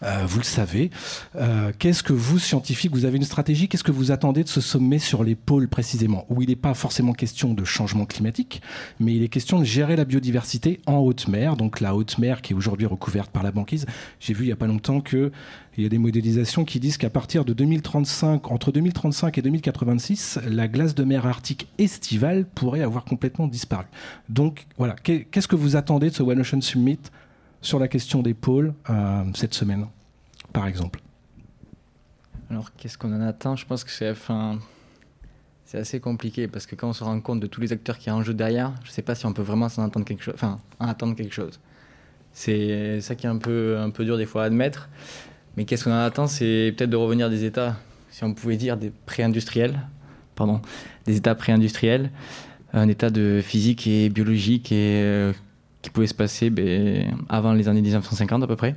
euh, 0.02 0.26
vous 0.26 0.38
le 0.38 0.44
savez. 0.44 0.90
Euh, 1.36 1.72
qu'est-ce 1.78 2.02
que 2.02 2.12
vous, 2.12 2.38
scientifiques, 2.38 2.92
vous 2.92 3.06
avez 3.06 3.16
une 3.16 3.24
stratégie? 3.24 3.68
Qu'est-ce 3.68 3.84
que 3.84 3.90
vous 3.90 4.10
attendez 4.10 4.44
de 4.44 4.48
ce 4.50 4.60
sommet 4.60 4.98
sur 4.98 5.24
les 5.24 5.34
pôles 5.34 5.68
précisément? 5.68 6.26
Où 6.28 6.42
il 6.42 6.50
n'est 6.50 6.56
pas 6.56 6.74
forcément 6.74 7.14
question 7.14 7.54
de 7.54 7.64
changement 7.64 8.04
climatique, 8.04 8.60
mais 9.00 9.14
il 9.14 9.22
est 9.22 9.28
question 9.28 9.58
de 9.58 9.64
gérer 9.64 9.96
la 9.96 10.04
biodiversité 10.04 10.80
en 10.84 10.96
haute 10.96 11.26
mer, 11.26 11.56
donc 11.56 11.80
la 11.80 11.94
haute 11.94 12.18
mer 12.18 12.42
qui 12.42 12.52
est 12.52 12.56
aujourd'hui 12.56 12.86
recouverte 12.86 13.30
par 13.30 13.42
la 13.42 13.50
banquise. 13.50 13.86
J'ai 14.20 14.34
vu 14.34 14.44
il 14.44 14.48
n'y 14.48 14.52
a 14.52 14.56
pas 14.56 14.66
longtemps 14.66 15.00
que 15.00 15.32
il 15.76 15.82
y 15.82 15.86
a 15.86 15.88
des 15.88 15.98
modélisations 15.98 16.64
qui 16.64 16.80
disent 16.80 16.98
qu'à 16.98 17.08
partir 17.08 17.44
de 17.44 17.54
2035, 17.54 18.50
entre 18.50 18.72
2035 18.72 19.38
et 19.38 19.42
2086, 19.42 20.38
la 20.46 20.68
glace 20.68 20.94
de 20.94 21.02
mer 21.02 21.26
arctique 21.26 21.68
estivale 21.78 22.44
pourrait 22.44 22.82
avoir 22.82 23.04
complètement 23.04 23.46
disparu. 23.46 23.86
Donc 24.28 24.66
voilà, 24.76 24.94
qu'est-ce 24.94 25.48
que 25.48 25.56
vous 25.56 25.76
attendez 25.76 26.10
de 26.10 26.14
ce 26.14 26.22
One 26.22 26.40
Ocean 26.40 26.60
Summit 26.60 26.98
sur 27.62 27.78
la 27.78 27.88
question 27.88 28.22
des 28.22 28.34
pôles 28.34 28.74
euh, 28.90 29.24
cette 29.34 29.54
semaine, 29.54 29.86
par 30.52 30.66
exemple? 30.66 31.00
Alors 32.50 32.74
qu'est-ce 32.76 32.98
qu'on 32.98 33.14
en 33.14 33.22
attend? 33.22 33.56
Je 33.56 33.64
pense 33.64 33.82
que 33.82 33.90
c'est 33.90 34.14
assez 35.72 36.00
compliqué 36.00 36.48
parce 36.48 36.66
que 36.66 36.74
quand 36.74 36.90
on 36.90 36.92
se 36.92 37.02
rend 37.02 37.18
compte 37.22 37.40
de 37.40 37.46
tous 37.46 37.62
les 37.62 37.72
acteurs 37.72 37.96
qui 37.96 38.08
y 38.08 38.10
a 38.10 38.14
en 38.14 38.22
jeu 38.22 38.34
derrière, 38.34 38.74
je 38.84 38.90
ne 38.90 38.92
sais 38.92 39.00
pas 39.00 39.14
si 39.14 39.24
on 39.24 39.32
peut 39.32 39.40
vraiment 39.40 39.70
s'en 39.70 39.86
attendre 39.86 40.04
quelque 40.04 40.22
chose. 40.22 40.34
Enfin, 40.34 40.60
en 40.78 40.86
attendre 40.86 41.16
quelque 41.16 41.32
chose. 41.32 41.60
C'est 42.34 43.00
ça 43.00 43.14
qui 43.14 43.26
est 43.26 43.30
un 43.30 43.38
peu, 43.38 43.78
un 43.78 43.88
peu 43.88 44.04
dur 44.04 44.18
des 44.18 44.26
fois 44.26 44.42
à 44.42 44.46
admettre. 44.46 44.90
Mais 45.56 45.64
qu'est-ce 45.64 45.84
qu'on 45.84 45.92
en 45.92 45.98
attend 45.98 46.26
C'est 46.26 46.74
peut-être 46.76 46.90
de 46.90 46.96
revenir 46.96 47.28
des 47.30 47.44
États, 47.44 47.76
si 48.10 48.24
on 48.24 48.34
pouvait 48.34 48.56
dire, 48.56 48.76
des 48.76 48.92
pré-industriels, 49.06 49.78
pardon, 50.34 50.60
des 51.06 51.16
États 51.16 51.34
pré-industriels, 51.34 52.10
un 52.72 52.88
état 52.88 53.10
de 53.10 53.40
physique 53.42 53.86
et 53.86 54.08
biologique 54.08 54.72
et, 54.72 55.02
euh, 55.02 55.32
qui 55.82 55.90
pouvait 55.90 56.06
se 56.06 56.14
passer 56.14 56.48
ben, 56.48 57.14
avant 57.28 57.52
les 57.52 57.68
années 57.68 57.82
1950 57.82 58.42
à 58.42 58.46
peu 58.46 58.56
près. 58.56 58.76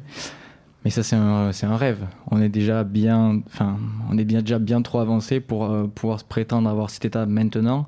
Mais 0.84 0.92
ça, 0.92 1.02
c'est 1.02 1.16
un, 1.16 1.78
rêve. 1.78 2.06
On 2.30 2.40
est 2.40 2.50
déjà 2.50 2.84
bien, 2.84 3.42
enfin, 3.48 3.78
on 4.12 4.18
est 4.20 4.24
bien, 4.24 4.42
déjà 4.42 4.60
bien 4.60 4.84
trop 4.84 5.00
avancé 5.00 5.40
pour 5.40 5.66
euh, 5.66 5.88
pouvoir 5.88 6.20
se 6.20 6.26
prétendre 6.26 6.70
avoir 6.70 6.92
cet 6.92 7.06
état 7.06 7.26
maintenant 7.26 7.88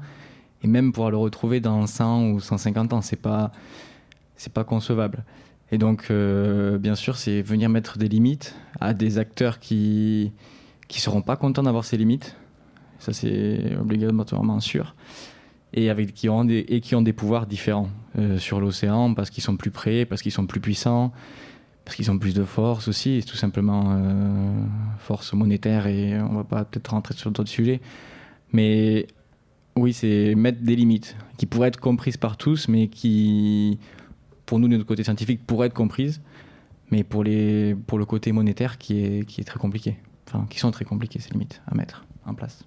et 0.63 0.67
même 0.67 0.91
pouvoir 0.91 1.11
le 1.11 1.17
retrouver 1.17 1.59
dans 1.59 1.85
100 1.85 2.31
ou 2.31 2.39
150 2.39 2.93
ans. 2.93 3.01
C'est 3.01 3.21
pas, 3.21 3.51
c'est 4.35 4.51
pas 4.51 4.63
concevable. 4.63 5.23
Et 5.71 5.77
donc, 5.77 6.07
euh, 6.09 6.77
bien 6.77 6.95
sûr, 6.95 7.17
c'est 7.17 7.41
venir 7.41 7.69
mettre 7.69 7.97
des 7.97 8.07
limites 8.07 8.55
à 8.79 8.93
des 8.93 9.17
acteurs 9.17 9.59
qui 9.59 10.31
qui 10.87 11.01
seront 11.01 11.21
pas 11.21 11.35
contents 11.35 11.63
d'avoir 11.63 11.83
ces 11.83 11.97
limites. 11.97 12.37
Ça, 12.99 13.13
c'est 13.13 13.75
obligatoirement 13.79 14.59
sûr. 14.59 14.95
Et, 15.73 15.89
avec, 15.89 16.13
qui 16.13 16.29
ont 16.29 16.45
des, 16.45 16.65
et 16.69 16.79
qui 16.79 16.95
ont 16.95 17.01
des 17.01 17.13
pouvoirs 17.13 17.45
différents 17.45 17.89
euh, 18.17 18.37
sur 18.37 18.61
l'océan 18.61 19.13
parce 19.13 19.29
qu'ils 19.29 19.43
sont 19.43 19.57
plus 19.57 19.69
près, 19.69 20.05
parce 20.05 20.21
qu'ils 20.21 20.31
sont 20.31 20.47
plus 20.47 20.61
puissants, 20.61 21.11
parce 21.83 21.95
qu'ils 21.95 22.09
ont 22.09 22.17
plus 22.17 22.33
de 22.33 22.43
force 22.43 22.87
aussi, 22.87 23.23
tout 23.27 23.35
simplement 23.35 23.83
euh, 23.89 24.63
force 24.99 25.33
monétaire 25.33 25.87
et 25.87 26.19
on 26.19 26.35
va 26.35 26.43
pas 26.45 26.63
peut-être 26.63 26.89
rentrer 26.91 27.13
sur 27.15 27.31
d'autres 27.31 27.49
sujets. 27.49 27.81
Mais 28.53 29.07
oui, 29.75 29.93
c'est 29.93 30.35
mettre 30.35 30.61
des 30.61 30.75
limites 30.75 31.17
qui 31.37 31.45
pourraient 31.45 31.67
être 31.67 31.79
comprises 31.79 32.17
par 32.17 32.37
tous, 32.37 32.69
mais 32.69 32.87
qui 32.87 33.77
pour 34.47 34.57
nous, 34.57 34.67
de 34.67 34.77
notre 34.77 34.87
côté 34.87 35.03
scientifique, 35.03 35.45
pourrait 35.45 35.67
être 35.67 35.75
comprise, 35.75 36.21
mais 36.89 37.03
pour, 37.03 37.23
les, 37.23 37.75
pour 37.85 37.99
le 37.99 38.05
côté 38.05 38.31
monétaire 38.31 38.79
qui 38.79 39.03
est, 39.03 39.25
qui 39.25 39.41
est 39.41 39.43
très 39.43 39.59
compliqué, 39.59 39.97
enfin, 40.27 40.47
qui 40.49 40.57
sont 40.57 40.71
très 40.71 40.85
compliquées, 40.85 41.19
ces 41.19 41.29
limites 41.29 41.61
à 41.67 41.75
mettre 41.75 42.05
en 42.25 42.33
place. 42.33 42.65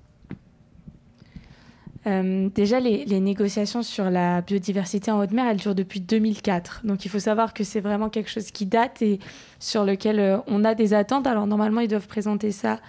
Euh, 2.06 2.48
déjà, 2.54 2.80
les, 2.80 3.04
les, 3.04 3.20
négociations 3.20 3.82
sur 3.82 4.10
la 4.10 4.40
biodiversité 4.40 5.10
en 5.10 5.20
haute 5.20 5.32
mer, 5.32 5.46
elles 5.46 5.58
durent 5.58 5.74
depuis 5.74 6.00
2004. 6.00 6.82
Donc, 6.84 7.04
il 7.04 7.08
faut 7.08 7.18
savoir 7.18 7.52
que 7.52 7.64
c'est 7.64 7.80
vraiment 7.80 8.08
quelque 8.08 8.30
chose 8.30 8.50
qui 8.52 8.64
date 8.64 9.02
et 9.02 9.18
sur 9.58 9.84
lequel 9.84 10.18
euh, 10.18 10.38
on 10.46 10.64
a 10.64 10.74
des 10.74 10.94
attentes. 10.94 11.26
Alors, 11.26 11.46
normalement, 11.46 11.80
ils 11.80 11.88
doivent 11.88 12.06
présenter 12.06 12.52
ça 12.52 12.80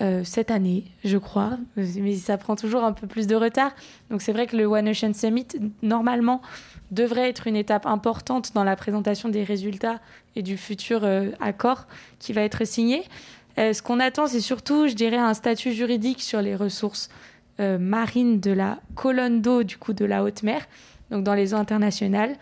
euh, 0.00 0.24
cette 0.24 0.50
année, 0.50 0.84
je 1.04 1.18
crois, 1.18 1.56
mais 1.76 2.14
ça 2.14 2.36
prend 2.36 2.56
toujours 2.56 2.82
un 2.84 2.92
peu 2.92 3.06
plus 3.06 3.26
de 3.26 3.36
retard. 3.36 3.72
Donc, 4.10 4.22
c'est 4.22 4.32
vrai 4.32 4.46
que 4.46 4.56
le 4.56 4.64
One 4.64 4.88
Ocean 4.88 5.12
Summit, 5.12 5.46
normalement, 5.82 6.40
devrait 6.90 7.28
être 7.28 7.46
une 7.46 7.56
étape 7.56 7.86
importante 7.86 8.52
dans 8.54 8.64
la 8.64 8.76
présentation 8.76 9.28
des 9.28 9.44
résultats 9.44 10.00
et 10.36 10.42
du 10.42 10.56
futur 10.56 11.04
euh, 11.04 11.30
accord 11.40 11.86
qui 12.18 12.32
va 12.32 12.42
être 12.42 12.66
signé. 12.66 13.02
Euh, 13.58 13.72
ce 13.72 13.82
qu'on 13.82 14.00
attend, 14.00 14.26
c'est 14.26 14.40
surtout, 14.40 14.88
je 14.88 14.94
dirais, 14.94 15.16
un 15.16 15.34
statut 15.34 15.72
juridique 15.72 16.22
sur 16.22 16.42
les 16.42 16.56
ressources 16.56 17.08
euh, 17.60 17.78
marines 17.78 18.40
de 18.40 18.50
la 18.50 18.80
colonne 18.94 19.40
d'eau, 19.40 19.62
du 19.62 19.78
coup, 19.78 19.92
de 19.92 20.04
la 20.04 20.24
haute 20.24 20.42
mer, 20.42 20.66
donc 21.10 21.24
dans 21.24 21.34
les 21.34 21.54
eaux 21.54 21.58
internationales. 21.58 22.36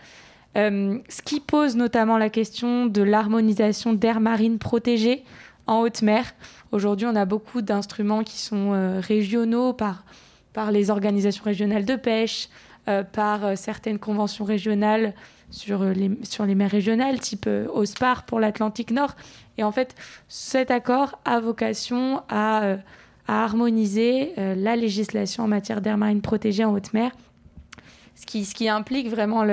ce 0.55 1.21
qui 1.23 1.39
pose 1.39 1.75
notamment 1.75 2.17
la 2.17 2.29
question 2.29 2.85
de 2.85 3.01
l'harmonisation 3.01 3.93
d'aires 3.93 4.19
marines 4.19 4.59
protégées 4.59 5.23
en 5.65 5.79
haute 5.79 6.01
mer. 6.01 6.33
Aujourd'hui, 6.71 7.07
on 7.07 7.15
a 7.15 7.25
beaucoup 7.25 7.61
d'instruments 7.61 8.23
qui 8.23 8.39
sont 8.39 8.99
régionaux 9.01 9.73
par, 9.73 10.03
par 10.53 10.71
les 10.71 10.89
organisations 10.89 11.43
régionales 11.43 11.85
de 11.85 11.95
pêche, 11.95 12.49
par 13.11 13.45
euh, 13.45 13.55
certaines 13.55 13.99
conventions 13.99 14.45
régionales 14.45 15.13
sur 15.49 15.83
les, 15.83 16.11
sur 16.23 16.45
les 16.45 16.55
mers 16.55 16.71
régionales, 16.71 17.19
type 17.19 17.45
euh, 17.47 17.67
OSPAR 17.73 18.25
pour 18.25 18.39
l'Atlantique 18.39 18.91
Nord. 18.91 19.15
Et 19.57 19.63
en 19.63 19.71
fait, 19.71 19.95
cet 20.27 20.71
accord 20.71 21.19
a 21.25 21.39
vocation 21.39 22.23
à, 22.29 22.77
harmoniser 23.25 24.33
la 24.35 24.75
législation 24.75 25.45
en 25.45 25.47
matière 25.47 25.79
d'air 25.79 25.97
marine 25.97 26.21
protégée 26.21 26.65
en 26.65 26.73
haute 26.73 26.91
mer, 26.91 27.11
ce 28.15 28.25
qui, 28.25 28.43
ce 28.43 28.53
qui 28.53 28.67
implique 28.67 29.07
vraiment 29.07 29.45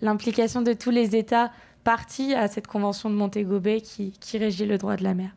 l'implication 0.00 0.62
de 0.62 0.72
tous 0.72 0.90
les 0.90 1.14
États 1.14 1.52
partis 1.84 2.34
à 2.34 2.48
cette 2.48 2.66
convention 2.66 3.08
de 3.08 3.14
Montego 3.14 3.60
Bay 3.60 3.82
qui 3.82 4.38
régit 4.38 4.66
le 4.66 4.78
droit 4.78 4.96
de 4.96 5.04
la 5.04 5.14
mer 5.14 5.30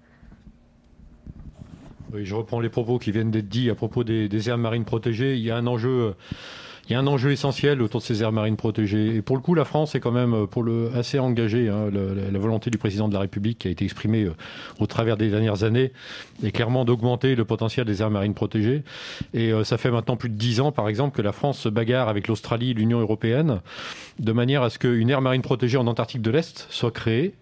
je 2.14 2.36
reprends 2.36 2.60
les 2.60 2.70
propos 2.70 3.00
qui 3.00 3.12
viennent 3.12 3.32
d'être 3.32 3.50
dits 3.50 3.70
à 3.70 3.76
propos 3.76 4.04
des, 4.04 4.50
aires 4.50 4.58
marines 4.58 4.86
protégées. 4.86 5.36
Il 5.36 5.44
y 5.44 5.52
a 5.52 5.58
un 5.58 5.68
enjeu. 5.68 6.14
Il 6.88 6.94
y 6.94 6.96
a 6.96 7.00
un 7.00 7.08
enjeu 7.08 7.32
essentiel 7.32 7.82
autour 7.82 8.00
de 8.02 8.06
ces 8.06 8.22
aires 8.22 8.32
marines 8.32 8.58
protégées. 8.58 9.16
Et 9.16 9.24
pour 9.24 9.36
le 9.36 9.42
coup, 9.42 9.56
la 9.56 9.66
France 9.66 9.96
est 9.96 10.00
quand 10.00 10.12
même 10.12 10.46
pour 10.46 10.62
le, 10.62 10.92
assez 10.94 11.18
engagée. 11.18 11.68
Hein. 11.68 11.90
la, 11.92 12.38
volonté 12.38 12.70
du 12.70 12.78
président 12.78 13.08
de 13.08 13.14
la 13.16 13.22
République 13.22 13.58
qui 13.58 13.68
a 13.68 13.72
été 13.72 13.84
exprimée 13.84 14.26
euh, 14.26 14.36
au 14.80 14.86
travers 14.86 15.18
des 15.18 15.32
dernières 15.32 15.64
années 15.64 15.94
est 16.44 16.52
clairement 16.52 16.86
d'augmenter 16.86 17.34
le 17.34 17.44
potentiel 17.44 17.88
des 17.88 18.04
aires 18.04 18.12
marines 18.12 18.36
protégées. 18.36 18.84
Et 19.34 19.52
euh, 19.52 19.64
ça 19.64 19.80
fait 19.80 19.90
maintenant 19.90 20.16
plus 20.16 20.30
de 20.30 20.36
dix 20.36 20.60
ans, 20.60 20.72
par 20.72 20.88
exemple, 20.88 21.18
que 21.18 21.24
la 21.24 21.32
France 21.32 21.58
se 21.58 21.70
bagarre 21.70 22.08
avec 22.08 22.28
l'Australie, 22.28 22.76
l'Union 22.76 23.00
européenne, 23.00 23.62
de 24.20 24.32
manière 24.32 24.62
à 24.62 24.70
ce 24.70 24.78
qu'une 24.78 25.10
aire 25.10 25.22
marine 25.22 25.42
protégée 25.42 25.78
en 25.78 25.88
Antarctique 25.88 26.22
de 26.22 26.30
l'Est 26.30 26.68
soit 26.70 26.92
créée. 26.92 27.34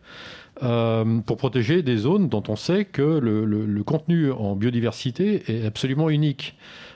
Euh, 0.63 1.19
pour 1.19 1.37
protéger 1.37 1.83
des 1.83 1.97
zones 1.97 2.29
dont 2.29 2.43
on 2.47 2.55
sait 2.55 2.85
que 2.85 3.01
le, 3.01 3.83
contenu 3.83 4.31
en 4.31 4.55
biodiversité 4.55 5.43
est 5.51 5.65
absolument 5.65 6.09
unique. 6.09 6.55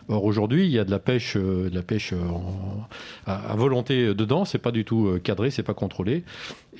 Or 0.10 0.24
aujourd'hui, 0.24 0.66
il 0.66 0.72
y 0.72 0.80
a 0.80 0.86
de 0.86 0.92
la 0.92 1.00
pêche, 1.00 1.36
euh, 1.36 1.70
euh, 1.70 2.16
à, 3.26 3.56
volonté 3.58 4.14
dedans. 4.14 4.46
C'est 4.46 4.58
pas 4.58 4.72
du 4.72 4.86
tout 4.86 5.20
cadré, 5.22 5.52
c'est 5.52 5.64
pas 5.64 5.74
contrôlé. 5.74 6.24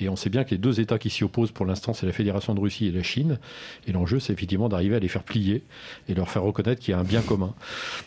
Et 0.00 0.08
on 0.08 0.16
sait 0.16 0.30
bien 0.30 0.44
que 0.44 0.50
les 0.50 0.58
deux 0.58 0.80
États 0.80 0.98
qui 0.98 1.10
s'y 1.10 1.24
opposent 1.24 1.50
pour 1.50 1.66
l'instant, 1.66 1.92
c'est 1.92 2.06
la 2.06 2.12
Fédération 2.12 2.54
de 2.54 2.60
Russie 2.60 2.86
et 2.86 2.92
la 2.92 3.02
Chine. 3.02 3.38
Et 3.86 3.92
l'enjeu, 3.92 4.18
c'est 4.18 4.32
effectivement 4.32 4.70
d'arriver 4.70 4.96
à 4.96 4.98
les 4.98 5.08
faire 5.08 5.24
plier 5.24 5.62
et 6.08 6.14
leur 6.14 6.30
faire 6.30 6.42
reconnaître 6.42 6.80
qu'il 6.80 6.92
y 6.92 6.94
a 6.94 7.00
un 7.00 7.04
bien 7.04 7.20
commun. 7.20 7.52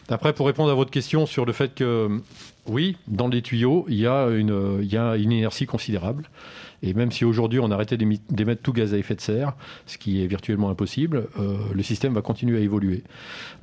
Après, 0.09 0.33
pour 0.33 0.47
répondre 0.47 0.71
à 0.71 0.75
votre 0.75 0.91
question 0.91 1.27
sur 1.27 1.45
le 1.45 1.53
fait 1.53 1.75
que, 1.75 2.19
oui, 2.65 2.97
dans 3.07 3.27
les 3.27 3.43
tuyaux, 3.43 3.85
il 3.89 3.99
y 3.99 4.07
a 4.07 4.27
une 4.29 5.31
inertie 5.31 5.67
considérable. 5.67 6.27
Et 6.83 6.93
même 6.93 7.11
si 7.11 7.25
aujourd'hui 7.25 7.59
on 7.59 7.69
arrêtait 7.69 7.97
d'émettre 7.97 8.61
tout 8.61 8.73
gaz 8.73 8.93
à 8.93 8.97
effet 8.97 9.15
de 9.15 9.21
serre, 9.21 9.53
ce 9.85 9.97
qui 9.97 10.23
est 10.23 10.27
virtuellement 10.27 10.69
impossible, 10.69 11.27
euh, 11.39 11.57
le 11.73 11.83
système 11.83 12.13
va 12.13 12.21
continuer 12.21 12.57
à 12.57 12.61
évoluer. 12.61 13.03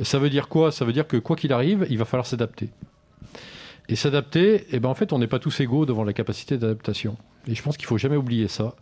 Ça 0.03 0.19
veut 0.19 0.31
dire 0.31 0.49
quoi? 0.49 0.71
Ça 0.71 0.85
veut 0.85 0.93
dire 0.93 1.07
que 1.07 1.17
quoi 1.17 1.37
qu'il 1.37 1.53
arrive, 1.53 1.87
il 1.91 1.99
va 1.99 2.05
falloir 2.05 2.27
s'adapter. 2.27 2.71
Et 3.89 3.97
s'adapter, 3.97 4.67
eh 4.71 4.81
ben 4.81 4.89
en 4.89 4.95
fait, 4.95 5.13
on 5.13 5.19
n'est 5.19 5.27
pas 5.27 5.39
tous 5.39 5.61
égaux 5.61 5.87
devant 5.87 6.05
la 6.05 6.13
capacité 6.13 6.59
d'adaptation. 6.59 7.17
Et 7.47 7.55
je 7.55 7.63
pense 7.63 7.77
qu'il 7.77 7.87
faut 7.87 7.99
jamais 7.99 8.17
oublier 8.17 8.47
ça. 8.47 8.75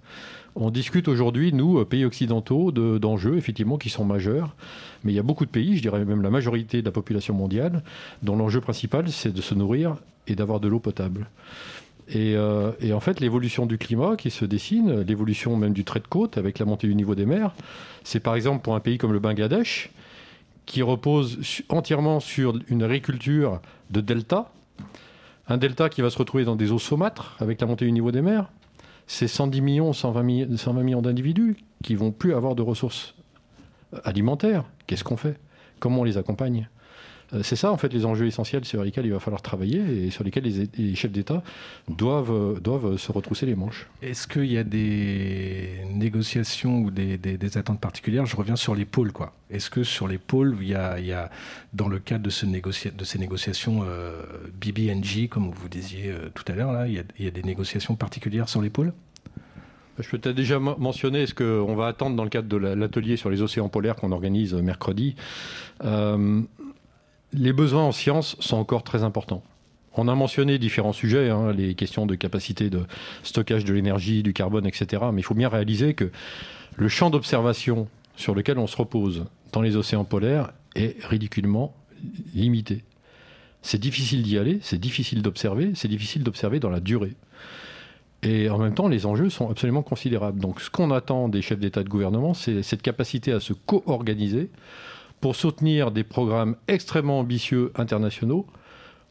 On 0.56 0.70
discute 0.70 1.06
aujourd'hui, 1.06 1.52
nous, 1.52 1.84
pays 1.84 2.04
occidentaux, 2.04 2.72
d'enjeux, 2.72 3.36
effectivement, 3.36 3.76
qui 3.76 3.90
sont 3.90 4.04
majeurs. 4.04 4.56
Mais 5.04 5.12
il 5.12 5.14
y 5.14 5.18
a 5.18 5.22
beaucoup 5.22 5.44
de 5.44 5.50
pays, 5.50 5.76
je 5.76 5.82
dirais 5.82 6.04
même 6.04 6.22
la 6.22 6.30
majorité 6.30 6.80
de 6.80 6.86
la 6.86 6.92
population 6.92 7.34
mondiale, 7.34 7.82
dont 8.22 8.36
l'enjeu 8.36 8.60
principal, 8.60 9.08
c'est 9.10 9.32
de 9.32 9.42
se 9.42 9.54
nourrir 9.54 9.96
et 10.26 10.34
d'avoir 10.34 10.58
de 10.58 10.66
l'eau 10.66 10.80
potable. 10.80 11.28
Euh, 12.14 12.72
et, 12.80 12.92
en 12.92 13.00
fait, 13.00 13.20
l'évolution 13.20 13.66
du 13.66 13.78
climat 13.78 14.16
qui 14.16 14.30
se 14.30 14.44
dessine, 14.44 15.00
l'évolution 15.00 15.56
même 15.56 15.72
du 15.72 15.84
trait 15.84 16.00
de 16.00 16.06
côte 16.06 16.38
avec 16.38 16.58
la 16.58 16.64
montée 16.64 16.86
du 16.86 16.94
niveau 16.94 17.14
des 17.14 17.26
mers, 17.26 17.52
c'est 18.04 18.20
par 18.20 18.34
exemple 18.36 18.62
pour 18.62 18.74
un 18.74 18.80
pays 18.80 18.98
comme 18.98 19.12
le 19.12 19.18
Bangladesh, 19.18 19.90
qui 20.66 20.82
repose 20.82 21.38
entièrement 21.68 22.20
sur 22.20 22.58
une 22.68 22.82
agriculture 22.82 23.60
de 23.90 24.00
delta, 24.00 24.50
un 25.48 25.58
delta 25.58 25.88
qui 25.88 26.02
va 26.02 26.10
se 26.10 26.18
retrouver 26.18 26.44
dans 26.44 26.56
des 26.56 26.72
eaux 26.72 26.78
saumâtres 26.78 27.36
avec 27.38 27.60
la 27.60 27.66
montée 27.66 27.84
du 27.84 27.92
niveau 27.92 28.10
des 28.10 28.22
mers. 28.22 28.50
C'est 29.06 29.28
110 29.28 29.60
millions, 29.60 29.92
120 29.92 30.22
millions, 30.24 30.56
120 30.56 30.82
millions 30.82 31.02
d'individus 31.02 31.56
qui 31.84 31.94
vont 31.94 32.10
plus 32.10 32.34
avoir 32.34 32.56
de 32.56 32.62
ressources 32.62 33.14
alimentaires. 34.04 34.64
Qu'est-ce 34.88 35.04
qu'on 35.04 35.16
fait? 35.16 35.38
Comment 35.78 36.00
on 36.00 36.04
les 36.04 36.18
accompagne? 36.18 36.68
Euh, 36.68 36.75
c'est 37.42 37.56
ça, 37.56 37.72
en 37.72 37.76
fait, 37.76 37.92
les 37.92 38.06
enjeux 38.06 38.26
essentiels 38.26 38.64
sur 38.64 38.82
lesquels 38.84 39.04
il 39.06 39.12
va 39.12 39.18
falloir 39.18 39.42
travailler 39.42 40.06
et 40.06 40.10
sur 40.10 40.22
lesquels 40.24 40.44
les, 40.44 40.68
les 40.78 40.94
chefs 40.94 41.10
d'État 41.10 41.42
doivent, 41.88 42.30
euh, 42.30 42.60
doivent 42.60 42.96
se 42.96 43.10
retrousser 43.10 43.46
les 43.46 43.54
manches. 43.56 43.86
Est-ce 44.02 44.28
qu'il 44.28 44.46
y 44.46 44.56
a 44.58 44.62
des 44.64 45.70
négociations 45.92 46.80
ou 46.82 46.90
des, 46.90 47.18
des- 47.18 47.36
des 47.36 47.58
attentes 47.58 47.80
particulières? 47.80 48.26
Je 48.26 48.36
reviens 48.36 48.56
sur 48.56 48.74
les 48.74 48.84
pôles. 48.84 49.12
quoi. 49.12 49.32
Est-ce 49.50 49.70
que 49.70 49.82
sur 49.82 50.06
les 50.08 50.18
pôles, 50.18 50.56
il 50.60 50.68
y 50.68 50.74
a, 50.74 50.98
il 51.00 51.06
y 51.06 51.12
a 51.12 51.30
dans 51.72 51.88
le 51.88 51.98
cadre 51.98 52.22
de, 52.24 52.30
ce 52.30 52.46
négocia- 52.46 52.94
de 52.94 53.04
ces 53.04 53.18
négociations 53.18 53.80
euh, 53.84 54.22
BBNG, 54.64 55.28
comme 55.28 55.50
vous 55.50 55.68
disiez 55.68 56.10
euh, 56.10 56.28
tout 56.34 56.44
à 56.46 56.54
l'heure, 56.54 56.72
là, 56.72 56.86
il 56.86 56.94
y, 56.94 56.98
a, 56.98 57.02
il 57.18 57.24
y 57.24 57.28
a 57.28 57.32
des 57.32 57.42
négociations 57.42 57.96
particulières 57.96 58.48
sur 58.48 58.62
les 58.62 58.70
pôles? 58.70 58.92
Je 59.98 60.08
peux 60.10 60.18
peut-être 60.18 60.36
déjà 60.36 60.58
mentionner 60.58 61.24
ce 61.26 61.32
qu'on 61.32 61.74
va 61.74 61.86
attendre 61.86 62.16
dans 62.16 62.24
le 62.24 62.28
cadre 62.30 62.48
de 62.48 62.56
la- 62.58 62.74
l'atelier 62.76 63.16
sur 63.16 63.30
les 63.30 63.40
océans 63.40 63.68
polaires 63.70 63.96
qu'on 63.96 64.12
organise 64.12 64.52
euh, 64.54 64.60
mercredi. 64.62 65.16
Euh, 65.84 66.42
les 67.32 67.52
besoins 67.52 67.84
en 67.84 67.92
sciences 67.92 68.36
sont 68.40 68.56
encore 68.56 68.82
très 68.82 69.02
importants. 69.02 69.42
On 69.94 70.08
a 70.08 70.14
mentionné 70.14 70.58
différents 70.58 70.92
sujets, 70.92 71.30
hein, 71.30 71.52
les 71.52 71.74
questions 71.74 72.06
de 72.06 72.14
capacité 72.14 72.68
de 72.68 72.82
stockage 73.22 73.64
de 73.64 73.72
l'énergie, 73.72 74.22
du 74.22 74.32
carbone, 74.34 74.66
etc. 74.66 75.04
Mais 75.12 75.20
il 75.20 75.24
faut 75.24 75.34
bien 75.34 75.48
réaliser 75.48 75.94
que 75.94 76.10
le 76.76 76.88
champ 76.88 77.08
d'observation 77.08 77.88
sur 78.14 78.34
lequel 78.34 78.58
on 78.58 78.66
se 78.66 78.76
repose 78.76 79.24
dans 79.52 79.62
les 79.62 79.76
océans 79.76 80.04
polaires 80.04 80.52
est 80.74 81.02
ridiculement 81.04 81.74
limité. 82.34 82.84
C'est 83.62 83.80
difficile 83.80 84.22
d'y 84.22 84.38
aller, 84.38 84.58
c'est 84.60 84.78
difficile 84.78 85.22
d'observer, 85.22 85.72
c'est 85.74 85.88
difficile 85.88 86.22
d'observer 86.22 86.60
dans 86.60 86.70
la 86.70 86.80
durée. 86.80 87.14
Et 88.22 88.50
en 88.50 88.58
même 88.58 88.74
temps, 88.74 88.88
les 88.88 89.06
enjeux 89.06 89.30
sont 89.30 89.50
absolument 89.50 89.82
considérables. 89.82 90.40
Donc 90.40 90.60
ce 90.60 90.70
qu'on 90.70 90.90
attend 90.90 91.28
des 91.28 91.42
chefs 91.42 91.58
d'État 91.58 91.80
et 91.80 91.84
de 91.84 91.88
gouvernement, 91.88 92.34
c'est 92.34 92.62
cette 92.62 92.82
capacité 92.82 93.32
à 93.32 93.40
se 93.40 93.52
co-organiser 93.52 94.50
pour 95.20 95.36
soutenir 95.36 95.90
des 95.90 96.04
programmes 96.04 96.56
extrêmement 96.68 97.18
ambitieux 97.20 97.72
internationaux 97.76 98.46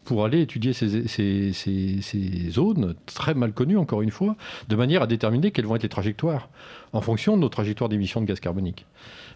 pour 0.03 0.23
aller 0.23 0.41
étudier 0.41 0.71
ces, 0.71 2.51
zones 2.51 2.93
très 3.07 3.33
mal 3.33 3.53
connues, 3.53 3.77
encore 3.77 4.03
une 4.03 4.11
fois, 4.11 4.35
de 4.69 4.75
manière 4.75 5.01
à 5.01 5.07
déterminer 5.07 5.49
quelles 5.49 5.65
vont 5.65 5.75
être 5.75 5.83
les 5.83 5.89
trajectoires 5.89 6.49
en 6.93 7.01
fonction 7.01 7.35
de 7.35 7.41
nos 7.41 7.49
trajectoires 7.49 7.89
d'émissions 7.89 8.21
de 8.21 8.25
gaz 8.27 8.39
carbonique. 8.39 8.85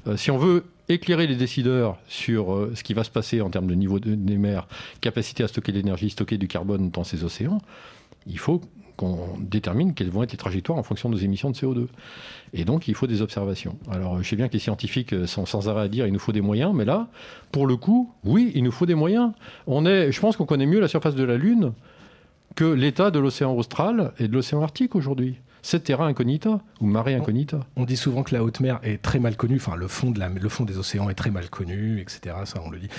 Euh, 0.08 0.16
si 0.16 0.30
on 0.30 0.38
veut 0.38 0.66
éclairer 0.88 1.26
les 1.26 1.36
décideurs 1.36 1.98
sur 2.08 2.54
euh, 2.54 2.72
ce 2.76 2.84
qui 2.84 2.94
va 2.94 3.04
se 3.04 3.10
passer 3.10 3.42
en 3.42 3.50
termes 3.50 3.68
de 3.68 3.74
niveau 3.74 4.00
de- 4.00 4.14
des 4.14 4.38
mers, 4.38 4.68
capacité 5.02 5.44
à 5.44 5.48
stocker 5.48 5.72
de 5.72 5.78
l'énergie, 5.78 6.12
stocker 6.12 6.38
du 6.38 6.48
carbone 6.48 6.92
dans 6.92 7.04
ces 7.04 7.24
océans, 7.24 7.62
il 8.28 8.38
faut 8.38 8.62
qu'on 9.00 9.38
détermine 9.40 9.94
quelles 9.94 10.10
vont 10.10 10.24
être 10.24 10.34
les 10.34 10.38
trajectoires 10.38 10.78
en 10.78 10.84
fonction 10.84 11.08
de 11.08 11.16
nos 11.16 11.22
émissions 11.22 11.50
de 11.50 11.56
CO2. 11.56 11.88
Et 12.52 12.66
donc, 12.66 12.90
il 12.90 12.96
faut 12.96 13.08
des 13.08 13.22
observations. 13.22 13.78
Alors, 13.90 14.22
je 14.22 14.28
sais 14.28 14.36
bien 14.36 14.50
que 14.50 14.54
les 14.54 14.60
scientifiques 14.60 15.16
sont 15.26 15.46
sans 15.46 15.70
arrêt 15.70 15.84
à 15.84 15.88
dire 15.88 16.06
il 16.06 16.12
nous 16.12 16.20
faut 16.20 16.34
des 16.34 16.42
moyens, 16.42 16.74
mais 16.76 16.84
là, 16.84 17.08
pour 17.54 17.66
le 17.66 17.78
coup, 17.78 18.12
oui, 18.26 18.52
il 18.56 18.64
nous 18.64 18.74
faut 18.74 18.86
des 18.86 18.96
moyens. 18.96 19.32
Je 19.68 20.20
pense 20.20 20.36
qu'on 20.36 20.46
connaît 20.46 20.66
mieux 20.66 20.82
la 20.82 20.90
surface 20.90 21.16
de 21.16 21.24
la 21.24 21.38
Lune 21.38 21.72
que 22.56 22.66
l'état 22.66 23.10
de 23.10 23.20
l'océan 23.20 23.56
austral 23.56 24.12
et 24.20 24.28
de 24.28 24.34
l'océan 24.34 24.62
Arctique 24.62 24.96
aujourd'hui. 24.96 25.38
C'est 25.62 25.84
terra 25.84 26.06
incognita 26.06 26.60
ou 26.82 26.86
marée 26.86 27.16
incognita. 27.16 27.60
On 27.76 27.86
dit 27.86 27.98
souvent 27.98 28.24
que 28.24 28.34
la 28.34 28.44
haute 28.44 28.60
mer 28.60 28.80
est 28.84 29.02
très 29.02 29.20
mal 29.20 29.36
connue, 29.36 29.58
enfin 29.58 29.76
le 29.76 29.88
fond, 29.88 30.12
de 30.12 30.20
la, 30.20 30.30
le 30.30 30.50
fond 30.50 30.66
des 30.66 30.78
océans 30.78 31.10
est 31.10 31.16
très 31.16 31.32
mal 31.32 31.50
connu, 31.50 32.00
etc. 32.00 32.36
Ça, 32.46 32.62
on 32.66 32.70
le 32.70 32.80
dit. 32.80 32.90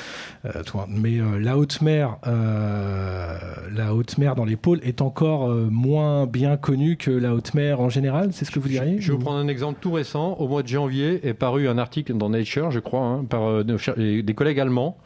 Euh, 0.45 0.63
toi. 0.63 0.87
Mais 0.89 1.19
euh, 1.19 1.39
la 1.39 1.57
haute 1.57 1.81
mer, 1.81 2.19
euh, 2.27 3.39
la 3.73 3.95
haute 3.95 4.19
mer 4.19 4.35
dans 4.35 4.45
les 4.45 4.57
pôles 4.57 4.81
est 4.83 5.01
encore 5.01 5.49
moins 5.49 6.27
bien 6.27 6.57
connue 6.57 6.97
que 6.97 7.11
la 7.11 7.35
haute 7.35 7.55
mer 7.55 7.81
en 7.81 7.89
général. 7.89 8.31
C'est 8.33 8.45
ce 8.45 8.51
que 8.51 8.59
vous 8.59 8.69
diriez 8.69 9.01
Je 9.01 9.13
vais 9.13 9.19
vous 9.19 9.25
prendre 9.25 9.39
un 9.39 9.49
exemple 9.49 9.79
tout 9.81 9.93
récent. 9.93 10.35
Au 10.35 10.49
mois 10.49 10.63
de 10.63 10.69
janvier 10.69 11.27
est 11.27 11.35
paru 11.35 11.69
un 11.69 11.79
article 11.79 12.15
dans 12.15 12.31
Nature, 12.31 12.71
je 12.71 12.81
crois, 12.81 13.03
hein, 13.03 13.25
par 13.25 13.65
des 13.65 14.35
collègues 14.35 14.61
allemands 14.61 14.97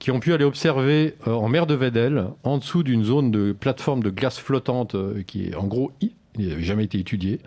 qui 0.00 0.10
ont 0.10 0.18
pu 0.18 0.32
aller 0.32 0.44
observer 0.44 1.14
euh, 1.28 1.32
en 1.32 1.48
mer 1.48 1.66
de 1.66 1.76
Weddell, 1.76 2.24
en 2.42 2.58
dessous 2.58 2.82
d'une 2.82 3.04
zone 3.04 3.30
de 3.30 3.52
plateforme 3.52 4.02
de 4.02 4.10
glace 4.10 4.38
flottante 4.38 4.96
euh, 4.96 5.22
qui 5.24 5.48
est 5.48 5.54
en 5.54 5.66
gros 5.66 5.92
il 6.38 6.48
n'avait 6.48 6.62
jamais 6.62 6.84
été 6.84 6.98
étudiée. 6.98 7.40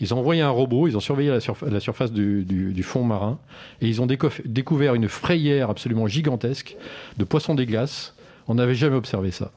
Ils 0.00 0.14
ont 0.14 0.18
envoyé 0.18 0.42
un 0.42 0.50
robot, 0.50 0.88
ils 0.88 0.96
ont 0.96 1.00
surveillé 1.00 1.30
la, 1.30 1.40
surfa- 1.40 1.68
la 1.68 1.80
surface 1.80 2.12
du, 2.12 2.82
fond 2.82 3.04
marin 3.04 3.38
et 3.80 3.88
ils 3.88 4.00
ont 4.00 4.06
découvert 4.06 4.94
une 4.94 5.08
frayère 5.08 5.70
absolument 5.70 6.06
gigantesque 6.06 6.76
de 7.18 7.24
poissons 7.24 7.54
des 7.54 7.66
glaces. 7.66 8.14
On 8.48 8.54
n'avait 8.54 8.74
jamais 8.74 8.96
observé 8.96 9.30
ça. 9.30 9.52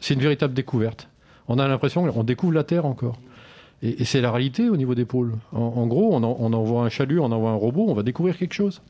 C'est 0.00 0.14
une 0.14 0.20
véritable 0.20 0.54
découverte. 0.54 1.08
On 1.48 1.58
a 1.58 1.66
l'impression 1.66 2.10
qu'on 2.12 2.24
découvre 2.24 2.52
la 2.52 2.64
Terre 2.64 2.84
encore. 2.84 3.18
Et, 3.82 4.04
c'est 4.04 4.20
la 4.20 4.30
réalité 4.30 4.68
au 4.68 4.76
niveau 4.76 4.94
des 4.94 5.04
pôles. 5.04 5.34
En, 5.52 5.86
gros, 5.86 6.14
on 6.14 6.52
envoie 6.52 6.82
un 6.82 6.88
chalut, 6.88 7.20
on 7.20 7.32
envoie 7.32 7.50
un 7.50 7.54
robot, 7.54 7.86
on 7.88 7.94
va 7.94 8.02
découvrir 8.02 8.36
quelque 8.36 8.54
chose. 8.54 8.82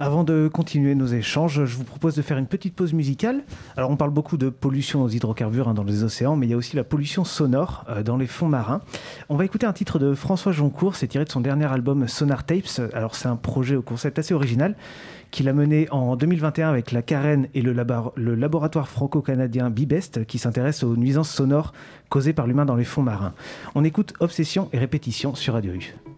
Avant 0.00 0.24
de 0.24 0.48
continuer 0.52 0.94
nos 0.94 1.06
échanges, 1.06 1.64
je 1.64 1.76
vous 1.76 1.84
propose 1.84 2.14
de 2.14 2.22
faire 2.22 2.38
une 2.38 2.46
petite 2.46 2.74
pause 2.74 2.92
musicale. 2.92 3.42
Alors, 3.76 3.90
on 3.90 3.96
parle 3.96 4.10
beaucoup 4.10 4.36
de 4.36 4.48
pollution 4.48 5.02
aux 5.02 5.08
hydrocarbures 5.08 5.68
hein, 5.68 5.74
dans 5.74 5.84
les 5.84 6.04
océans, 6.04 6.36
mais 6.36 6.46
il 6.46 6.50
y 6.50 6.54
a 6.54 6.56
aussi 6.56 6.76
la 6.76 6.84
pollution 6.84 7.24
sonore 7.24 7.84
euh, 7.88 8.02
dans 8.02 8.16
les 8.16 8.26
fonds 8.26 8.48
marins. 8.48 8.80
On 9.28 9.36
va 9.36 9.44
écouter 9.44 9.66
un 9.66 9.72
titre 9.72 9.98
de 9.98 10.14
François 10.14 10.52
Joncourt, 10.52 10.96
c'est 10.96 11.08
tiré 11.08 11.24
de 11.24 11.30
son 11.30 11.40
dernier 11.40 11.66
album 11.66 12.08
Sonar 12.08 12.44
Tapes. 12.44 12.80
Alors, 12.94 13.14
c'est 13.14 13.28
un 13.28 13.36
projet 13.36 13.76
au 13.76 13.82
concept 13.82 14.18
assez 14.18 14.34
original 14.34 14.76
qu'il 15.30 15.48
a 15.48 15.52
mené 15.52 15.88
en 15.90 16.14
2021 16.14 16.68
avec 16.68 16.92
la 16.92 17.02
Carène 17.02 17.48
et 17.54 17.62
le, 17.62 17.74
le 18.16 18.34
laboratoire 18.34 18.88
franco-canadien 18.88 19.70
Bibest 19.70 20.26
qui 20.26 20.38
s'intéresse 20.38 20.82
aux 20.82 20.96
nuisances 20.96 21.30
sonores 21.30 21.72
causées 22.10 22.34
par 22.34 22.46
l'humain 22.46 22.66
dans 22.66 22.76
les 22.76 22.84
fonds 22.84 23.02
marins. 23.02 23.32
On 23.74 23.82
écoute 23.82 24.12
Obsession 24.20 24.68
et 24.72 24.78
répétition 24.78 25.34
sur 25.34 25.54
Radio 25.54 25.72
U. 25.72 26.11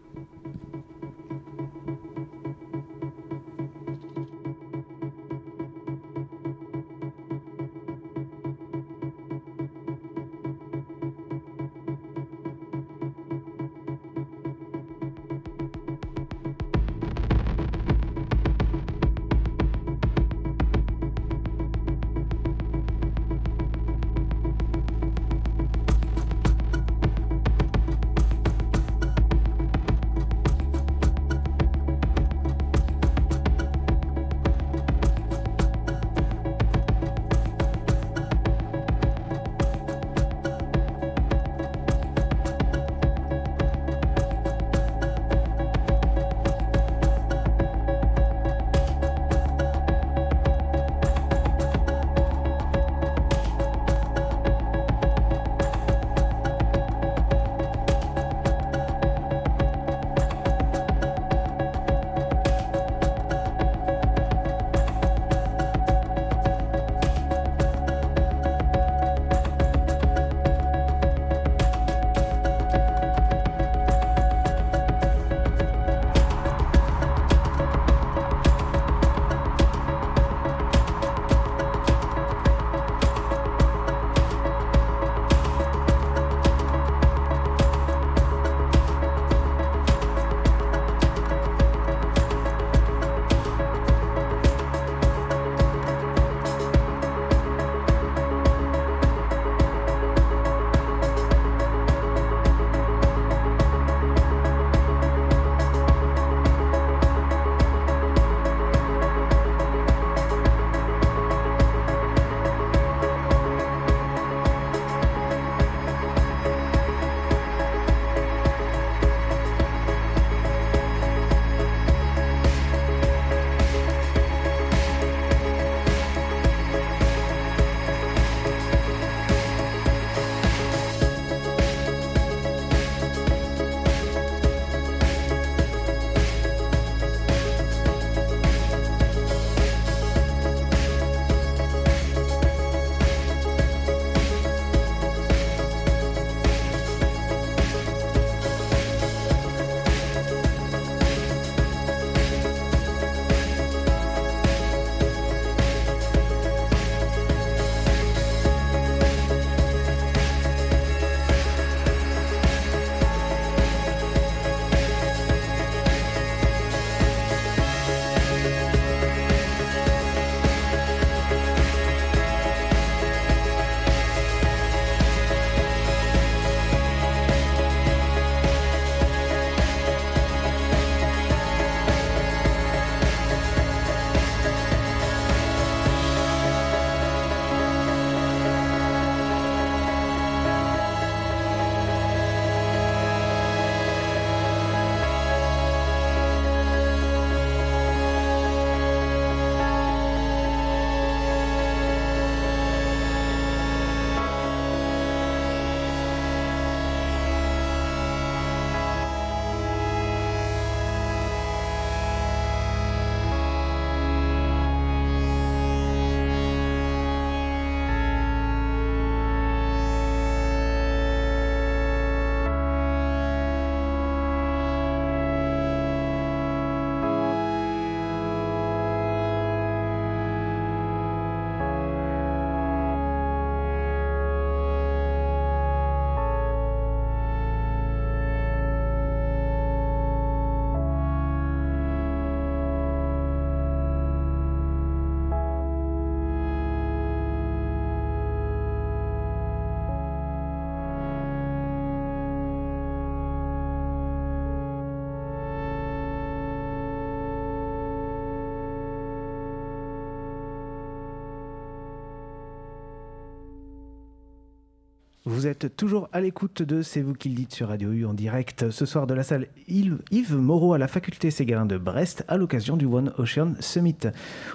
Vous 265.26 265.46
êtes 265.46 265.74
toujours 265.74 266.10
à 266.12 266.20
l'écoute 266.20 266.60
de 266.60 266.82
C'est 266.82 267.00
vous 267.00 267.14
qui 267.14 267.30
le 267.30 267.34
dites 267.34 267.54
sur 267.54 267.68
Radio 267.68 267.90
U 267.92 268.04
en 268.04 268.12
direct 268.12 268.70
ce 268.70 268.84
soir 268.84 269.06
de 269.06 269.14
la 269.14 269.22
salle 269.22 269.46
Yves 269.68 270.36
Moreau 270.36 270.74
à 270.74 270.78
la 270.78 270.86
faculté 270.86 271.30
Ségalin 271.30 271.64
de 271.64 271.78
Brest 271.78 272.26
à 272.28 272.36
l'occasion 272.36 272.76
du 272.76 272.84
One 272.84 273.10
Ocean 273.16 273.54
Summit. 273.58 273.96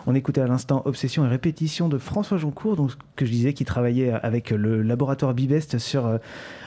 On 0.05 0.13
écoutait 0.13 0.41
à 0.41 0.47
l'instant 0.47 0.84
Obsession 0.86 1.26
et 1.26 1.28
répétition 1.28 1.89
de 1.89 1.97
François 1.97 2.38
Joncourt, 2.38 2.76
donc, 2.76 2.91
que 3.15 3.26
je 3.26 3.32
disais 3.32 3.53
qui 3.53 3.65
travaillait 3.65 4.11
avec 4.11 4.51
le 4.51 4.84
laboratoire 4.84 5.34
Bibest 5.34 5.80
sur 5.80 6.05
euh, 6.05 6.17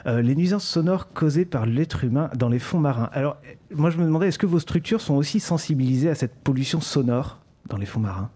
euh, 0.07 0.21
les 0.21 0.35
nuisances 0.35 0.67
sonores 0.67 1.13
causées 1.13 1.45
par 1.45 1.65
l'être 1.65 2.03
humain 2.03 2.29
dans 2.35 2.49
les 2.49 2.59
fonds 2.59 2.81
marins. 2.81 3.09
Alors, 3.13 3.37
moi 3.71 3.91
je 3.91 3.99
me 3.99 4.05
demandais, 4.05 4.27
est-ce 4.27 4.39
que 4.39 4.47
vos 4.47 4.59
structures 4.59 5.01
sont 5.01 5.15
aussi 5.15 5.39
sensibilisées 5.39 6.11
à 6.11 6.17
cette 6.17 6.35
pollution 6.35 6.81
sonore 6.81 7.39
dans 7.69 7.77
les 7.77 7.87
fonds 7.87 8.01
marins? 8.01 8.33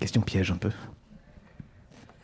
Question 0.00 0.22
piège 0.22 0.50
un 0.50 0.56
peu. 0.56 0.70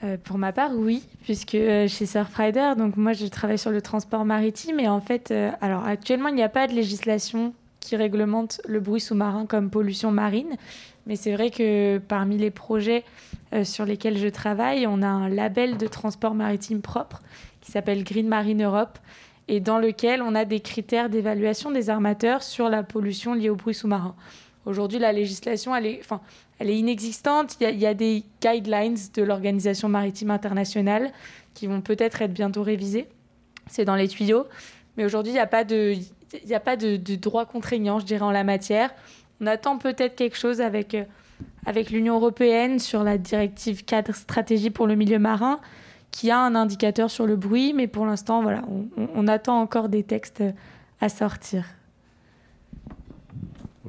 Euh, 0.02 0.16
pour 0.22 0.38
ma 0.38 0.52
part, 0.52 0.70
oui, 0.74 1.02
puisque 1.22 1.54
euh, 1.54 1.86
chez 1.86 2.06
Surfrider, 2.06 2.72
donc 2.78 2.96
moi 2.96 3.12
je 3.12 3.26
travaille 3.26 3.58
sur 3.58 3.70
le 3.70 3.82
transport 3.82 4.24
maritime 4.24 4.80
et 4.80 4.88
en 4.88 5.00
fait, 5.00 5.30
euh, 5.30 5.50
alors 5.60 5.84
actuellement 5.84 6.28
il 6.28 6.36
n'y 6.36 6.42
a 6.42 6.48
pas 6.48 6.66
de 6.66 6.72
législation 6.72 7.52
qui 7.80 7.96
réglemente 7.96 8.62
le 8.66 8.80
bruit 8.80 9.00
sous-marin 9.00 9.44
comme 9.44 9.68
pollution 9.68 10.10
marine, 10.10 10.56
mais 11.06 11.16
c'est 11.16 11.32
vrai 11.32 11.50
que 11.50 11.98
parmi 11.98 12.38
les 12.38 12.50
projets 12.50 13.04
sur 13.64 13.86
lesquels 13.86 14.18
je 14.18 14.28
travaille, 14.28 14.86
on 14.86 15.00
a 15.00 15.08
un 15.08 15.28
label 15.30 15.78
de 15.78 15.86
transport 15.86 16.34
maritime 16.34 16.82
propre 16.82 17.22
qui 17.62 17.72
s'appelle 17.72 18.04
Green 18.04 18.28
Marine 18.28 18.62
Europe 18.62 18.98
et 19.48 19.60
dans 19.60 19.78
lequel 19.78 20.20
on 20.20 20.34
a 20.34 20.44
des 20.44 20.60
critères 20.60 21.08
d'évaluation 21.08 21.70
des 21.70 21.88
armateurs 21.88 22.42
sur 22.42 22.68
la 22.68 22.82
pollution 22.82 23.32
liée 23.32 23.48
au 23.48 23.56
bruit 23.56 23.74
sous-marin. 23.74 24.14
Aujourd'hui, 24.66 24.98
la 24.98 25.12
législation, 25.12 25.74
elle 25.74 25.86
est, 25.86 26.00
enfin, 26.00 26.20
elle 26.58 26.68
est 26.68 26.78
inexistante. 26.78 27.56
Il 27.60 27.78
y, 27.78 27.86
a, 27.86 27.94
des 27.94 28.24
guidelines 28.42 28.98
de 29.14 29.22
l'Organisation 29.22 29.88
maritime 29.88 30.30
internationale 30.30 31.12
qui 31.54 31.66
vont 31.66 31.80
peut-être 31.80 32.20
être 32.20 32.32
bientôt 32.32 32.62
révisées. 32.62 33.08
C'est 33.66 33.84
dans 33.84 33.94
les 33.94 34.08
tuyaux. 34.08 34.46
Mais 34.96 35.04
aujourd'hui, 35.04 35.32
il 35.32 35.36
n'y 35.36 35.40
a 35.40 35.46
pas, 35.46 35.64
de, 35.64 35.94
il 36.44 36.54
a 36.54 36.60
pas 36.60 36.76
de, 36.76 36.96
droit 37.16 37.46
contraignant, 37.46 37.98
je 37.98 38.04
dirais, 38.04 38.22
en 38.22 38.30
la 38.30 38.44
matière. 38.44 38.90
On 39.40 39.46
attend 39.46 39.78
peut-être 39.78 40.14
quelque 40.14 40.36
chose 40.36 40.60
avec, 40.60 40.94
euh, 40.94 41.04
avec 41.64 41.90
l'Union 41.90 42.16
européenne 42.16 42.78
sur 42.78 43.02
la 43.02 43.16
directive 43.16 43.84
cadre 43.86 44.14
stratégie 44.14 44.70
pour 44.70 44.86
le 44.86 44.94
milieu 44.94 45.18
marin, 45.18 45.60
qui 46.10 46.30
a 46.30 46.38
un 46.38 46.54
indicateur 46.54 47.10
sur 47.10 47.26
le 47.26 47.36
bruit. 47.36 47.72
Mais 47.72 47.86
pour 47.86 48.04
l'instant, 48.04 48.42
voilà, 48.42 48.62
on 49.14 49.26
attend 49.26 49.58
encore 49.58 49.88
des 49.88 50.02
textes 50.02 50.42
à 51.00 51.08
sortir. 51.08 51.64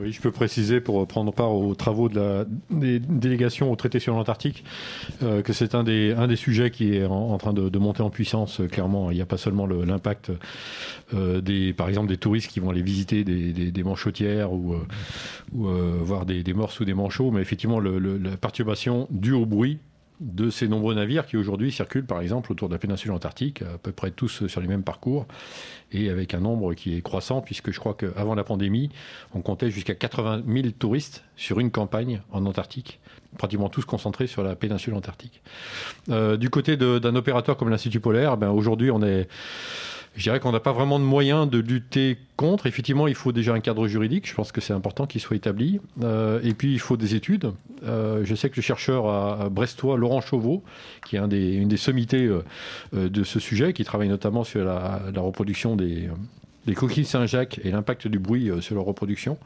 Oui, 0.02 0.12
je 0.12 0.20
peux 0.20 0.32
préciser 0.32 0.82
pour 0.82 1.06
prendre 1.06 1.32
part 1.32 1.54
aux 1.54 1.76
travaux 1.76 2.10
de 2.10 2.20
la, 2.20 2.46
des 2.72 3.00
délégations 3.00 3.72
au 3.72 3.76
traité 3.76 4.00
sur 4.00 4.16
l'Antarctique 4.16 4.64
euh, 5.22 5.44
que 5.44 5.54
c'est 5.54 5.76
un 5.76 5.84
des, 5.84 6.16
des 6.28 6.36
sujets 6.36 6.72
qui 6.72 6.96
est 6.96 7.06
en, 7.06 7.38
train 7.38 7.54
de, 7.54 7.78
monter 7.78 8.02
en 8.02 8.10
puissance. 8.10 8.62
Euh, 8.62 8.68
clairement, 8.68 9.12
il 9.12 9.16
n'y 9.16 9.22
a 9.22 9.28
pas 9.28 9.38
seulement 9.38 9.68
l'impact 9.68 10.32
euh, 11.14 11.40
des, 11.42 11.74
par 11.74 11.88
exemple, 11.88 12.08
des 12.08 12.18
touristes 12.18 12.50
qui 12.50 12.60
vont 12.60 12.72
aller 12.72 12.82
visiter 12.82 13.24
des, 13.24 13.72
des, 13.72 13.84
manchotières 13.84 14.54
ou, 14.54 14.76
ou 15.54 15.68
voir 16.02 16.26
des, 16.26 16.44
morses 16.54 16.80
ou 16.80 16.86
des 16.86 16.96
manchots, 16.96 17.30
mais 17.30 17.42
effectivement 17.42 17.80
la 17.80 18.38
perturbation 18.38 19.08
due 19.12 19.34
au 19.34 19.46
bruit 19.46 19.80
de 20.22 20.52
ces 20.52 20.68
nombreux 20.68 20.94
navires 20.94 21.26
qui 21.26 21.36
aujourd'hui 21.36 21.72
circulent 21.72 22.06
par 22.06 22.22
exemple 22.22 22.52
autour 22.52 22.70
de 22.70 22.74
la 22.74 22.80
péninsule 22.80 23.12
antarctique, 23.12 23.64
à 23.64 23.78
peu 23.80 23.92
près 23.92 24.12
tous 24.12 24.48
sur 24.48 24.62
les 24.62 24.68
mêmes 24.68 24.84
parcours, 24.84 25.26
et 25.92 26.10
avec 26.10 26.34
un 26.36 26.40
nombre 26.40 26.76
qui 26.76 26.96
est 26.96 27.02
croissant, 27.02 27.42
puisque 27.42 27.72
je 27.72 27.80
crois 27.80 27.96
qu'avant 27.96 28.36
la 28.36 28.44
pandémie, 28.44 28.90
on 29.34 29.42
comptait 29.42 29.72
jusqu'à 29.72 29.96
80 29.96 30.44
000 30.48 30.68
touristes 30.78 31.24
sur 31.36 31.60
une 31.60 31.72
campagne 31.72 32.22
en 32.32 32.46
Antarctique, 32.46 33.00
pratiquement 33.38 33.70
tous 33.70 33.84
concentrés 33.84 34.28
sur 34.28 34.44
la 34.44 34.56
péninsule 34.56 34.94
antarctique. 34.94 35.42
Euh, 36.10 36.38
du 36.38 36.50
côté 36.52 36.78
d'un 36.78 37.16
opérateur 37.16 37.58
comme 37.58 37.70
l'Institut 37.70 38.00
polaire, 38.00 38.38
ben 38.38 38.50
aujourd'hui 38.50 38.92
on 38.92 39.02
est 39.02 39.28
je 40.16 40.24
dirais 40.24 40.40
qu'on 40.42 40.52
n'a 40.52 40.60
pas 40.60 40.74
vraiment 40.74 41.00
de 41.00 41.06
moyens 41.06 41.50
de 41.50 41.60
lutter 41.60 42.18
contre. 42.36 42.68
Effectivement, 42.68 43.08
il 43.08 43.16
faut 43.16 43.32
déjà 43.32 43.54
un 43.54 43.62
cadre 43.62 43.88
juridique. 43.88 44.28
Je 44.28 44.36
pense 44.36 44.52
que 44.52 44.60
c'est 44.60 44.74
important 44.74 45.08
qu'il 45.08 45.22
soit 45.22 45.38
établi. 45.38 45.80
Euh, 46.04 46.42
et 46.44 46.54
puis, 46.54 46.74
il 46.74 46.80
faut 46.80 46.98
des 46.98 47.16
études. 47.16 47.54
Euh, 47.86 48.22
je 48.26 48.36
sais 48.36 48.50
que 48.50 48.58
le 48.58 48.62
chercheur 48.62 49.08
à, 49.08 49.50
brestois, 49.50 49.98
Laurent 49.98 50.20
Chauveau, 50.20 50.64
qui 51.06 51.16
est 51.16 51.20
une 51.20 51.68
des 51.70 51.78
sommités 51.78 52.26
euh, 52.26 52.44
de 52.94 53.24
ce 53.24 53.40
sujet, 53.40 53.72
qui 53.72 53.86
travaille 53.86 54.10
notamment 54.10 54.44
sur 54.44 54.66
la, 54.66 55.02
reproduction 55.16 55.78
des, 55.78 56.10
des 56.66 56.76
coquilles 56.76 57.06
Saint-Jacques 57.06 57.62
et 57.64 57.72
l'impact 57.72 58.08
du 58.08 58.20
bruit 58.20 58.52
sur 58.60 58.76
leur 58.76 58.84
reproduction, 58.84 59.38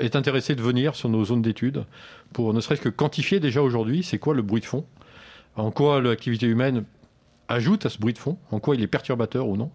est 0.00 0.16
intéressé 0.16 0.54
de 0.54 0.62
venir 0.62 0.96
sur 0.96 1.10
nos 1.10 1.24
zones 1.26 1.42
d'études 1.42 1.84
pour 2.32 2.54
ne 2.54 2.60
serait-ce 2.60 2.80
que 2.80 2.88
quantifier 2.88 3.38
déjà 3.38 3.60
aujourd'hui 3.60 4.02
c'est 4.02 4.18
quoi 4.18 4.32
le 4.32 4.40
bruit 4.40 4.62
de 4.62 4.66
fond, 4.66 4.86
en 5.56 5.70
quoi 5.70 6.00
l'activité 6.00 6.46
humaine 6.46 6.84
ajoute 7.48 7.86
à 7.86 7.90
ce 7.90 7.98
bruit 7.98 8.12
de 8.12 8.18
fond, 8.18 8.38
en 8.50 8.60
quoi 8.60 8.74
il 8.74 8.82
est 8.82 8.86
perturbateur 8.86 9.48
ou 9.48 9.56
non. 9.56 9.70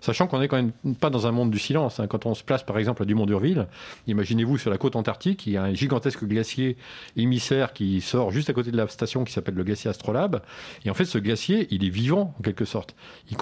Sachant 0.00 0.26
qu'on 0.26 0.38
n'est 0.38 0.48
quand 0.48 0.56
même 0.56 0.72
pas 0.94 1.10
dans 1.10 1.26
un 1.26 1.32
monde 1.32 1.50
du 1.50 1.58
silence. 1.58 2.00
Hein. 2.00 2.06
Quand 2.06 2.26
on 2.26 2.34
se 2.34 2.44
place 2.44 2.62
par 2.62 2.78
exemple 2.78 3.02
à 3.02 3.06
Dumont-d'Urville, 3.06 3.66
imaginez-vous 4.06 4.58
sur 4.58 4.70
la 4.70 4.78
côte 4.78 4.96
antarctique, 4.96 5.46
il 5.46 5.54
y 5.54 5.56
a 5.56 5.62
un 5.62 5.74
gigantesque 5.74 6.24
glacier 6.24 6.76
émissaire 7.16 7.72
qui 7.72 8.00
sort 8.00 8.30
juste 8.30 8.50
à 8.50 8.52
côté 8.52 8.70
de 8.70 8.76
la 8.76 8.86
station 8.88 9.24
qui 9.24 9.32
s'appelle 9.32 9.54
le 9.54 9.64
glacier 9.64 9.90
Astrolabe. 9.90 10.42
Et 10.84 10.90
en 10.90 10.94
fait, 10.94 11.04
ce 11.04 11.18
glacier, 11.18 11.66
il 11.70 11.84
est 11.84 11.90
vivant 11.90 12.34
en 12.38 12.42
quelque 12.42 12.64
sorte. 12.64 12.94
Il, 13.30 13.36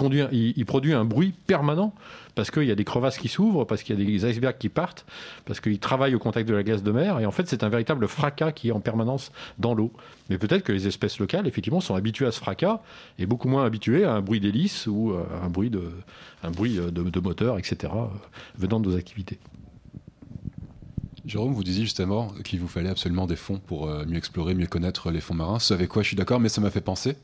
produit 0.65 0.93
un 0.93 1.05
bruit 1.05 1.35
permanent 1.47 1.95
parce 2.37 2.51
qu'il 2.53 2.65
y 2.65 2.71
a 2.71 2.77
des 2.77 2.85
crevasses 2.85 3.17
qui 3.19 3.29
s'ouvrent, 3.29 3.65
parce 3.65 3.83
qu'il 3.83 3.99
y 3.99 4.01
a 4.01 4.05
des 4.05 4.31
icebergs 4.31 4.59
qui 4.59 4.69
partent, 4.69 5.07
parce 5.47 5.59
qu'ils 5.59 5.81
travaillent 5.81 6.15
au 6.15 6.21
contact 6.21 6.47
de 6.49 6.55
la 6.55 6.63
glace 6.63 6.83
de 6.83 6.93
mer. 6.93 7.19
Et 7.19 7.27
en 7.27 7.33
fait, 7.33 7.49
c'est 7.49 7.65
un 7.65 7.69
véritable 7.71 8.07
fracas 8.07 8.53
qui 8.53 8.69
est 8.69 8.73
en 8.73 8.81
permanence 8.81 9.33
dans 9.59 9.75
l'eau. 9.75 9.91
Mais 10.29 10.37
peut-être 10.37 10.63
que 10.63 10.73
les 10.73 10.87
espèces 10.87 11.19
locales, 11.19 11.47
effectivement, 11.47 11.81
sont 11.81 11.95
habituées 11.95 12.27
à 12.27 12.33
ce 12.33 12.39
fracas 12.39 12.83
et 13.19 13.25
beaucoup 13.25 13.49
moins 13.49 13.65
habituées 13.65 14.05
à 14.05 14.13
un 14.13 14.21
bruit 14.21 14.39
d'hélice 14.39 14.87
ou 14.87 15.13
à 15.13 15.21
euh, 15.21 15.45
un 15.45 15.49
bruit 15.49 15.71
de, 15.71 15.91
un 16.43 16.51
euh, 16.51 17.21
moteur, 17.23 17.59
etc., 17.59 17.93
euh, 17.97 18.05
venant 18.59 18.81
de 18.81 18.91
nos 18.91 18.97
activités. 18.97 19.39
Jérôme, 21.27 21.53
vous 21.53 21.65
disiez 21.65 21.83
justement 21.83 22.29
qu'il 22.45 22.61
vous 22.61 22.69
fallait 22.69 22.89
absolument 22.89 23.27
des 23.27 23.37
fonds 23.37 23.59
pour 23.59 23.89
mieux 23.89 24.17
explorer, 24.17 24.55
mieux 24.55 24.67
connaître 24.67 25.11
les 25.11 25.21
fonds 25.21 25.35
marins. 25.35 25.59
Ce 25.59 25.75
avec 25.75 25.89
quoi 25.89 26.03
je 26.03 26.09
suis 26.09 26.17
d'accord, 26.17 26.39
mais 26.39 26.49
ça 26.49 26.61
m'a 26.61 26.71
fait 26.71 26.81
penser 26.81 27.17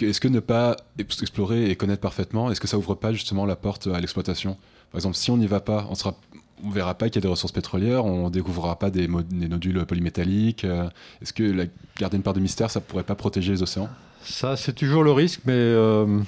est-ce 0.00 0.20
que 0.20 0.28
ne 0.28 0.40
pas 0.40 0.76
explorer 0.98 1.70
et 1.70 1.76
connaître 1.76 2.00
parfaitement, 2.00 2.50
est-ce 2.50 2.60
que 2.60 2.66
ça 2.66 2.78
ouvre 2.78 2.94
pas 2.94 3.12
justement 3.12 3.44
la 3.44 3.56
porte 3.56 3.86
à 3.86 4.00
l'exploitation? 4.00 4.56
Par 4.90 4.98
exemple, 4.98 5.16
si 5.16 5.30
on 5.30 5.36
n'y 5.36 5.46
va 5.46 5.60
pas, 5.60 5.86
on 5.90 5.94
sera 5.94 6.16
on 6.64 6.70
verra 6.70 6.94
pas 6.94 7.08
qu'il 7.08 7.16
y 7.16 7.18
a 7.18 7.22
des 7.22 7.28
ressources 7.28 7.52
pétrolières, 7.52 8.04
on 8.04 8.30
découvrira 8.30 8.78
pas 8.78 8.90
des, 8.90 9.08
nodules 9.08 9.84
polymétalliques. 9.84 10.64
Euh, 10.64 10.88
est-ce 11.22 11.32
que 11.32 11.68
garder 11.98 12.16
une 12.16 12.22
part 12.22 12.34
de 12.34 12.40
mystère, 12.40 12.70
ça 12.70 12.80
pourrait 12.80 13.02
pas 13.04 13.14
protéger 13.14 13.52
les 13.52 13.62
océans? 13.62 13.88
Ça, 14.22 14.56
c'est 14.56 14.72
toujours 14.72 15.02
le 15.02 15.12
risque, 15.12 15.42
mais 15.44 15.52
euh, 15.52 16.20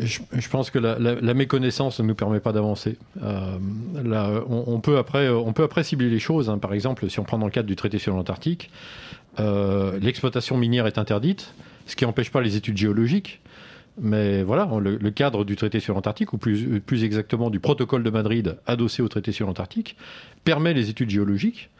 je, 0.00 0.48
pense 0.48 0.70
que 0.70 0.80
la, 0.80 1.34
méconnaissance 1.34 2.00
ne 2.00 2.06
nous 2.06 2.16
permet 2.16 2.40
pas 2.40 2.52
d'avancer. 2.52 2.98
Euh, 3.22 3.58
on, 4.48 4.80
peut 4.80 4.98
après, 4.98 5.28
on 5.28 5.52
peut 5.52 5.62
après 5.62 5.84
cibler 5.84 6.10
les 6.10 6.18
choses. 6.18 6.50
Hein. 6.50 6.58
Par 6.58 6.72
exemple, 6.72 7.08
si 7.08 7.20
on 7.20 7.24
prend 7.24 7.38
dans 7.38 7.46
le 7.46 7.52
cadre 7.52 7.68
du 7.68 7.76
traité 7.76 7.98
sur 7.98 8.14
l'Antarctique, 8.14 8.70
l'exploitation 9.38 10.56
minière 10.56 10.88
est 10.88 10.98
interdite 10.98 11.52
ce 11.86 11.94
qui 11.94 12.04
n'empêche 12.04 12.30
pas 12.30 12.40
les 12.40 12.56
études 12.56 12.76
géologiques. 12.76 13.40
Mais 13.98 14.42
voilà, 14.42 14.68
le, 14.78 15.10
cadre 15.10 15.44
du 15.44 15.56
traité 15.56 15.80
sur 15.80 15.94
l'Antarctique, 15.94 16.32
ou 16.34 16.38
plus, 16.38 16.80
plus, 16.80 17.04
exactement 17.04 17.48
du 17.48 17.60
protocole 17.60 18.02
de 18.02 18.10
Madrid 18.10 18.58
adossé 18.66 19.02
au 19.02 19.08
traité 19.08 19.32
sur 19.32 19.46
l'Antarctique, 19.46 19.96
permet 20.44 20.74
les 20.74 20.90
études 20.90 21.08
géologiques, 21.08 21.70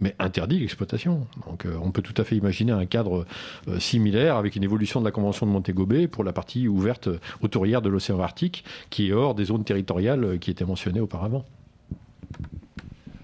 mais 0.00 0.14
interdit 0.18 0.58
l'exploitation. 0.58 1.26
Donc 1.46 1.66
euh, 1.66 1.76
on 1.82 1.90
peut 1.90 2.00
tout 2.00 2.14
à 2.20 2.24
fait 2.24 2.36
imaginer 2.36 2.72
un 2.72 2.86
cadre 2.86 3.26
euh, 3.68 3.78
similaire 3.78 4.36
avec 4.36 4.56
une 4.56 4.64
évolution 4.64 5.00
de 5.00 5.04
la 5.04 5.10
Convention 5.10 5.46
de 5.46 5.50
Montego 5.50 5.84
Bay 5.84 6.06
pour 6.08 6.24
la 6.24 6.32
partie 6.32 6.66
ouverte 6.66 7.10
autourière 7.42 7.82
de 7.82 7.90
l'océan 7.90 8.20
Arctique, 8.20 8.64
qui 8.88 9.08
est 9.08 9.12
hors 9.12 9.34
des 9.34 9.44
zones 9.44 9.64
territoriales 9.64 10.24
euh, 10.24 10.38
qui 10.38 10.50
étaient 10.50 10.64
mentionnées 10.64 11.00
auparavant. 11.00 11.44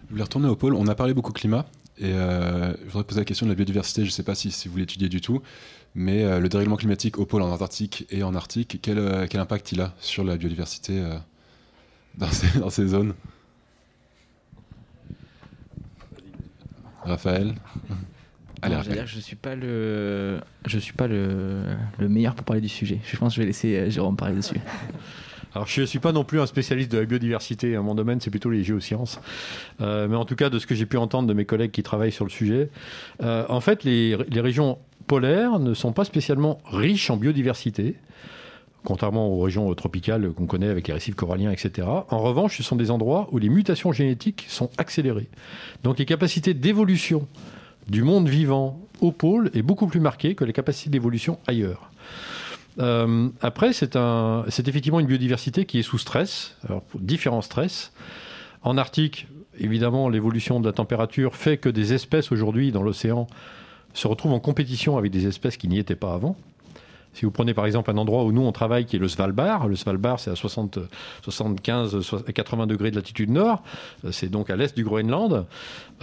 Je 0.09 0.11
voulais 0.11 0.25
retourner 0.25 0.49
au 0.49 0.57
pôle. 0.57 0.75
On 0.75 0.87
a 0.89 0.95
parlé 0.95 1.15
beaucoup 1.15 1.33
climat. 1.33 1.65
Et 1.99 2.11
je 2.11 2.85
voudrais 2.87 3.05
poser 3.05 3.21
la 3.21 3.25
question 3.25 3.47
de 3.47 3.53
la 3.53 3.55
biodiversité. 3.55 4.03
Je 4.03 4.09
ne 4.09 4.13
sais 4.13 4.25
pas 4.25 4.35
si 4.35 4.69
vous 4.69 4.77
l'étudiez 4.77 5.09
du 5.09 5.21
tout. 5.21 5.41
Mais 5.95 6.25
euh, 6.25 6.41
le 6.41 6.49
dérèglement 6.49 6.77
climatique 6.77 7.19
au 7.19 7.27
pôle 7.27 7.43
en 7.43 7.51
Antarctique 7.51 8.07
et 8.11 8.23
en 8.23 8.35
Arctique, 8.35 8.79
quel, 8.81 8.99
euh, 8.99 9.27
quel 9.29 9.41
impact 9.41 9.73
il 9.73 9.81
a 9.81 9.95
sur 10.01 10.25
la 10.25 10.37
biodiversité 10.37 10.99
euh, 10.99 11.15
dans, 12.17 12.29
ces, 12.31 12.59
dans, 12.59 12.71
ces, 12.71 12.87
zones? 12.87 13.15
Raphaël? 17.05 17.55
Allez, 18.63 18.77
Raphaël. 18.77 19.07
je 19.07 19.21
suis 19.21 19.37
pas 19.37 19.55
le, 19.55 20.41
je 20.67 20.79
suis 20.79 20.95
pas 20.95 21.09
le, 21.09 21.65
le, 21.99 22.09
meilleur 22.09 22.35
pour 22.35 22.45
parler 22.45 22.63
du 22.63 22.69
sujet. 22.69 23.01
Je 23.05 23.17
pense 23.17 23.33
que 23.33 23.37
je 23.37 23.41
vais 23.41 23.47
laisser 23.47 23.91
Jérôme 23.91 24.17
parler 24.17 24.37
dessus. 24.37 24.61
Alors 25.55 25.67
je 25.67 25.83
ne 25.83 25.87
suis 25.87 25.99
pas 25.99 26.13
non 26.13 26.25
plus 26.25 26.41
un 26.41 26.47
spécialiste 26.47 26.91
de 26.91 26.97
la 26.97 27.05
biodiversité, 27.05 27.77
hein. 27.77 27.83
mon 27.83 27.95
domaine 27.95 28.23
c'est 28.23 28.31
plutôt 28.31 28.49
les 28.49 28.65
géosciences. 28.65 29.21
mais 29.81 30.17
en 30.17 30.25
tout 30.25 30.37
cas 30.37 30.49
de 30.49 30.59
ce 30.59 30.67
que 30.67 30.75
j'ai 30.75 30.87
pu 30.87 30.97
entendre 30.97 31.29
de 31.29 31.35
mes 31.35 31.45
collègues 31.45 31.73
qui 31.73 31.83
travaillent 31.83 32.11
sur 32.13 32.25
le 32.25 32.31
sujet, 32.31 32.71
en 33.21 33.61
fait 33.61 33.85
les, 33.85 34.17
les 34.31 34.41
régions 34.41 34.79
polaires 35.13 35.59
ne 35.59 35.75
sont 35.75 35.93
pas 35.93 36.07
spécialement 36.07 36.59
riches 36.65 37.11
en 37.11 37.19
biodiversité, 37.19 37.97
contrairement 38.83 39.29
aux 39.29 39.43
régions 39.43 39.75
tropicales 39.75 40.33
qu'on 40.33 40.47
connaît 40.47 40.69
avec 40.69 40.89
les 40.89 40.95
récifs 40.95 41.15
coralliens, 41.15 41.51
etc. 41.51 41.87
En 42.09 42.21
revanche, 42.21 42.57
ce 42.57 42.63
sont 42.63 42.77
des 42.77 42.91
endroits 42.91 43.29
où 43.31 43.37
les 43.37 43.51
mutations 43.51 43.93
génétiques 43.93 44.47
sont 44.49 44.71
accélérées. 44.79 45.29
Donc 45.83 45.99
les 45.99 46.07
capacités 46.07 46.55
d'évolution 46.55 47.29
du 47.91 48.05
monde 48.05 48.27
vivant 48.27 48.81
au 49.03 49.13
pôle 49.13 49.51
est 49.53 49.61
beaucoup 49.61 49.87
plus 49.87 50.01
marquée 50.01 50.35
que 50.35 50.47
les 50.47 50.55
capacités 50.55 50.89
d'évolution 50.89 51.39
ailleurs. 51.47 51.91
Euh, 52.79 53.29
après, 53.43 53.75
c'est 53.75 53.95
effectivement 54.67 55.01
une 55.01 55.09
biodiversité 55.09 55.67
qui 55.67 55.79
est 55.79 55.83
sous 55.83 55.99
stress, 55.99 56.57
différents 56.95 57.43
stress. 57.43 57.93
En 58.63 58.79
Arctique, 58.79 59.27
évidemment, 59.61 60.09
l'évolution 60.09 60.59
de 60.59 60.65
la 60.65 60.73
température 60.73 61.37
fait 61.37 61.59
que 61.59 61.69
des 61.69 61.93
espèces 61.93 62.33
aujourd'hui 62.33 62.73
dans 62.73 62.83
l'océan 62.83 63.27
se 63.95 64.09
retrouvent 64.09 64.33
en 64.33 64.41
compétition 64.41 64.97
avec 64.97 65.13
des 65.13 65.27
espèces 65.27 65.57
qui 65.57 65.69
n'y 65.69 65.79
étaient 65.79 65.97
pas 65.97 66.15
avant. 66.15 66.37
Si 67.15 67.27
vous 67.27 67.31
prenez 67.31 67.53
par 67.53 67.67
exemple 67.67 67.91
un 67.91 67.99
endroit 67.99 68.25
où 68.25 68.33
nous 68.33 68.43
on 68.43 68.53
travaille 68.53 68.87
qui 68.87 68.97
est 68.97 68.99
le 68.99 69.09
Svalbard, 69.09 69.69
le 69.69 69.77
Svalbard 69.77 70.19
c'est 70.19 70.31
à 70.31 70.37
60, 70.37 70.79
75, 71.23 72.15
80 72.35 72.67
degrés 72.67 72.91
de 72.91 72.97
latitude 72.97 73.31
nord, 73.31 73.63
c'est 74.11 74.31
donc 74.31 74.49
à 74.49 74.57
l'est 74.57 74.75
du 74.75 74.83
Groenland. 74.83 75.45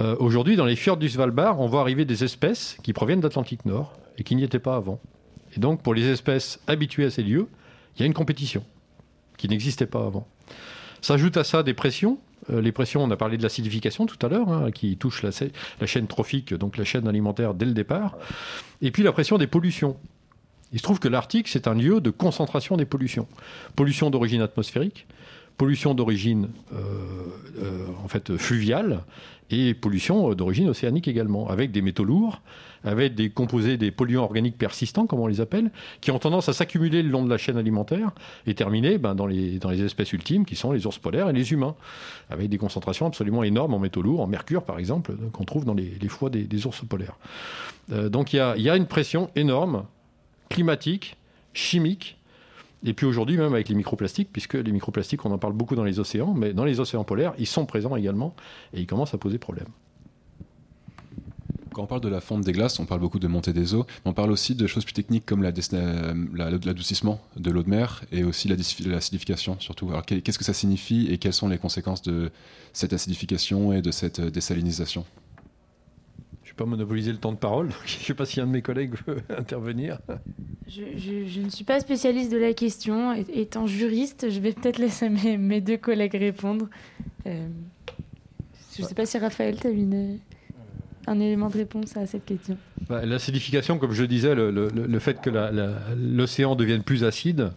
Euh, 0.01 0.15
Aujourd'hui, 0.19 0.55
dans 0.55 0.65
les 0.65 0.75
fjords 0.75 0.97
du 0.97 1.09
Svalbard, 1.09 1.59
on 1.59 1.67
voit 1.67 1.81
arriver 1.81 2.05
des 2.05 2.23
espèces 2.23 2.77
qui 2.83 2.93
proviennent 2.93 3.21
d'Atlantique 3.21 3.65
Nord 3.65 3.93
et 4.19 4.23
qui 4.23 4.35
n'y 4.35 4.43
étaient 4.43 4.59
pas 4.59 4.75
avant. 4.75 4.99
Et 5.55 5.59
donc 5.59 5.81
pour 5.81 5.95
les 5.95 6.07
espèces 6.07 6.59
habituées 6.67 7.05
à 7.05 7.09
ces 7.09 7.23
lieux, 7.23 7.47
il 7.95 8.01
y 8.01 8.03
a 8.03 8.05
une 8.05 8.13
compétition 8.13 8.63
qui 9.37 9.49
n'existait 9.49 9.87
pas 9.87 10.05
avant. 10.05 10.27
S'ajoute 11.01 11.37
à 11.37 11.43
ça 11.43 11.63
des 11.63 11.73
pressions. 11.73 12.19
Euh, 12.49 12.61
les 12.61 12.71
pressions, 12.71 13.03
on 13.03 13.11
a 13.11 13.17
parlé 13.17 13.37
de 13.37 13.43
l'acidification 13.43 14.05
tout 14.05 14.23
à 14.25 14.29
l'heure, 14.29 14.49
hein, 14.49 14.71
qui 14.71 14.97
touche 14.97 15.23
la, 15.23 15.31
chaîne 15.85 16.07
trophique, 16.07 16.53
donc 16.53 16.77
la 16.77 16.83
chaîne 16.83 17.07
alimentaire 17.07 17.53
dès 17.53 17.65
le 17.65 17.73
départ. 17.73 18.17
Et 18.81 18.91
puis 18.91 19.03
la 19.03 19.11
pression 19.11 19.37
des 19.37 19.47
pollutions. 19.47 19.97
Il 20.71 20.79
se 20.79 20.83
trouve 20.83 20.99
que 20.99 21.07
l'Arctique, 21.07 21.47
c'est 21.47 21.67
un 21.67 21.73
lieu 21.73 21.99
de 21.99 22.11
concentration 22.11 22.77
des 22.77 22.85
pollutions. 22.85 23.27
Pollution 23.75 24.09
d'origine 24.09 24.41
atmosphérique, 24.41 25.07
pollution 25.57 25.93
d'origine 25.93 26.49
euh, 26.73 26.77
euh, 27.61 27.87
en 28.03 28.07
fait 28.07 28.37
fluviale 28.37 29.03
et 29.49 29.73
pollution 29.73 30.33
d'origine 30.35 30.69
océanique 30.69 31.07
également, 31.07 31.49
avec 31.49 31.71
des 31.71 31.81
métaux 31.81 32.03
lourds, 32.03 32.41
avec 32.83 33.15
des 33.15 33.29
composés, 33.29 33.77
des 33.77 33.91
polluants 33.91 34.23
organiques 34.23 34.57
persistants, 34.57 35.05
comme 35.05 35.19
on 35.19 35.27
les 35.27 35.41
appelle, 35.41 35.71
qui 36.01 36.11
ont 36.11 36.19
tendance 36.19 36.49
à 36.49 36.53
s'accumuler 36.53 37.03
le 37.03 37.09
long 37.09 37.23
de 37.23 37.29
la 37.29 37.37
chaîne 37.37 37.57
alimentaire 37.57 38.11
et 38.47 38.53
terminer 38.53 38.97
ben, 38.97 39.15
dans, 39.15 39.27
les, 39.27 39.59
dans 39.59 39.69
les 39.69 39.83
espèces 39.83 40.13
ultimes 40.13 40.45
qui 40.45 40.55
sont 40.55 40.71
les 40.71 40.85
ours 40.87 40.97
polaires 40.97 41.29
et 41.29 41.33
les 41.33 41.51
humains, 41.51 41.75
avec 42.29 42.49
des 42.49 42.57
concentrations 42.57 43.07
absolument 43.07 43.43
énormes 43.43 43.73
en 43.73 43.79
métaux 43.79 44.01
lourds, 44.01 44.21
en 44.21 44.27
mercure 44.27 44.63
par 44.63 44.79
exemple, 44.79 45.13
qu'on 45.31 45.43
trouve 45.43 45.65
dans 45.65 45.73
les, 45.73 45.93
les 45.99 46.07
foies 46.07 46.29
des, 46.29 46.43
des, 46.43 46.65
ours 46.65 46.83
polaires. 46.85 47.17
Euh, 47.91 48.09
donc 48.09 48.33
il 48.33 48.37
y 48.37 48.39
a, 48.39 48.55
y 48.57 48.69
a 48.69 48.75
une 48.75 48.87
pression 48.87 49.29
énorme 49.35 49.85
climatique, 50.49 51.17
chimique, 51.53 52.17
et 52.85 52.93
puis 52.93 53.05
aujourd'hui 53.05 53.37
même 53.37 53.53
avec 53.53 53.69
les 53.69 53.75
microplastiques, 53.75 54.29
puisque 54.31 54.53
les 54.53 54.71
microplastiques, 54.71 55.25
on 55.25 55.31
en 55.31 55.37
parle 55.37 55.53
beaucoup 55.53 55.75
dans 55.75 55.83
les 55.83 55.99
océans, 55.99 56.33
mais 56.33 56.53
dans 56.53 56.65
les 56.65 56.79
océans 56.79 57.03
polaires, 57.03 57.33
ils 57.37 57.47
sont 57.47 57.65
présents 57.65 57.95
également, 57.95 58.35
et 58.73 58.79
ils 58.79 58.87
commencent 58.87 59.13
à 59.13 59.17
poser 59.17 59.37
problème. 59.37 59.67
Quand 61.79 61.83
on 61.83 61.87
parle 61.87 62.01
de 62.01 62.09
la 62.09 62.19
fonte 62.19 62.41
des 62.41 62.51
glaces, 62.51 62.77
on 62.81 62.85
parle 62.85 62.99
beaucoup 62.99 63.19
de 63.19 63.27
montée 63.29 63.53
des 63.53 63.73
eaux, 63.73 63.85
mais 64.03 64.11
on 64.11 64.13
parle 64.13 64.33
aussi 64.33 64.53
de 64.53 64.67
choses 64.67 64.83
plus 64.83 64.91
techniques 64.91 65.25
comme 65.25 65.43
l'adoucissement 65.43 67.21
de 67.37 67.51
l'eau 67.51 67.63
de 67.63 67.69
mer 67.69 68.03
et 68.11 68.25
aussi 68.25 68.49
l'acidification 68.49 69.55
surtout. 69.61 69.87
Alors 69.87 70.05
qu'est-ce 70.05 70.37
que 70.37 70.43
ça 70.43 70.51
signifie 70.51 71.07
et 71.09 71.17
quelles 71.17 71.31
sont 71.31 71.47
les 71.47 71.57
conséquences 71.57 72.01
de 72.01 72.31
cette 72.73 72.91
acidification 72.91 73.71
et 73.71 73.81
de 73.81 73.91
cette 73.91 74.19
désalinisation? 74.19 75.05
Pas 76.57 76.65
monopoliser 76.65 77.13
le 77.13 77.17
temps 77.17 77.31
de 77.31 77.37
parole. 77.37 77.69
Je 77.85 77.95
ne 77.97 78.03
sais 78.03 78.13
pas 78.13 78.25
si 78.25 78.41
un 78.41 78.45
de 78.45 78.51
mes 78.51 78.61
collègues 78.61 78.95
veut 79.07 79.21
intervenir. 79.37 79.99
Je, 80.67 80.81
je, 80.97 81.27
je, 81.27 81.39
ne 81.39 81.49
suis 81.49 81.63
pas 81.63 81.79
spécialiste 81.79 82.29
de 82.29 82.37
la 82.37 82.51
question. 82.53 83.13
Étant 83.13 83.67
juriste, 83.67 84.29
je 84.29 84.41
vais 84.41 84.51
peut-être 84.51 84.79
laisser 84.79 85.07
mes, 85.23 85.37
mes, 85.37 85.61
deux 85.61 85.77
collègues 85.77 86.15
répondre. 86.15 86.67
Euh, 87.25 87.47
je 88.75 88.81
ne 88.81 88.87
sais 88.87 88.95
pas 88.95 89.05
si 89.05 89.17
Raphaël, 89.17 89.57
tu 89.57 89.67
as 89.67 89.69
une, 89.69 90.19
un 91.09 91.19
élément 91.19 91.49
de 91.49 91.57
réponse 91.57 91.97
à 91.97 92.05
cette 92.05 92.25
question. 92.25 92.57
Bah, 92.87 93.05
L'acidification, 93.05 93.79
comme 93.79 93.93
je 93.93 94.03
disais, 94.03 94.35
le, 94.35 94.51
le, 94.51 94.99
fait 94.99 95.21
que 95.21 95.29
l'océan 95.97 96.55
devienne 96.55 96.83
plus 96.83 97.03
acide, 97.03 97.51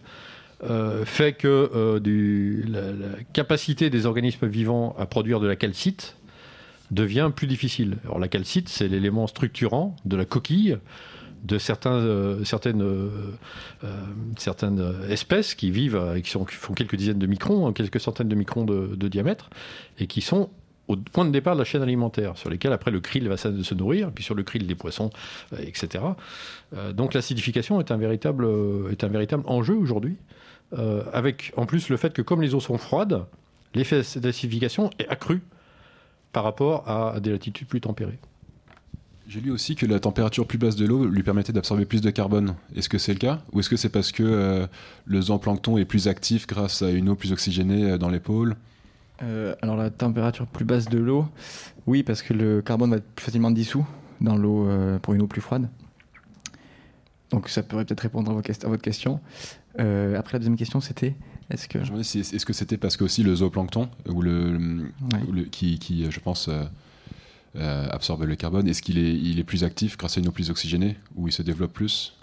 euh, 0.63 1.03
fait 1.05 1.33
que 1.33 1.69
euh, 1.75 2.63
la, 2.67 3.23
capacité 3.33 3.89
des 3.89 4.05
organismes 4.05 4.47
vivants 4.47 4.95
à 4.97 5.05
produire 5.05 5.39
de 5.39 5.47
la 5.47 5.55
calcite 5.55 6.15
devient 6.91 7.31
plus 7.35 7.47
difficile. 7.47 7.97
Alors 8.05 8.19
la 8.19 8.27
calcite, 8.27 8.69
c'est 8.69 8.87
l'élément 8.87 9.27
structurant 9.27 9.95
de 10.05 10.15
la 10.15 10.25
coquille 10.25 10.77
de 11.43 11.57
euh, 11.85 12.43
certaines, 12.45 12.83
espèces 15.09 15.55
qui 15.55 15.69
vivent, 15.69 16.01
qui, 16.15 16.21
qui, 16.21 16.55
font 16.55 16.73
quelques 16.73 16.95
dizaines 16.95 17.19
de 17.19 17.27
microns, 17.27 17.67
hein, 17.67 17.73
quelques 17.73 17.99
centaines 17.99 18.29
de 18.29 18.35
microns 18.35 18.63
de, 18.63 19.07
diamètre, 19.09 19.49
et 19.99 20.07
qui 20.07 20.21
sont 20.21 20.49
au 20.87 20.97
point 20.97 21.25
de 21.25 21.31
départ 21.31 21.55
de 21.55 21.59
la 21.59 21.65
chaîne 21.65 21.81
alimentaire, 21.81 22.37
sur 22.37 22.49
lesquels 22.49 22.73
après 22.73 22.91
le 22.91 22.99
krill 22.99 23.27
va 23.27 23.37
se 23.37 23.73
nourrir, 23.73 24.11
puis 24.11 24.23
sur 24.23 24.35
le 24.35 24.43
krill 24.43 24.67
des 24.67 24.75
poissons, 24.75 25.09
etc. 25.57 26.03
donc 26.93 27.13
l'acidification 27.13 27.79
est 27.79 27.91
un 27.91 27.97
véritable, 27.97 28.45
est 28.91 29.03
un 29.03 29.07
véritable 29.07 29.43
enjeu 29.47 29.75
aujourd'hui, 29.75 30.17
avec 31.13 31.53
en 31.55 31.65
plus 31.65 31.89
le 31.89 31.95
fait 31.95 32.11
que 32.13 32.21
comme 32.21 32.41
les 32.41 32.53
eaux 32.53 32.59
sont 32.59 32.77
froides, 32.77 33.25
l'effet 33.73 34.01
d'acidification 34.17 34.89
est 34.99 35.07
accru 35.07 35.41
par 36.33 36.43
rapport 36.43 36.89
à 36.89 37.19
des 37.19 37.31
latitudes 37.31 37.67
plus 37.67 37.79
tempérées. 37.79 38.19
J'ai 39.27 39.39
lu 39.39 39.51
aussi 39.51 39.75
que 39.75 39.85
la 39.85 40.01
température 40.01 40.45
plus 40.45 40.57
basse 40.57 40.75
de 40.75 40.85
l'eau 40.85 41.05
lui 41.05 41.23
permettait 41.23 41.53
d'absorber 41.53 41.85
plus 41.85 42.01
de 42.01 42.09
carbone. 42.09 42.55
Est-ce 42.75 42.89
que 42.89 42.97
c'est 42.97 43.13
le 43.13 43.19
cas? 43.19 43.39
Ou 43.53 43.61
est-ce 43.61 43.69
que 43.69 43.77
c'est 43.77 43.89
parce 43.89 44.11
que 44.11 44.23
euh, 44.23 44.67
le 45.05 45.21
zooplancton 45.21 45.77
est 45.77 45.85
plus 45.85 46.09
actif 46.09 46.45
grâce 46.45 46.81
à 46.81 46.89
une 46.89 47.07
eau 47.07 47.15
plus 47.15 47.31
oxygénée 47.31 47.97
dans 47.97 48.09
les 48.09 48.19
pôles? 48.19 48.57
Euh, 49.21 49.55
Alors 49.61 49.77
la 49.77 49.89
température 49.89 50.47
plus 50.47 50.65
basse 50.65 50.89
de 50.89 50.97
l'eau, 50.97 51.27
oui, 51.87 52.03
parce 52.03 52.21
que 52.21 52.33
le 52.33 52.61
carbone 52.61 52.91
va 52.91 52.97
être 52.97 53.15
plus 53.15 53.25
facilement 53.25 53.51
dissous 53.51 53.85
dans 54.21 54.35
l'eau 54.35 54.67
euh, 54.67 54.99
pour 54.99 55.13
une 55.13 55.21
eau 55.21 55.27
plus 55.27 55.41
froide. 55.41 55.69
Donc 57.29 57.49
ça 57.49 57.63
pourrait 57.63 57.85
peut-être 57.85 58.01
répondre 58.01 58.31
à, 58.31 58.33
vos, 58.33 58.41
à, 58.41 58.67
votre 58.67 58.81
question. 58.81 59.19
Euh, 59.79 60.17
après 60.17 60.33
la 60.33 60.39
deuxième 60.39 60.57
question, 60.57 60.81
c'était 60.81 61.15
est-ce 61.49 61.67
que 61.67 61.79
est-ce 61.79 62.45
que 62.45 62.53
c'était 62.53 62.77
parce 62.77 62.95
que 62.95 63.03
aussi 63.03 63.23
le 63.23 63.35
zooplancton 63.35 63.89
ou 64.07 64.21
le, 64.21 64.91
ouais. 65.13 65.19
ou 65.27 65.31
le 65.31 65.43
qui, 65.43 65.79
qui, 65.79 66.09
je 66.09 66.19
pense 66.19 66.49
absorbe 67.55 68.23
le 68.23 68.35
carbone, 68.35 68.67
est-ce 68.67 68.81
qu'il 68.81 68.97
est, 68.97 69.13
il 69.13 69.39
est 69.39 69.43
plus 69.43 69.63
actif 69.63 69.97
grâce 69.97 70.17
à 70.17 70.21
une 70.21 70.27
eau 70.27 70.31
plus 70.31 70.49
oxygénée 70.49 70.97
ou 71.15 71.27
il 71.27 71.31
se 71.31 71.43
développe 71.43 71.73
plus? 71.73 72.15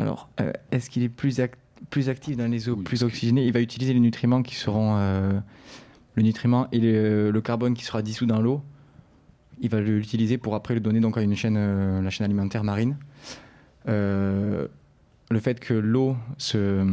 Alors, 0.00 0.30
euh, 0.40 0.52
est-ce 0.70 0.88
qu'il 0.88 1.02
est 1.02 1.10
plus, 1.10 1.40
ac 1.40 1.52
plus 1.90 2.08
actif 2.08 2.36
dans 2.36 2.48
les 2.48 2.68
eaux 2.68 2.76
oui, 2.76 2.84
plus 2.84 3.02
oxygénées 3.02 3.44
Il 3.44 3.52
va 3.52 3.60
utiliser 3.60 3.92
les 3.92 4.00
nutriments 4.00 4.42
qui 4.42 4.54
seront 4.54 4.96
le 6.14 6.22
nutriment 6.22 6.68
et 6.72 6.78
le, 6.78 7.30
le, 7.30 7.40
carbone 7.40 7.74
qui 7.74 7.84
sera 7.84 8.02
dissous 8.02 8.26
dans 8.26 8.40
l'eau. 8.40 8.62
Il 9.60 9.68
va 9.68 9.80
l'utiliser 9.80 10.38
pour 10.38 10.54
après 10.54 10.74
le 10.74 10.80
donner 10.80 11.00
donc 11.00 11.18
à 11.18 11.22
une 11.22 11.36
chaîne, 11.36 12.02
la 12.02 12.10
chaîne 12.10 12.24
alimentaire 12.24 12.64
marine. 12.64 12.96
le 13.86 14.68
fait 15.40 15.60
que 15.60 15.74
l'eau 15.74 16.16
se 16.38 16.84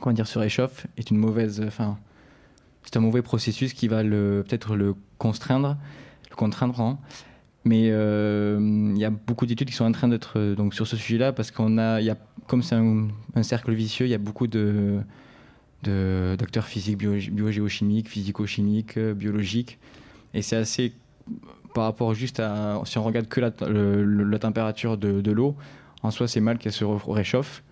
comment 0.00 0.14
dire, 0.14 0.26
se 0.26 0.38
réchauffe 0.38 0.86
est 0.96 1.10
une 1.10 1.18
mauvaise, 1.18 1.62
enfin, 1.66 1.98
c'est 2.84 2.96
un 2.96 3.00
mauvais 3.00 3.22
processus 3.22 3.72
qui 3.72 3.88
va 3.88 4.02
le 4.02 4.44
peut-être 4.46 4.76
le 4.76 4.94
contraindre, 5.18 5.76
le 6.30 6.36
contraindre. 6.36 6.80
Hein. 6.80 6.98
Mais 7.68 7.86
il 7.86 7.92
euh, 7.92 8.94
y 8.96 9.04
a 9.04 9.10
beaucoup 9.10 9.46
d'études 9.46 9.68
qui 9.68 9.74
sont 9.74 9.84
en 9.84 9.92
train 9.92 10.08
d'être 10.08 10.54
donc 10.54 10.74
sur 10.74 10.86
ce 10.86 10.96
sujet-là 10.96 11.32
parce 11.32 11.50
qu'on 11.50 11.76
a, 11.76 12.00
y 12.00 12.10
a 12.10 12.16
comme 12.46 12.62
c'est 12.62 12.76
un, 12.76 13.08
cercle 13.42 13.72
vicieux, 13.72 14.06
il 14.06 14.10
y 14.10 14.14
a 14.14 14.18
beaucoup 14.18 14.46
de 14.46 15.00
d'acteurs 15.82 16.64
physiques, 16.64 16.98
bio, 16.98 17.12
biogéochimiques, 17.12 18.08
physico-chimiques, 18.08 18.98
biologiques, 18.98 19.78
et 20.34 20.42
c'est 20.42 20.56
assez 20.56 20.92
par 21.72 21.84
rapport 21.84 22.14
juste 22.14 22.40
à 22.40 22.80
si 22.84 22.98
on 22.98 23.04
regarde 23.04 23.28
que 23.28 23.40
la, 23.40 24.38
température 24.38 24.96
de, 24.96 25.20
de 25.20 25.30
l'eau, 25.30 25.54
en 26.02 26.10
soi 26.10 26.26
c'est 26.26 26.40
mal 26.40 26.58
qu'elle 26.58 26.72
se 26.72 26.84
réchauffe 26.84 27.62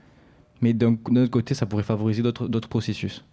mais 0.60 0.72
d'un 0.72 0.94
autre 0.94 1.30
côté, 1.30 1.54
ça 1.54 1.66
pourrait 1.66 1.82
favoriser 1.82 2.22
d'autres 2.22 2.68
processus. 2.68 3.24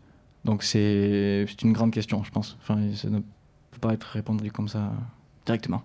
Donc 0.45 0.63
c'est 0.63 1.45
une 1.63 1.73
grande 1.73 1.91
question, 1.91 2.23
je 2.23 2.31
pense. 2.31 2.57
Enfin, 2.61 2.79
ça 2.95 3.09
ne 3.09 3.19
peut 3.19 3.79
pas 3.79 3.93
être 3.93 4.03
répondu 4.03 4.51
comme 4.51 4.67
ça 4.67 4.91
directement. 5.45 5.83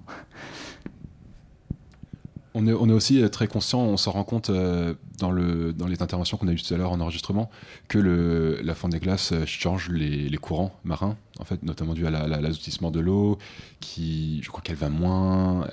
On 2.55 2.67
est, 2.67 2.73
on 2.73 2.89
est 2.89 2.93
aussi 2.93 3.23
très 3.31 3.47
conscient, 3.47 3.81
on 3.81 3.97
s'en 3.97 4.11
rend 4.13 4.25
compte 4.25 4.51
euh, 4.51 4.95
dans, 5.19 5.31
le, 5.31 5.73
dans 5.73 5.87
les 5.87 6.03
interventions 6.03 6.37
qu'on 6.39 6.49
a 6.49 6.53
eues 6.53 6.61
tout 6.61 6.75
à 6.75 6.77
l'heure 6.77 6.91
en 6.91 7.01
enregistrement, 7.01 7.51
que 7.87 7.99
le, 7.99 8.61
la 8.63 8.75
fonte 8.75 8.93
des 8.93 8.99
glaces 8.99 9.33
change 9.45 9.91
les, 9.91 10.29
les, 10.29 10.39
courants 10.39 10.75
marins, 10.83 11.17
en 11.39 11.45
fait, 11.45 11.63
notamment 11.63 11.95
dû 11.95 12.07
à 12.07 12.11
l'azoutissement 12.11 12.89
la, 12.89 12.95
de 12.95 13.01
l'eau, 13.01 13.39
qui, 13.81 14.41
je 14.43 14.49
crois 14.49 14.63
qu'elle 14.63 14.77
va 14.77 14.89
moins 14.89 15.69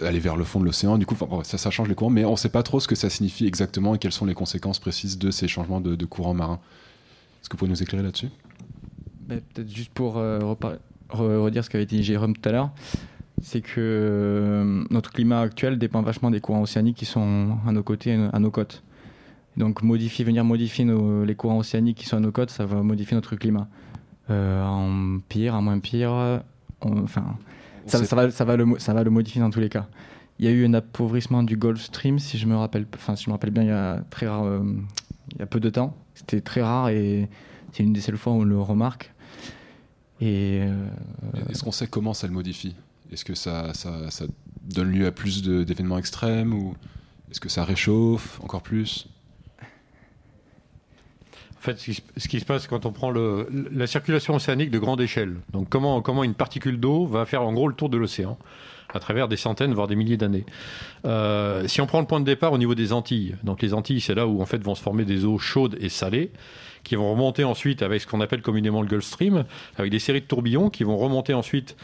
aller 0.00 0.18
vers 0.18 0.36
le 0.36 0.44
fond 0.44 0.60
de 0.60 0.64
l'océan. 0.64 0.98
Du 0.98 1.06
coup, 1.06 1.16
ça, 1.44 1.58
ça 1.58 1.70
change 1.70 1.88
les 1.88 1.94
courants, 1.94 2.10
mais 2.10 2.24
on 2.24 2.32
ne 2.32 2.36
sait 2.36 2.50
pas 2.50 2.62
trop 2.62 2.80
ce 2.80 2.88
que 2.88 2.94
ça 2.94 3.08
signifie 3.08 3.46
exactement 3.46 3.94
et 3.94 3.98
quelles 3.98 4.12
sont 4.12 4.26
les 4.26 4.34
conséquences 4.34 4.78
précises 4.78 5.18
de 5.18 5.30
ces 5.30 5.48
changements 5.48 5.80
de, 5.80 5.94
de 5.94 6.04
courants 6.04 6.34
marins. 6.34 6.60
Est-ce 7.40 7.48
que 7.48 7.54
vous 7.54 7.58
pouvez 7.58 7.70
nous 7.70 7.82
éclairer 7.82 8.02
là-dessus? 8.02 8.28
Ben, 9.20 9.40
Peut-être 9.40 9.74
juste 9.74 9.92
pour 9.92 10.18
euh, 10.18 10.54
redire 11.10 11.64
ce 11.64 11.70
qu'avait 11.70 11.86
dit 11.86 12.02
Jérôme 12.02 12.36
tout 12.36 12.48
à 12.48 12.52
l'heure, 12.52 12.70
c'est 13.42 13.60
que 13.60 13.74
euh, 13.78 14.84
notre 14.90 15.12
climat 15.12 15.40
actuel 15.40 15.78
dépend 15.78 16.02
vachement 16.02 16.30
des 16.30 16.40
courants 16.40 16.62
océaniques 16.62 16.96
qui 16.96 17.04
sont 17.04 17.58
à 17.66 17.72
nos 17.72 17.82
côtés, 17.82 18.18
à 18.32 18.38
nos 18.38 18.50
côtes. 18.50 18.82
Donc 19.56 19.82
modifier, 19.82 20.24
venir 20.24 20.44
modifier 20.44 20.84
nos, 20.84 21.24
les 21.24 21.34
courants 21.34 21.58
océaniques 21.58 21.98
qui 21.98 22.06
sont 22.06 22.16
à 22.16 22.20
nos 22.20 22.32
côtes, 22.32 22.50
ça 22.50 22.66
va 22.66 22.82
modifier 22.82 23.14
notre 23.14 23.36
climat. 23.36 23.68
Euh, 24.28 24.62
en 24.64 25.20
pire, 25.28 25.54
en 25.54 25.62
moins 25.62 25.78
pire, 25.78 26.42
on, 26.80 27.02
enfin 27.04 27.36
ça, 27.86 28.04
ça, 28.04 28.16
va, 28.16 28.30
ça, 28.30 28.44
va 28.44 28.56
le, 28.56 28.66
ça 28.78 28.92
va 28.92 29.04
le 29.04 29.10
modifier 29.10 29.40
dans 29.40 29.50
tous 29.50 29.60
les 29.60 29.68
cas. 29.68 29.86
Il 30.38 30.44
y 30.44 30.48
a 30.48 30.50
eu 30.50 30.66
un 30.66 30.74
appauvrissement 30.74 31.42
du 31.42 31.56
Gulf 31.56 31.80
Stream, 31.80 32.18
si 32.18 32.36
je 32.36 32.46
me 32.46 32.56
rappelle, 32.56 32.86
enfin, 32.94 33.16
si 33.16 33.24
je 33.24 33.30
me 33.30 33.34
rappelle 33.34 33.50
bien, 33.50 33.62
il 33.62 33.68
y 33.68 33.72
a 33.72 34.02
très 34.10 34.26
rare, 34.26 34.44
euh, 34.44 34.60
il 35.32 35.38
y 35.38 35.42
a 35.42 35.46
peu 35.46 35.60
de 35.60 35.70
temps. 35.70 35.96
C'était 36.14 36.40
très 36.40 36.62
rare 36.62 36.88
et 36.90 37.28
c'est 37.72 37.82
une 37.82 37.92
des 37.92 38.00
seules 38.00 38.18
fois 38.18 38.32
où 38.32 38.40
on 38.40 38.44
le 38.44 38.60
remarque. 38.60 39.12
Et 40.20 40.60
euh, 40.62 40.86
est-ce 41.50 41.62
qu'on 41.62 41.72
sait 41.72 41.86
comment 41.86 42.14
ça 42.14 42.26
le 42.26 42.32
modifie? 42.32 42.74
Est-ce 43.12 43.24
que 43.24 43.34
ça, 43.34 43.74
ça, 43.74 44.10
ça, 44.10 44.24
donne 44.62 44.90
lieu 44.90 45.06
à 45.06 45.12
plus 45.12 45.42
d'événements 45.42 45.98
extrêmes 45.98 46.52
ou 46.52 46.74
est-ce 47.30 47.38
que 47.38 47.48
ça 47.48 47.64
réchauffe 47.64 48.40
encore 48.42 48.62
plus? 48.62 49.06
En 51.56 51.60
fait, 51.60 51.78
ce 52.16 52.28
qui 52.28 52.40
se 52.40 52.44
passe 52.44 52.66
quand 52.66 52.84
on 52.84 52.92
prend 52.92 53.10
le, 53.10 53.48
la 53.72 53.86
circulation 53.86 54.34
océanique 54.34 54.70
de 54.70 54.78
grande 54.78 55.00
échelle, 55.00 55.36
donc 55.52 55.68
comment, 55.68 56.00
comment 56.02 56.24
une 56.24 56.34
particule 56.34 56.78
d'eau 56.80 57.06
va 57.06 57.26
faire 57.26 57.42
en 57.42 57.52
gros 57.52 57.68
le 57.68 57.74
tour 57.74 57.88
de 57.88 57.96
l'océan 57.96 58.38
à 58.94 59.00
travers 59.00 59.28
des 59.28 59.36
centaines, 59.36 59.74
voire 59.74 59.88
des 59.88 59.96
milliers 59.96 60.16
d'années. 60.16 60.44
Euh, 61.04 61.66
si 61.66 61.80
on 61.80 61.86
prend 61.86 62.00
le 62.00 62.06
point 62.06 62.20
de 62.20 62.24
départ 62.24 62.52
au 62.52 62.58
niveau 62.58 62.74
des 62.74 62.92
Antilles, 62.92 63.34
donc 63.42 63.62
les 63.62 63.74
Antilles, 63.74 64.00
c'est 64.00 64.14
là 64.14 64.26
où 64.26 64.40
en 64.40 64.46
fait 64.46 64.62
vont 64.62 64.74
se 64.74 64.82
former 64.82 65.04
des 65.04 65.24
eaux 65.24 65.38
chaudes 65.38 65.76
et 65.80 65.88
salées, 65.88 66.30
qui 66.86 66.96
vont 66.96 67.10
remonter 67.10 67.44
ensuite 67.44 67.82
avec 67.82 68.00
ce 68.00 68.06
qu'on 68.06 68.20
appelle 68.20 68.42
communément 68.42 68.80
le 68.80 68.88
Gulf 68.88 69.04
Stream, 69.04 69.44
avec 69.76 69.90
des 69.90 69.98
séries 69.98 70.20
de 70.20 70.26
tourbillons 70.26 70.70
qui 70.70 70.84
vont 70.84 70.96
remonter 70.96 71.34
ensuite 71.34 71.76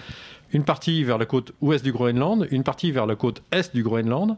une 0.53 0.65
partie 0.65 1.03
vers 1.05 1.19
la 1.19 1.27
côte 1.27 1.53
ouest 1.61 1.85
du 1.85 1.93
Groenland, 1.93 2.47
une 2.51 2.63
partie 2.63 2.93
vers 2.93 3.07
la 3.07 3.17
côte 3.17 3.43
est 3.53 3.75
du 3.75 3.83
Groenland. 3.83 4.37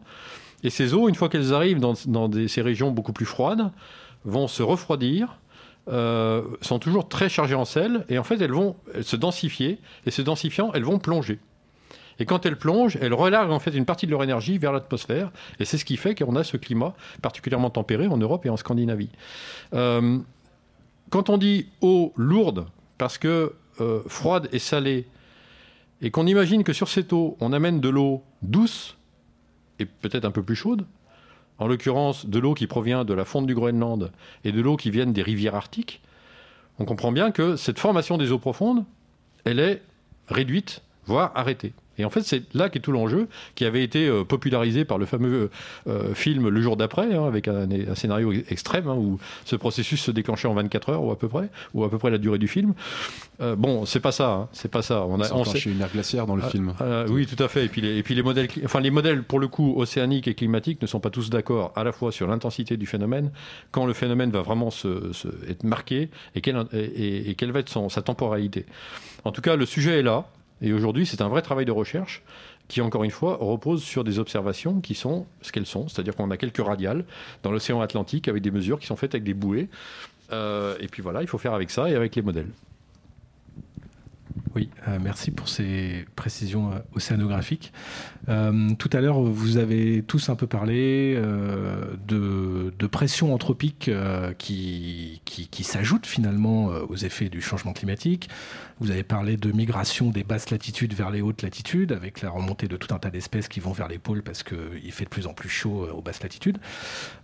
Et 0.62 0.71
ces 0.71 0.95
eaux, 0.95 1.09
une 1.09 1.15
fois 1.15 1.29
qu'elles 1.29 1.53
arrivent 1.53 1.81
dans, 1.81 1.95
ces 1.95 2.62
régions 2.62 2.91
beaucoup 2.91 3.12
plus 3.12 3.27
froides, 3.27 3.71
vont 4.25 4.49
se 4.49 4.62
refroidir, 4.62 5.37
euh, 5.89 6.43
sont 6.62 6.79
toujours 6.79 7.09
très 7.09 7.29
chargées 7.29 7.55
en 7.55 7.67
sel, 7.67 8.07
et 8.09 8.19
en 8.19 8.25
fait 8.25 8.41
elles 8.41 8.53
vont 8.53 8.77
se 9.03 9.17
densifier, 9.17 9.79
et 10.07 10.11
se 10.11 10.23
densifiant, 10.23 10.71
elles 10.73 10.85
vont 10.85 10.99
plonger. 10.99 11.39
Et 12.19 12.27
quand 12.27 12.47
elles 12.47 12.57
plongent, 12.57 12.97
elles 13.01 13.12
relarguent 13.12 13.51
en 13.51 13.59
fait 13.59 13.73
une 13.73 13.85
partie 13.85 14.07
de 14.07 14.12
leur 14.12 14.23
énergie 14.23 14.57
vers 14.57 14.73
l'atmosphère, 14.73 15.31
et 15.59 15.65
c'est 15.65 15.79
ce 15.79 15.85
qui 15.85 15.97
fait 15.97 16.15
qu'on 16.15 16.37
a 16.37 16.45
ce 16.45 16.57
climat 16.57 16.95
particulièrement 17.21 17.71
tempéré 17.71 18.07
en 18.07 18.17
Europe 18.17 18.47
et 18.47 18.51
en 18.51 18.57
Scandinavie. 18.57 19.11
Euh, 19.75 20.19
quand 21.11 21.30
on 21.30 21.38
dit 21.38 21.68
eau 21.80 22.12
lourde, 22.16 22.66
parce 22.98 23.18
que 23.18 23.55
euh, 23.80 24.02
froide 24.07 24.48
et 24.52 24.59
salée, 24.59 25.07
et 26.00 26.11
qu'on 26.11 26.26
imagine 26.26 26.64
que 26.64 26.72
sur 26.72 26.88
cette 26.88 27.12
eau, 27.12 27.36
on 27.40 27.52
amène 27.52 27.80
de 27.80 27.88
l'eau 27.88 28.22
douce 28.42 28.96
et 29.78 29.86
peut-être 29.86 30.24
un 30.24 30.30
peu 30.30 30.42
plus 30.42 30.57
chaude, 30.57 30.86
en 31.59 31.66
l'occurrence 31.66 32.26
de 32.26 32.38
l'eau 32.38 32.55
qui 32.55 32.66
provient 32.66 33.05
de 33.05 33.14
la 33.14 33.24
fonte 33.24 33.46
du 33.46 33.55
Groenland 33.55 34.11
et 34.44 34.52
de 34.52 34.61
l'eau 34.61 34.76
qui 34.76 34.90
vient 34.90 35.07
des 35.07 35.22
rivières 35.22 35.55
arctiques, 35.55 36.00
on 36.78 36.84
comprend 36.84 37.12
bien 37.12 37.30
que 37.30 37.57
cette 37.57 37.78
formation 37.78 38.18
des 38.18 38.32
eaux 38.32 38.38
profondes, 38.38 38.84
elle 39.44 39.61
est 39.61 39.82
réduite, 40.28 40.82
voire 41.07 41.32
arrêtée. 41.34 41.72
Et 41.99 42.05
en 42.05 42.11
fait, 42.11 42.22
c'est 42.22 42.42
là 42.55 42.68
qu'est 42.68 42.80
tout 42.80 42.92
l'enjeu, 42.92 43.28
qui 43.55 43.64
avait 43.64 43.82
été 43.82 44.07
euh, 44.07 44.24
popularisé 44.24 44.84
par 44.84 44.99
le 44.99 45.07
fameux 45.07 45.51
euh, 45.86 46.14
film 46.14 46.49
Le 46.49 46.61
jour 46.61 46.76
d'après, 46.76 47.14
hein, 47.14 47.26
avec 47.26 47.49
un, 47.49 47.66
scénario 47.95 48.32
extrême, 48.51 48.88
hein, 48.88 48.95
où 48.95 49.18
ce 49.45 49.57
processus 49.57 50.01
se 50.01 50.11
déclenchait 50.11 50.49
en 50.49 50.55
24 50.55 50.90
heures, 50.90 51.05
ou 51.05 51.11
à 51.11 51.18
peu 51.18 51.28
près, 51.28 51.49
ou 51.72 51.84
à 51.84 51.90
peu 51.90 51.99
près 51.99 52.11
la 52.11 52.18
durée 52.18 52.38
du 52.38 52.49
film. 52.49 52.74
Euh, 53.40 53.57
bon, 53.57 53.84
c'est 53.84 54.01
pas 54.01 54.12
ça, 54.12 54.30
hein, 54.30 54.49
c'est 54.53 54.70
pas 54.70 54.82
ça. 54.82 55.05
On 55.07 55.20
a 55.20 55.32
on 55.32 55.45
sait... 55.45 55.59
une 55.59 55.80
ère 55.80 55.90
glaciaire 55.90 56.26
dans 56.26 56.36
le 56.36 56.42
ah, 56.45 56.51
film. 56.51 56.72
oui, 57.09 57.26
tout 57.26 57.42
à 57.42 57.49
fait. 57.49 57.64
Et 57.64 57.68
puis, 57.68 57.80
les, 57.80 57.97
et 57.97 58.03
puis 58.03 58.14
les 58.14 58.22
modèles, 58.22 58.49
enfin 58.64 58.80
les 58.80 58.90
modèles 58.90 59.22
pour 59.22 59.38
le 59.38 59.49
coup 59.49 59.74
océaniques 59.76 60.28
et 60.28 60.34
climatiques 60.34 60.80
ne 60.82 60.86
sont 60.86 61.01
pas 61.01 61.11
tous 61.11 61.30
d'accord 61.30 61.72
à 61.76 61.84
la 61.84 61.92
fois 61.92 62.12
sur 62.12 62.26
l'intensité 62.26 62.76
du 62.76 62.86
phénomène, 62.86 63.30
quand 63.70 63.86
le 63.86 63.92
phénomène 63.92 64.30
va 64.30 64.42
vraiment 64.42 64.70
se, 64.70 65.12
être 65.49 65.64
marqué 65.64 66.11
et 66.34 66.40
quelle, 66.40 66.64
et, 66.72 67.34
quelle 67.36 67.53
va 67.53 67.61
être 67.61 67.68
son, 67.68 67.88
sa 67.88 68.03
temporalité. 68.03 68.66
En 69.24 69.32
tout 69.32 69.42
cas, 69.42 69.57
le 69.57 69.66
sujet 69.66 69.99
est 70.01 70.03
là. 70.03 70.26
Et 70.65 70.73
aujourd'hui, 70.73 71.05
c'est 71.05 71.21
un 71.21 71.29
vrai 71.29 71.43
travail 71.43 71.67
de 71.67 71.73
recherche 71.73 72.23
qui, 72.69 72.81
encore 72.81 73.05
une 73.05 73.11
fois, 73.11 73.37
repose 73.39 73.83
sur 73.83 74.03
des 74.03 74.19
observations 74.19 74.81
qui 74.81 74.95
sont 74.95 75.27
ce 75.43 75.53
qu'elles 75.53 75.67
sont. 75.67 75.89
C'est-à-dire 75.89 76.17
qu'on 76.17 76.31
a 76.31 76.39
quelques 76.39 76.65
radiales 76.65 77.05
dans 77.43 77.51
l'océan 77.51 77.83
Atlantique 77.83 78.29
avec 78.29 78.43
des 78.43 78.51
mesures 78.51 78.81
qui 78.81 78.87
sont 78.87 78.97
faites 78.97 79.15
avec 79.15 79.25
des 79.25 79.35
bouées. 79.35 79.69
Euh, 80.33 80.75
et 80.81 80.89
puis 80.89 81.03
voilà, 81.03 81.21
il 81.21 81.29
faut 81.29 81.37
faire 81.37 81.53
avec 81.53 81.71
ça 81.71 81.91
et 81.91 81.95
avec 81.95 82.17
les 82.17 82.23
modèles. 82.23 82.49
Oui, 84.55 84.70
euh, 84.86 84.98
merci 85.02 85.32
pour 85.32 85.48
ces 85.48 86.05
précisions 86.14 86.70
euh, 86.70 86.78
océanographiques. 86.94 87.72
Euh, 88.28 88.70
tout 88.78 88.90
à 88.92 89.00
l'heure, 89.00 89.20
vous 89.20 89.57
avez 89.57 90.02
tous 90.02 90.28
un 90.28 90.36
peu 90.36 90.46
parlé 90.46 91.20
de, 92.07 92.86
pression 92.86 93.34
anthropique 93.34 93.90
qui, 94.38 95.20
s'ajoute 95.62 96.07
finalement 96.07 96.66
aux 96.66 96.96
effets 96.96 97.28
du 97.28 97.40
changement 97.40 97.72
climatique. 97.72 98.28
Vous 98.78 98.92
avez 98.92 99.02
parlé 99.02 99.36
de 99.36 99.50
migration 99.50 100.11
des 100.11 100.22
basses 100.22 100.50
latitudes 100.50 100.94
vers 100.94 101.11
les 101.11 101.20
hautes 101.20 101.42
latitudes, 101.42 101.90
avec 101.90 102.22
la 102.22 102.30
remontée 102.30 102.68
de 102.68 102.76
tout 102.76 102.94
un 102.94 102.98
tas 102.98 103.11
d'espèces 103.11 103.48
qui 103.48 103.59
vont 103.59 103.72
vers 103.72 103.88
les 103.88 103.98
pôles 103.98 104.22
parce 104.22 104.44
qu'il 104.44 104.92
fait 104.92 105.05
de 105.05 105.09
plus 105.09 105.26
en 105.26 105.32
plus 105.32 105.48
chaud 105.48 105.88
aux 105.92 106.02
basses 106.02 106.22
latitudes. 106.22 106.59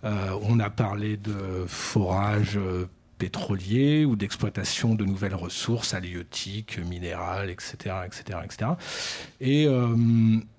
on 0.03 0.59
a 0.59 0.69
parlé 0.69 1.15
de 1.15 1.65
forage 1.67 2.59
pétroliers 3.21 4.03
ou 4.03 4.15
d'exploitation 4.15 4.95
de 4.95 5.05
nouvelles 5.05 5.35
ressources 5.35 5.93
halieutiques, 5.93 6.79
minérales, 6.79 7.51
etc. 7.51 7.97
etc., 8.07 8.39
etc. 8.43 8.71
Et 9.39 9.67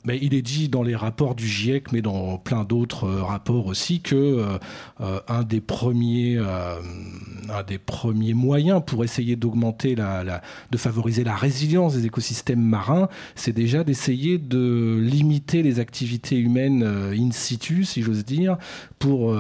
mais 0.05 0.19
il 0.21 0.35
est 0.35 0.43
dit 0.43 0.69
dans 0.69 0.83
les 0.83 0.97
rapports 0.97 1.35
du 1.35 1.47
GIEC, 1.47 1.93
mais 1.93 2.03
dans 2.03 2.39
plein 2.39 2.65
d'autres 2.65 3.05
euh, 3.05 3.23
rapports 3.23 3.67
aussi, 3.67 4.01
que 4.01 4.17
euh, 4.17 4.59
euh, 5.01 5.21
un 5.29 5.43
des 5.43 5.61
premiers, 5.61 6.39
un 6.39 7.63
des 7.63 7.79
premiers 7.79 8.35
moyens 8.35 8.83
pour 8.85 9.05
essayer 9.05 9.37
d'augmenter 9.37 9.95
la, 9.95 10.43
de 10.71 10.77
favoriser 10.77 11.25
la 11.25 11.35
résilience 11.35 11.95
des 11.95 12.07
écosystèmes 12.07 12.63
marins, 12.63 13.09
c'est 13.35 13.53
déjà 13.53 13.85
d'essayer 13.85 14.39
de 14.39 14.99
limiter 15.01 15.63
les 15.63 15.79
activités 15.79 16.39
humaines 16.39 16.83
in 16.83 17.31
situ, 17.31 17.85
si 17.85 18.03
j'ose 18.03 18.25
dire, 18.25 18.57
pour 18.99 19.35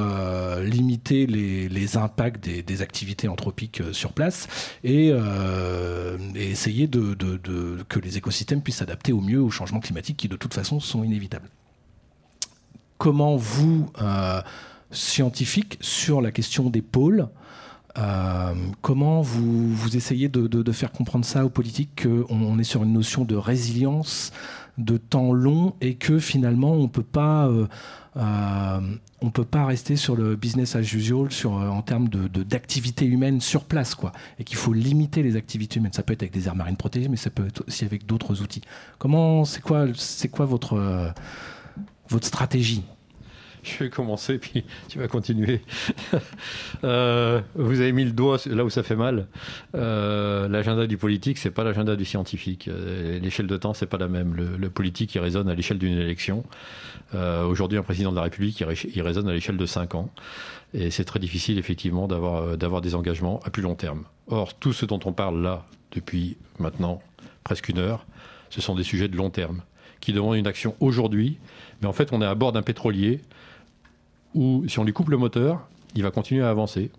limiter 0.62 1.26
les, 1.26 1.96
impacts 1.96 2.48
des, 2.48 2.82
activités 2.82 3.28
anthropiques 3.28 3.82
sur 3.92 4.12
place 4.12 4.48
et, 4.84 5.08
et 5.08 6.50
essayer 6.50 6.86
de, 6.86 7.14
de, 7.14 7.36
de, 7.36 7.78
que 7.88 7.98
les 7.98 8.16
écosystèmes 8.16 8.62
puissent 8.62 8.76
s'adapter 8.76 9.12
au 9.12 9.20
mieux 9.20 9.40
au 9.40 9.50
changement 9.50 9.80
climatique 9.80 10.16
qui 10.16 10.28
de 10.28 10.36
toute 10.36 10.51
façon 10.52 10.80
sont 10.80 11.04
inévitables. 11.04 11.48
Comment 12.98 13.36
vous, 13.36 13.90
euh, 14.00 14.40
scientifiques, 14.90 15.78
sur 15.80 16.20
la 16.20 16.30
question 16.30 16.70
des 16.70 16.82
pôles, 16.82 17.28
euh, 17.98 18.54
comment 18.80 19.20
vous, 19.20 19.96
essayez 19.96 20.28
de, 20.28 20.72
faire 20.72 20.92
comprendre 20.92 21.24
ça 21.24 21.44
aux 21.44 21.50
politiques 21.50 22.02
qu'on 22.02 22.58
est 22.58 22.64
sur 22.64 22.82
une 22.84 22.92
notion 22.92 23.24
de 23.24 23.34
résilience, 23.34 24.32
de 24.78 24.96
temps 24.96 25.32
long, 25.32 25.74
et 25.80 25.94
que 25.94 26.18
finalement 26.18 26.72
on 26.72 26.88
peut 26.88 27.02
pas... 27.02 27.48
Euh, 28.16 28.80
on 29.22 29.30
peut 29.30 29.44
pas 29.44 29.64
rester 29.64 29.96
sur 29.96 30.16
le 30.16 30.36
business 30.36 30.76
as 30.76 30.80
usual 30.80 31.30
sur, 31.30 31.52
en 31.52 31.82
termes 31.82 32.08
d'activité 32.08 33.06
de, 33.06 33.10
humaine 33.10 33.40
sur 33.40 33.64
place, 33.64 33.94
quoi. 33.94 34.12
Et 34.38 34.44
qu'il 34.44 34.56
faut 34.56 34.72
limiter 34.72 35.22
les 35.22 35.36
activités 35.36 35.78
humaines. 35.78 35.92
Ça 35.92 36.02
peut 36.02 36.12
être 36.12 36.22
avec 36.22 36.32
des 36.32 36.46
aires 36.46 36.56
marines 36.56 36.76
protégées, 36.76 37.08
mais 37.08 37.16
ça 37.16 37.30
peut 37.30 37.46
être 37.46 37.64
aussi 37.66 37.84
avec 37.84 38.06
d'autres 38.06 38.42
outils. 38.42 38.62
Comment, 38.98 39.44
c'est 39.44 39.60
quoi, 39.60 39.86
votre, 40.44 41.12
votre 42.08 42.26
stratégie? 42.26 42.82
je 43.78 43.84
vais 43.84 43.90
commencer, 43.90 44.38
puis 44.38 44.64
tu 44.88 44.98
vas 44.98 45.08
continuer. 45.08 45.60
Euh, 46.84 47.40
vous 47.54 47.80
avez 47.80 47.92
mis 47.92 48.04
le 48.04 48.10
doigt 48.10 48.38
là 48.46 48.64
où 48.64 48.70
ça 48.70 48.82
fait 48.82 48.96
mal. 48.96 49.28
Euh, 49.76 50.48
l'agenda 50.48 50.86
du 50.88 50.96
politique, 50.96 51.38
c'est 51.38 51.52
pas 51.52 51.62
l'agenda 51.62 51.94
du 51.94 52.04
scientifique. 52.04 52.66
Euh, 52.66 53.20
l'échelle 53.20 53.46
de 53.46 53.56
temps, 53.56 53.72
c'est 53.72 53.86
pas 53.86 53.98
la 53.98 54.08
même. 54.08 54.34
Le, 54.34 54.70
politique, 54.70 55.14
il 55.14 55.20
résonne 55.20 55.48
à 55.48 55.54
l'échelle 55.54 55.78
d'une 55.78 55.96
élection. 55.96 56.44
Aujourd'hui, 57.14 57.78
un 57.78 57.82
président 57.82 58.10
de 58.10 58.16
la 58.16 58.22
République, 58.22 58.60
il, 58.60 59.02
résonne 59.02 59.28
à 59.28 59.32
l'échelle 59.32 59.56
de 59.56 59.66
5 59.66 59.94
ans. 59.94 60.10
Et 60.74 60.90
c'est 60.90 61.04
très 61.04 61.20
difficile, 61.20 61.58
effectivement, 61.58 62.08
d'avoir 62.08 62.80
des 62.80 62.94
engagements 62.96 63.38
à 63.44 63.50
plus 63.50 63.62
long 63.62 63.76
terme. 63.76 64.04
Or, 64.26 64.54
tout 64.54 64.72
ce 64.72 64.84
dont 64.84 65.00
on 65.04 65.12
parle 65.12 65.40
là, 65.40 65.64
depuis 65.92 66.36
maintenant 66.58 67.00
presque 67.44 67.68
une 67.68 67.78
heure, 67.78 68.06
ce 68.50 68.60
sont 68.60 68.74
des 68.74 68.84
sujets 68.84 69.08
de 69.08 69.16
long 69.16 69.30
terme, 69.30 69.62
qui 70.00 70.12
demandent 70.12 70.36
une 70.36 70.48
action 70.48 70.74
aujourd'hui. 70.80 71.38
Mais 71.80 71.86
en 71.86 71.92
fait, 71.92 72.12
on 72.12 72.20
est 72.22 72.26
à 72.26 72.34
bord 72.34 72.52
d'un 72.52 72.62
pétrolier 72.62 73.20
où 74.34 74.64
si 74.68 74.78
on 74.78 74.84
lui 74.84 74.92
coupe 74.92 75.10
le 75.10 75.16
moteur, 75.16 75.60
il 75.94 76.02
va 76.02 76.10
continuer 76.10 76.42
à 76.42 76.50
avancer. 76.50 76.90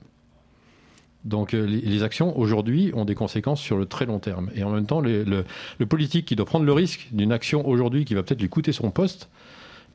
Donc 1.25 1.53
euh, 1.53 1.65
les, 1.65 2.03
actions 2.03 2.37
aujourd'hui 2.37 2.91
ont 2.93 3.05
des 3.05 3.15
conséquences 3.15 3.61
sur 3.61 3.77
le 3.77 3.85
très 3.85 4.05
long 4.05 4.19
terme. 4.19 4.49
Et 4.55 4.63
en 4.63 4.71
même 4.71 4.85
temps, 4.85 5.01
le, 5.01 5.45
politique 5.87 6.25
qui 6.25 6.35
doit 6.35 6.45
prendre 6.45 6.65
le 6.65 6.73
risque 6.73 7.07
d'une 7.11 7.31
action 7.31 7.67
aujourd'hui 7.67 8.03
qui 8.05 8.13
va 8.13 8.23
peut-être 8.23 8.41
lui 8.41 8.49
coûter 8.49 8.73
son 8.73 8.91
poste, 8.91 9.29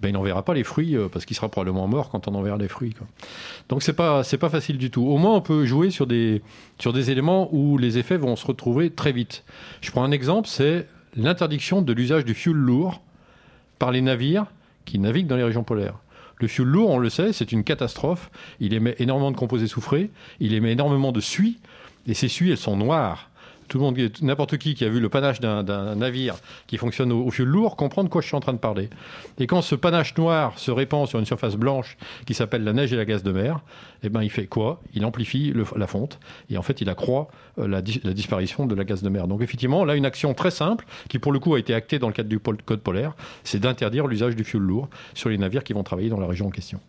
ben, 0.01 0.09
il 0.09 0.13
n'en 0.13 0.23
verra 0.23 0.45
pas 0.45 0.55
les 0.55 0.65
fruits 0.65 0.97
euh, 0.97 1.09
parce 1.09 1.27
qu'il 1.27 1.37
sera 1.37 1.49
probablement 1.49 1.87
mort 1.87 2.09
quand 2.09 2.29
on 2.29 2.35
en 2.35 2.43
verra 2.43 2.57
les 2.57 2.69
fruits. 2.69 2.95
Donc 3.69 3.83
c'est 3.83 3.93
pas 3.93 4.23
pas 4.23 4.49
facile 4.49 4.79
du 4.79 4.91
tout. 4.91 5.05
Au 5.05 5.19
moins 5.19 5.35
on 5.35 5.41
peut 5.41 5.67
jouer 5.67 5.91
sur 5.91 6.07
des 6.07 6.41
sur 6.79 6.93
des 6.93 7.11
éléments 7.11 7.49
où 7.53 7.77
les 7.79 7.99
effets 7.99 8.17
vont 8.17 8.37
se 8.37 8.47
retrouver 8.47 8.91
très 8.91 9.13
vite. 9.13 9.45
Je 9.81 9.91
prends 9.91 10.05
un 10.05 10.13
exemple, 10.13 10.49
c'est 10.49 10.87
l'interdiction 11.17 11.83
de 11.83 11.93
l'usage 11.93 12.25
du 12.25 12.35
fuel 12.35 12.57
lourd 12.57 13.03
par 13.79 13.91
les 13.91 14.01
navires 14.01 14.47
qui 14.85 14.99
naviguent 14.99 15.27
dans 15.27 15.37
les 15.37 15.45
régions 15.45 15.65
polaires. 15.65 15.97
Le 16.41 16.49
fioul 16.49 16.69
lourd, 16.69 16.91
on 16.91 16.99
le 16.99 17.11
sait, 17.11 17.33
c'est 17.33 17.53
une 17.53 17.65
catastrophe. 17.65 18.31
Il 18.61 18.75
émet 18.75 18.95
énormément 18.99 19.31
de 19.31 19.37
composés 19.37 19.67
soufrés, 19.67 20.11
il 20.41 20.55
émet 20.55 20.73
énormément 20.73 21.13
de 21.13 21.21
suie, 21.21 21.59
et 22.07 22.15
ces 22.15 22.29
suies, 22.29 22.51
elles 22.51 22.57
sont 22.57 22.77
noires. 22.77 23.28
Tout 23.69 23.79
le 23.79 23.85
monde, 23.85 23.99
n'importe 24.23 24.57
qui 24.59 24.75
qui 24.75 24.85
a 24.85 24.89
vu 24.89 25.01
le 25.01 25.09
panache 25.09 25.41
d'un 25.41 25.95
navire 25.95 26.37
qui 26.67 26.77
fonctionne 26.77 27.13
au, 27.13 27.31
fioul 27.31 27.49
lourd 27.49 27.77
comprend 27.77 28.05
de 28.05 28.09
quoi 28.09 28.23
je 28.23 28.27
suis 28.27 28.37
en 28.37 28.41
train 28.41 28.53
de 28.53 28.59
parler. 28.59 28.89
Et 29.39 29.47
quand 29.47 29.63
ce 29.63 29.75
panache 29.75 30.17
noir 30.17 30.59
se 30.59 30.71
répand 30.71 31.07
sur 31.07 31.19
une 31.19 31.27
surface 31.27 31.57
blanche 31.57 31.97
qui 32.27 32.35
s'appelle 32.35 32.65
la 32.65 32.73
neige 32.73 32.93
et 32.93 32.97
la 32.97 33.05
gaz 33.05 33.23
de 33.23 33.33
mer, 33.33 33.61
eh 34.03 34.09
ben 34.09 34.23
il 34.23 34.31
fait 34.31 34.47
quoi? 34.47 34.81
Il 34.95 35.05
amplifie 35.05 35.53
la 35.77 35.87
fonte 35.87 36.19
et 36.51 36.57
en 36.57 36.63
fait 36.63 36.81
il 36.81 36.89
accroît 36.89 37.29
euh, 37.59 37.69
la, 37.69 37.83
disparition 37.83 38.67
de 38.67 38.75
la 38.75 38.85
gaz 38.85 39.03
de 39.03 39.09
mer. 39.09 39.29
Donc 39.29 39.43
effectivement, 39.43 39.85
là 39.85 39.95
une 39.95 40.07
action 40.07 40.35
très 40.35 40.51
simple 40.51 40.87
qui 41.09 41.19
pour 41.19 41.33
le 41.33 41.39
coup 41.39 41.55
a 41.55 41.59
été 41.59 41.75
actée 41.75 41.99
dans 41.99 42.09
le 42.09 42.15
cadre 42.15 42.29
du 42.29 42.39
code 42.39 42.81
polaire, 42.81 43.15
c'est 43.45 43.61
d'interdire 43.61 44.07
l'usage 44.07 44.37
du 44.37 44.45
fioul 44.45 44.63
lourd 44.63 44.89
sur 45.15 45.29
les 45.29 45.39
navires 45.39 45.65
qui 45.65 45.73
vont 45.73 45.83
travailler 45.83 46.09
dans 46.09 46.21
la 46.21 46.27
région 46.27 46.47
en 46.47 46.51
question. 46.51 46.81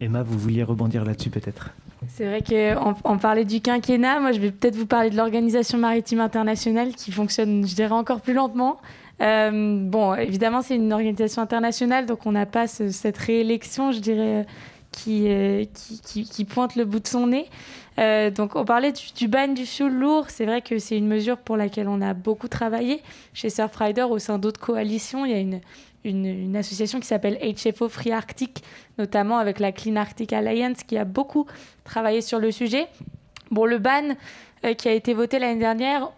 Emma, 0.00 0.22
vous 0.22 0.38
vouliez 0.38 0.62
rebondir 0.62 1.04
là-dessus 1.04 1.30
peut-être 1.30 1.70
C'est 2.08 2.26
vrai 2.26 2.42
qu'on 2.42 2.94
on 3.04 3.18
parlait 3.18 3.44
du 3.44 3.60
quinquennat, 3.60 4.20
moi 4.20 4.32
je 4.32 4.40
vais 4.40 4.50
peut-être 4.50 4.76
vous 4.76 4.86
parler 4.86 5.10
de 5.10 5.16
l'Organisation 5.16 5.78
maritime 5.78 6.20
internationale 6.20 6.94
qui 6.94 7.12
fonctionne, 7.12 7.66
je 7.66 7.74
dirais, 7.74 7.92
encore 7.92 8.20
plus 8.20 8.34
lentement. 8.34 8.78
Euh, 9.20 9.78
bon, 9.80 10.14
évidemment, 10.14 10.62
c'est 10.62 10.76
une 10.76 10.92
organisation 10.92 11.42
internationale, 11.42 12.06
donc 12.06 12.26
on 12.26 12.32
n'a 12.32 12.46
pas 12.46 12.66
cette 12.66 13.18
réélection, 13.18 13.92
je 13.92 14.00
dirais, 14.00 14.44
euh, 15.08 15.64
qui, 15.64 16.44
pointe 16.44 16.76
le 16.76 16.84
bout 16.84 17.00
de 17.00 17.06
son 17.06 17.28
nez. 17.28 17.46
Euh, 17.98 18.30
donc, 18.30 18.56
on 18.56 18.64
parlait 18.64 18.92
du, 18.92 19.12
du 19.16 19.28
ban 19.28 19.48
du 19.48 19.66
fioul 19.66 19.92
lourd. 19.92 20.26
C'est 20.28 20.46
vrai 20.46 20.62
que 20.62 20.78
c'est 20.78 20.96
une 20.96 21.06
mesure 21.06 21.38
pour 21.38 21.56
laquelle 21.56 21.88
on 21.88 22.00
a 22.00 22.14
beaucoup 22.14 22.48
travaillé. 22.48 23.02
Chez 23.34 23.50
Surfrider, 23.50 24.02
au 24.02 24.18
sein 24.18 24.38
d'autres 24.38 24.60
coalitions, 24.60 25.24
il 25.24 25.30
y 25.30 25.34
a 25.34 25.38
une, 25.38 25.60
une, 26.04 26.56
association 26.56 27.00
qui 27.00 27.06
s'appelle 27.06 27.38
HFO 27.38 27.88
Free 27.88 28.12
Arctic, 28.12 28.62
notamment 28.98 29.38
avec 29.38 29.58
la 29.58 29.72
Clean 29.72 29.96
Arctic 29.96 30.32
Alliance, 30.32 30.82
qui 30.82 30.96
a 30.98 31.04
beaucoup 31.04 31.46
travaillé 31.84 32.20
sur 32.20 32.38
le 32.38 32.50
sujet. 32.50 32.86
Bon, 33.50 33.64
le 33.64 33.78
ban 33.78 34.14
euh, 34.64 34.74
qui 34.74 34.88
a 34.88 34.92
été 34.92 35.14
voté 35.14 35.38
l'année 35.38 35.60
dernière, 35.60 36.10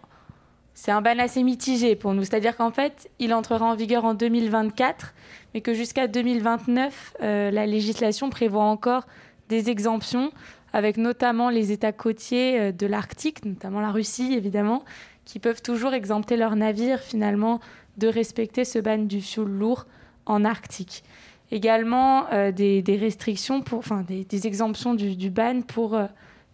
c'est 0.73 0.91
un 0.91 1.01
ban 1.01 1.17
assez 1.19 1.41
mitigé 1.41 1.95
pour 1.95 2.13
nous. 2.13 2.23
C'est-à-dire 2.23 2.55
qu'en 2.55 2.71
fait, 2.71 3.09
il 3.19 3.33
entrera 3.33 3.65
en 3.65 3.75
vigueur 3.75 4.05
en 4.05 4.13
2024, 4.13 5.13
mais 5.53 5.61
que 5.61 5.73
jusqu'à 5.73 6.07
2029, 6.07 7.15
euh, 7.23 7.51
la 7.51 7.65
législation 7.65 8.29
prévoit 8.29 8.63
encore 8.63 9.07
des 9.49 9.69
exemptions, 9.69 10.31
avec 10.73 10.97
notamment 10.97 11.49
les 11.49 11.71
États 11.71 11.93
côtiers 11.93 12.59
euh, 12.59 12.71
de 12.71 12.85
l'Arctique, 12.85 13.45
notamment 13.45 13.79
la 13.79 13.91
Russie 13.91 14.33
évidemment, 14.33 14.83
qui 15.25 15.39
peuvent 15.39 15.61
toujours 15.61 15.93
exempter 15.93 16.37
leurs 16.37 16.55
navires 16.55 16.99
finalement 16.99 17.59
de 17.97 18.07
respecter 18.07 18.65
ce 18.65 18.79
ban 18.79 18.97
du 18.97 19.21
fioul 19.21 19.49
lourd 19.49 19.85
en 20.25 20.45
Arctique. 20.45 21.03
Également 21.51 22.27
euh, 22.33 22.51
des, 22.51 22.83
restrictions, 22.99 23.63
enfin 23.71 24.03
des, 24.07 24.47
exemptions 24.47 24.93
du, 24.93 25.29
ban 25.29 25.61
pour 25.61 25.95
euh, 25.95 26.05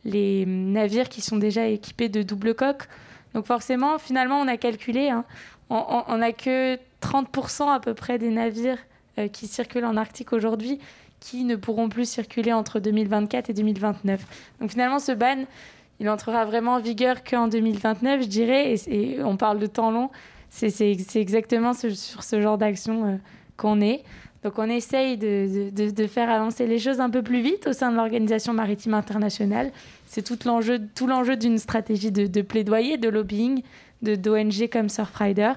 les 0.06 0.46
navires 0.46 1.10
qui 1.10 1.22
sont 1.22 1.38
déjà 1.38 1.68
équipés 1.68 2.10
de 2.10 2.22
double 2.22 2.54
coque. 2.54 2.88
Donc 3.34 3.46
forcément, 3.46 3.98
finalement, 3.98 4.40
on 4.40 4.48
a 4.48 4.58
calculé, 4.58 5.10
hein, 5.10 5.26
on 5.70 6.18
n'a 6.18 6.32
que 6.34 6.78
30% 7.02 7.74
à 7.74 7.80
peu 7.80 7.96
près 7.96 8.20
des 8.20 8.30
navires 8.30 8.78
euh, 9.18 9.28
qui 9.28 9.48
circulent 9.48 9.86
en 9.86 9.98
Arctique 9.98 10.34
aujourd'hui 10.34 10.80
qui 11.20 11.46
ne 11.46 11.56
pourront 11.56 11.88
plus 11.88 12.10
circuler 12.10 12.52
entre 12.52 12.80
2024 12.80 13.50
et 13.50 13.54
2029. 13.54 14.26
Donc 14.60 14.72
finalement, 14.72 15.00
ce 15.00 15.14
ban, 15.14 15.46
il 16.00 16.10
entrera 16.10 16.44
vraiment 16.44 16.74
en 16.74 16.80
vigueur 16.80 17.24
qu'en 17.24 17.48
2029, 17.48 18.24
je 18.24 18.28
dirais, 18.28 18.76
et, 18.88 19.24
on 19.24 19.38
parle 19.38 19.60
de 19.60 19.68
temps 19.68 19.92
long 19.92 20.10
c'est 20.54 21.16
exactement 21.16 21.74
sur 21.74 22.24
ce 22.24 22.42
genre 22.42 22.58
d'action 22.58 23.06
euh, 23.06 23.16
qu'on 23.58 23.82
est. 23.82 24.04
Donc 24.44 24.60
on 24.60 24.70
essaye 24.70 25.18
de, 25.18 26.08
faire 26.08 26.30
avancer 26.30 26.68
les 26.68 26.78
choses 26.78 27.00
un 27.00 27.10
peu 27.10 27.24
plus 27.24 27.42
vite 27.42 27.66
au 27.68 27.74
sein 27.74 27.92
de 27.92 27.96
l'Organisation 27.96 28.54
maritime 28.54 28.94
internationale. 28.94 29.72
C'est 30.06 30.22
tout 30.22 30.38
l'enjeu 30.46 31.38
d'une 31.38 31.58
stratégie 31.58 32.12
de, 32.12 32.42
plaidoyer, 32.42 32.98
de 32.98 33.10
lobbying, 33.10 33.64
d'ONG 34.02 34.70
comme 34.72 34.90
Surfrider. 34.90 35.54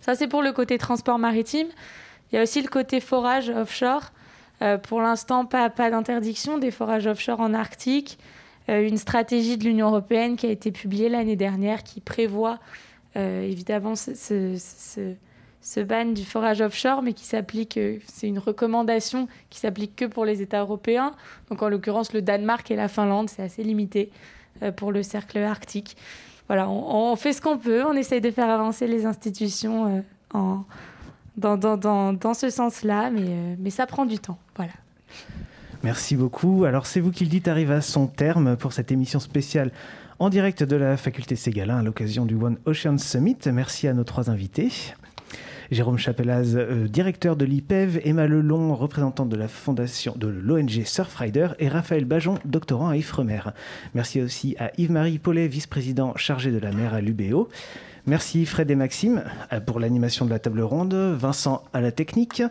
Ça, 0.00 0.14
c'est 0.14 0.28
pour 0.28 0.42
le 0.42 0.52
côté 0.52 0.78
transport 0.78 1.18
maritime. 1.18 1.66
Il 2.30 2.36
y 2.36 2.38
a 2.38 2.42
aussi 2.44 2.62
le 2.62 2.68
côté 2.68 3.00
forage 3.00 3.50
offshore. 3.50 4.12
Euh, 4.62 4.78
pour 4.78 5.02
l'instant, 5.02 5.44
pas, 5.44 5.68
d'interdiction 5.68 6.58
des 6.58 6.70
forages 6.70 7.06
offshore 7.06 7.40
en 7.40 7.54
Arctique. 7.54 8.18
Euh, 8.68 8.86
une 8.86 8.98
stratégie 8.98 9.58
de 9.58 9.64
l'Union 9.64 9.88
européenne 9.88 10.36
qui 10.36 10.46
a 10.46 10.50
été 10.50 10.70
publiée 10.70 11.08
l'année 11.08 11.36
dernière 11.36 11.82
qui 11.82 12.00
prévoit 12.00 12.60
évidemment 13.14 13.94
ce, 13.96 15.14
ban 15.82 16.06
du 16.06 16.24
forage 16.24 16.60
offshore, 16.60 17.02
mais 17.02 17.12
qui 17.12 17.24
s'applique, 17.24 17.76
euh, 17.76 17.98
c'est 18.06 18.28
une 18.28 18.38
recommandation 18.38 19.28
qui 19.50 19.58
s'applique 19.58 19.96
que 19.96 20.04
pour 20.04 20.24
les 20.24 20.42
États 20.42 20.60
européens. 20.60 21.12
Donc 21.50 21.62
en 21.62 21.68
l'occurrence 21.68 22.12
le 22.12 22.22
Danemark 22.22 22.70
et 22.70 22.76
la 22.76 22.88
Finlande, 22.88 23.28
c'est 23.28 23.42
assez 23.42 23.62
limité 23.62 24.10
euh, 24.62 24.72
pour 24.72 24.92
le 24.92 25.02
cercle 25.02 25.38
arctique. 25.38 25.96
Voilà, 26.46 26.68
on, 26.68 27.14
fait 27.14 27.32
ce 27.32 27.40
qu'on 27.40 27.58
peut, 27.58 27.84
on 27.84 27.92
essaye 27.92 28.20
de 28.20 28.30
faire 28.32 28.50
avancer 28.50 28.88
les 28.88 29.06
institutions 29.06 30.04
en, 30.34 30.64
dans, 31.36 31.56
dans, 31.56 31.76
dans, 31.76 32.12
dans, 32.12 32.34
ce 32.34 32.50
sens-là, 32.50 33.10
mais, 33.10 33.56
mais 33.56 33.70
ça 33.70 33.86
prend 33.86 34.04
du 34.04 34.18
temps. 34.18 34.36
Voilà. 34.56 34.72
Merci 35.84 36.16
beaucoup. 36.16 36.64
Alors 36.64 36.86
c'est 36.86 36.98
vous 36.98 37.12
qui 37.12 37.24
le 37.24 37.30
dites 37.30 37.46
arrive 37.48 37.70
à 37.70 37.80
son 37.80 38.08
terme 38.08 38.56
pour 38.56 38.72
cette 38.72 38.90
émission 38.90 39.20
spéciale 39.20 39.70
en 40.20 40.28
direct 40.28 40.62
de 40.62 40.76
la 40.76 40.98
faculté 40.98 41.34
Ségalin 41.34 41.78
à 41.78 41.82
l'occasion 41.82 42.26
du 42.26 42.34
One 42.34 42.58
Ocean 42.66 42.98
Summit. 42.98 43.38
Merci 43.46 43.88
à 43.88 43.94
nos 43.94 44.04
trois 44.04 44.28
invités. 44.28 44.68
Jérôme 45.70 45.96
Chapelaz, 45.96 46.56
euh, 46.56 46.88
directeur 46.88 47.36
de 47.36 47.46
l'IPEV, 47.46 48.02
Emma 48.04 48.26
Lelon, 48.26 48.74
représentante 48.74 49.30
de 49.30 49.36
la 49.36 49.48
fondation 49.48 50.14
de 50.16 50.26
l'ONG 50.26 50.84
Surfrider, 50.84 51.48
et 51.58 51.68
Raphaël 51.68 52.04
Bajon, 52.04 52.34
doctorant 52.44 52.90
à 52.90 52.98
Ifremer. 52.98 53.40
Merci 53.94 54.20
aussi 54.20 54.56
à 54.58 54.72
Yves-Marie 54.76 55.18
Paulet, 55.18 55.48
vice-président 55.48 56.12
chargé 56.16 56.50
de 56.50 56.58
la 56.58 56.72
mer 56.72 56.92
à 56.92 57.00
l'UBO. 57.00 57.48
Merci 58.10 58.44
Fred 58.44 58.68
et 58.72 58.74
Maxime 58.74 59.22
euh, 59.52 59.60
pour 59.60 59.78
l'animation 59.78 60.24
de 60.24 60.30
la 60.30 60.40
table 60.40 60.62
ronde, 60.62 60.94
Vincent 60.94 61.62
à 61.72 61.80
la 61.80 61.92
technique. 61.92 62.42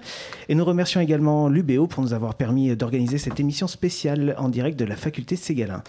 Et 0.47 0.55
nous 0.55 0.63
remercions 0.63 1.01
également 1.01 1.49
l'UBO 1.49 1.85
pour 1.85 2.01
nous 2.01 2.13
avoir 2.13 2.35
permis 2.35 2.73
d'organiser 2.77 3.17
cette 3.17 3.41
émission 3.41 3.67
spéciale 3.67 4.35
en 4.37 4.47
direct 4.47 4.79
de 4.79 4.85
la 4.85 4.95
faculté 4.95 5.35
Ségalin. 5.35 5.83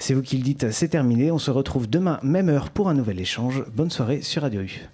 C'est 0.00 0.14
vous 0.14 0.22
qui 0.22 0.38
le 0.38 0.42
dites, 0.42 0.72
c'est 0.72 0.88
terminé. 0.88 1.30
On 1.30 1.38
se 1.38 1.52
retrouve 1.52 1.88
demain, 1.88 2.18
même 2.24 2.48
heure, 2.48 2.70
pour 2.70 2.88
un 2.88 2.94
nouvel 2.94 3.20
échange. 3.20 3.62
Bonne 3.72 3.92
soirée 3.92 4.22
sur 4.22 4.42
Radio 4.42 4.62
U. 4.62 4.88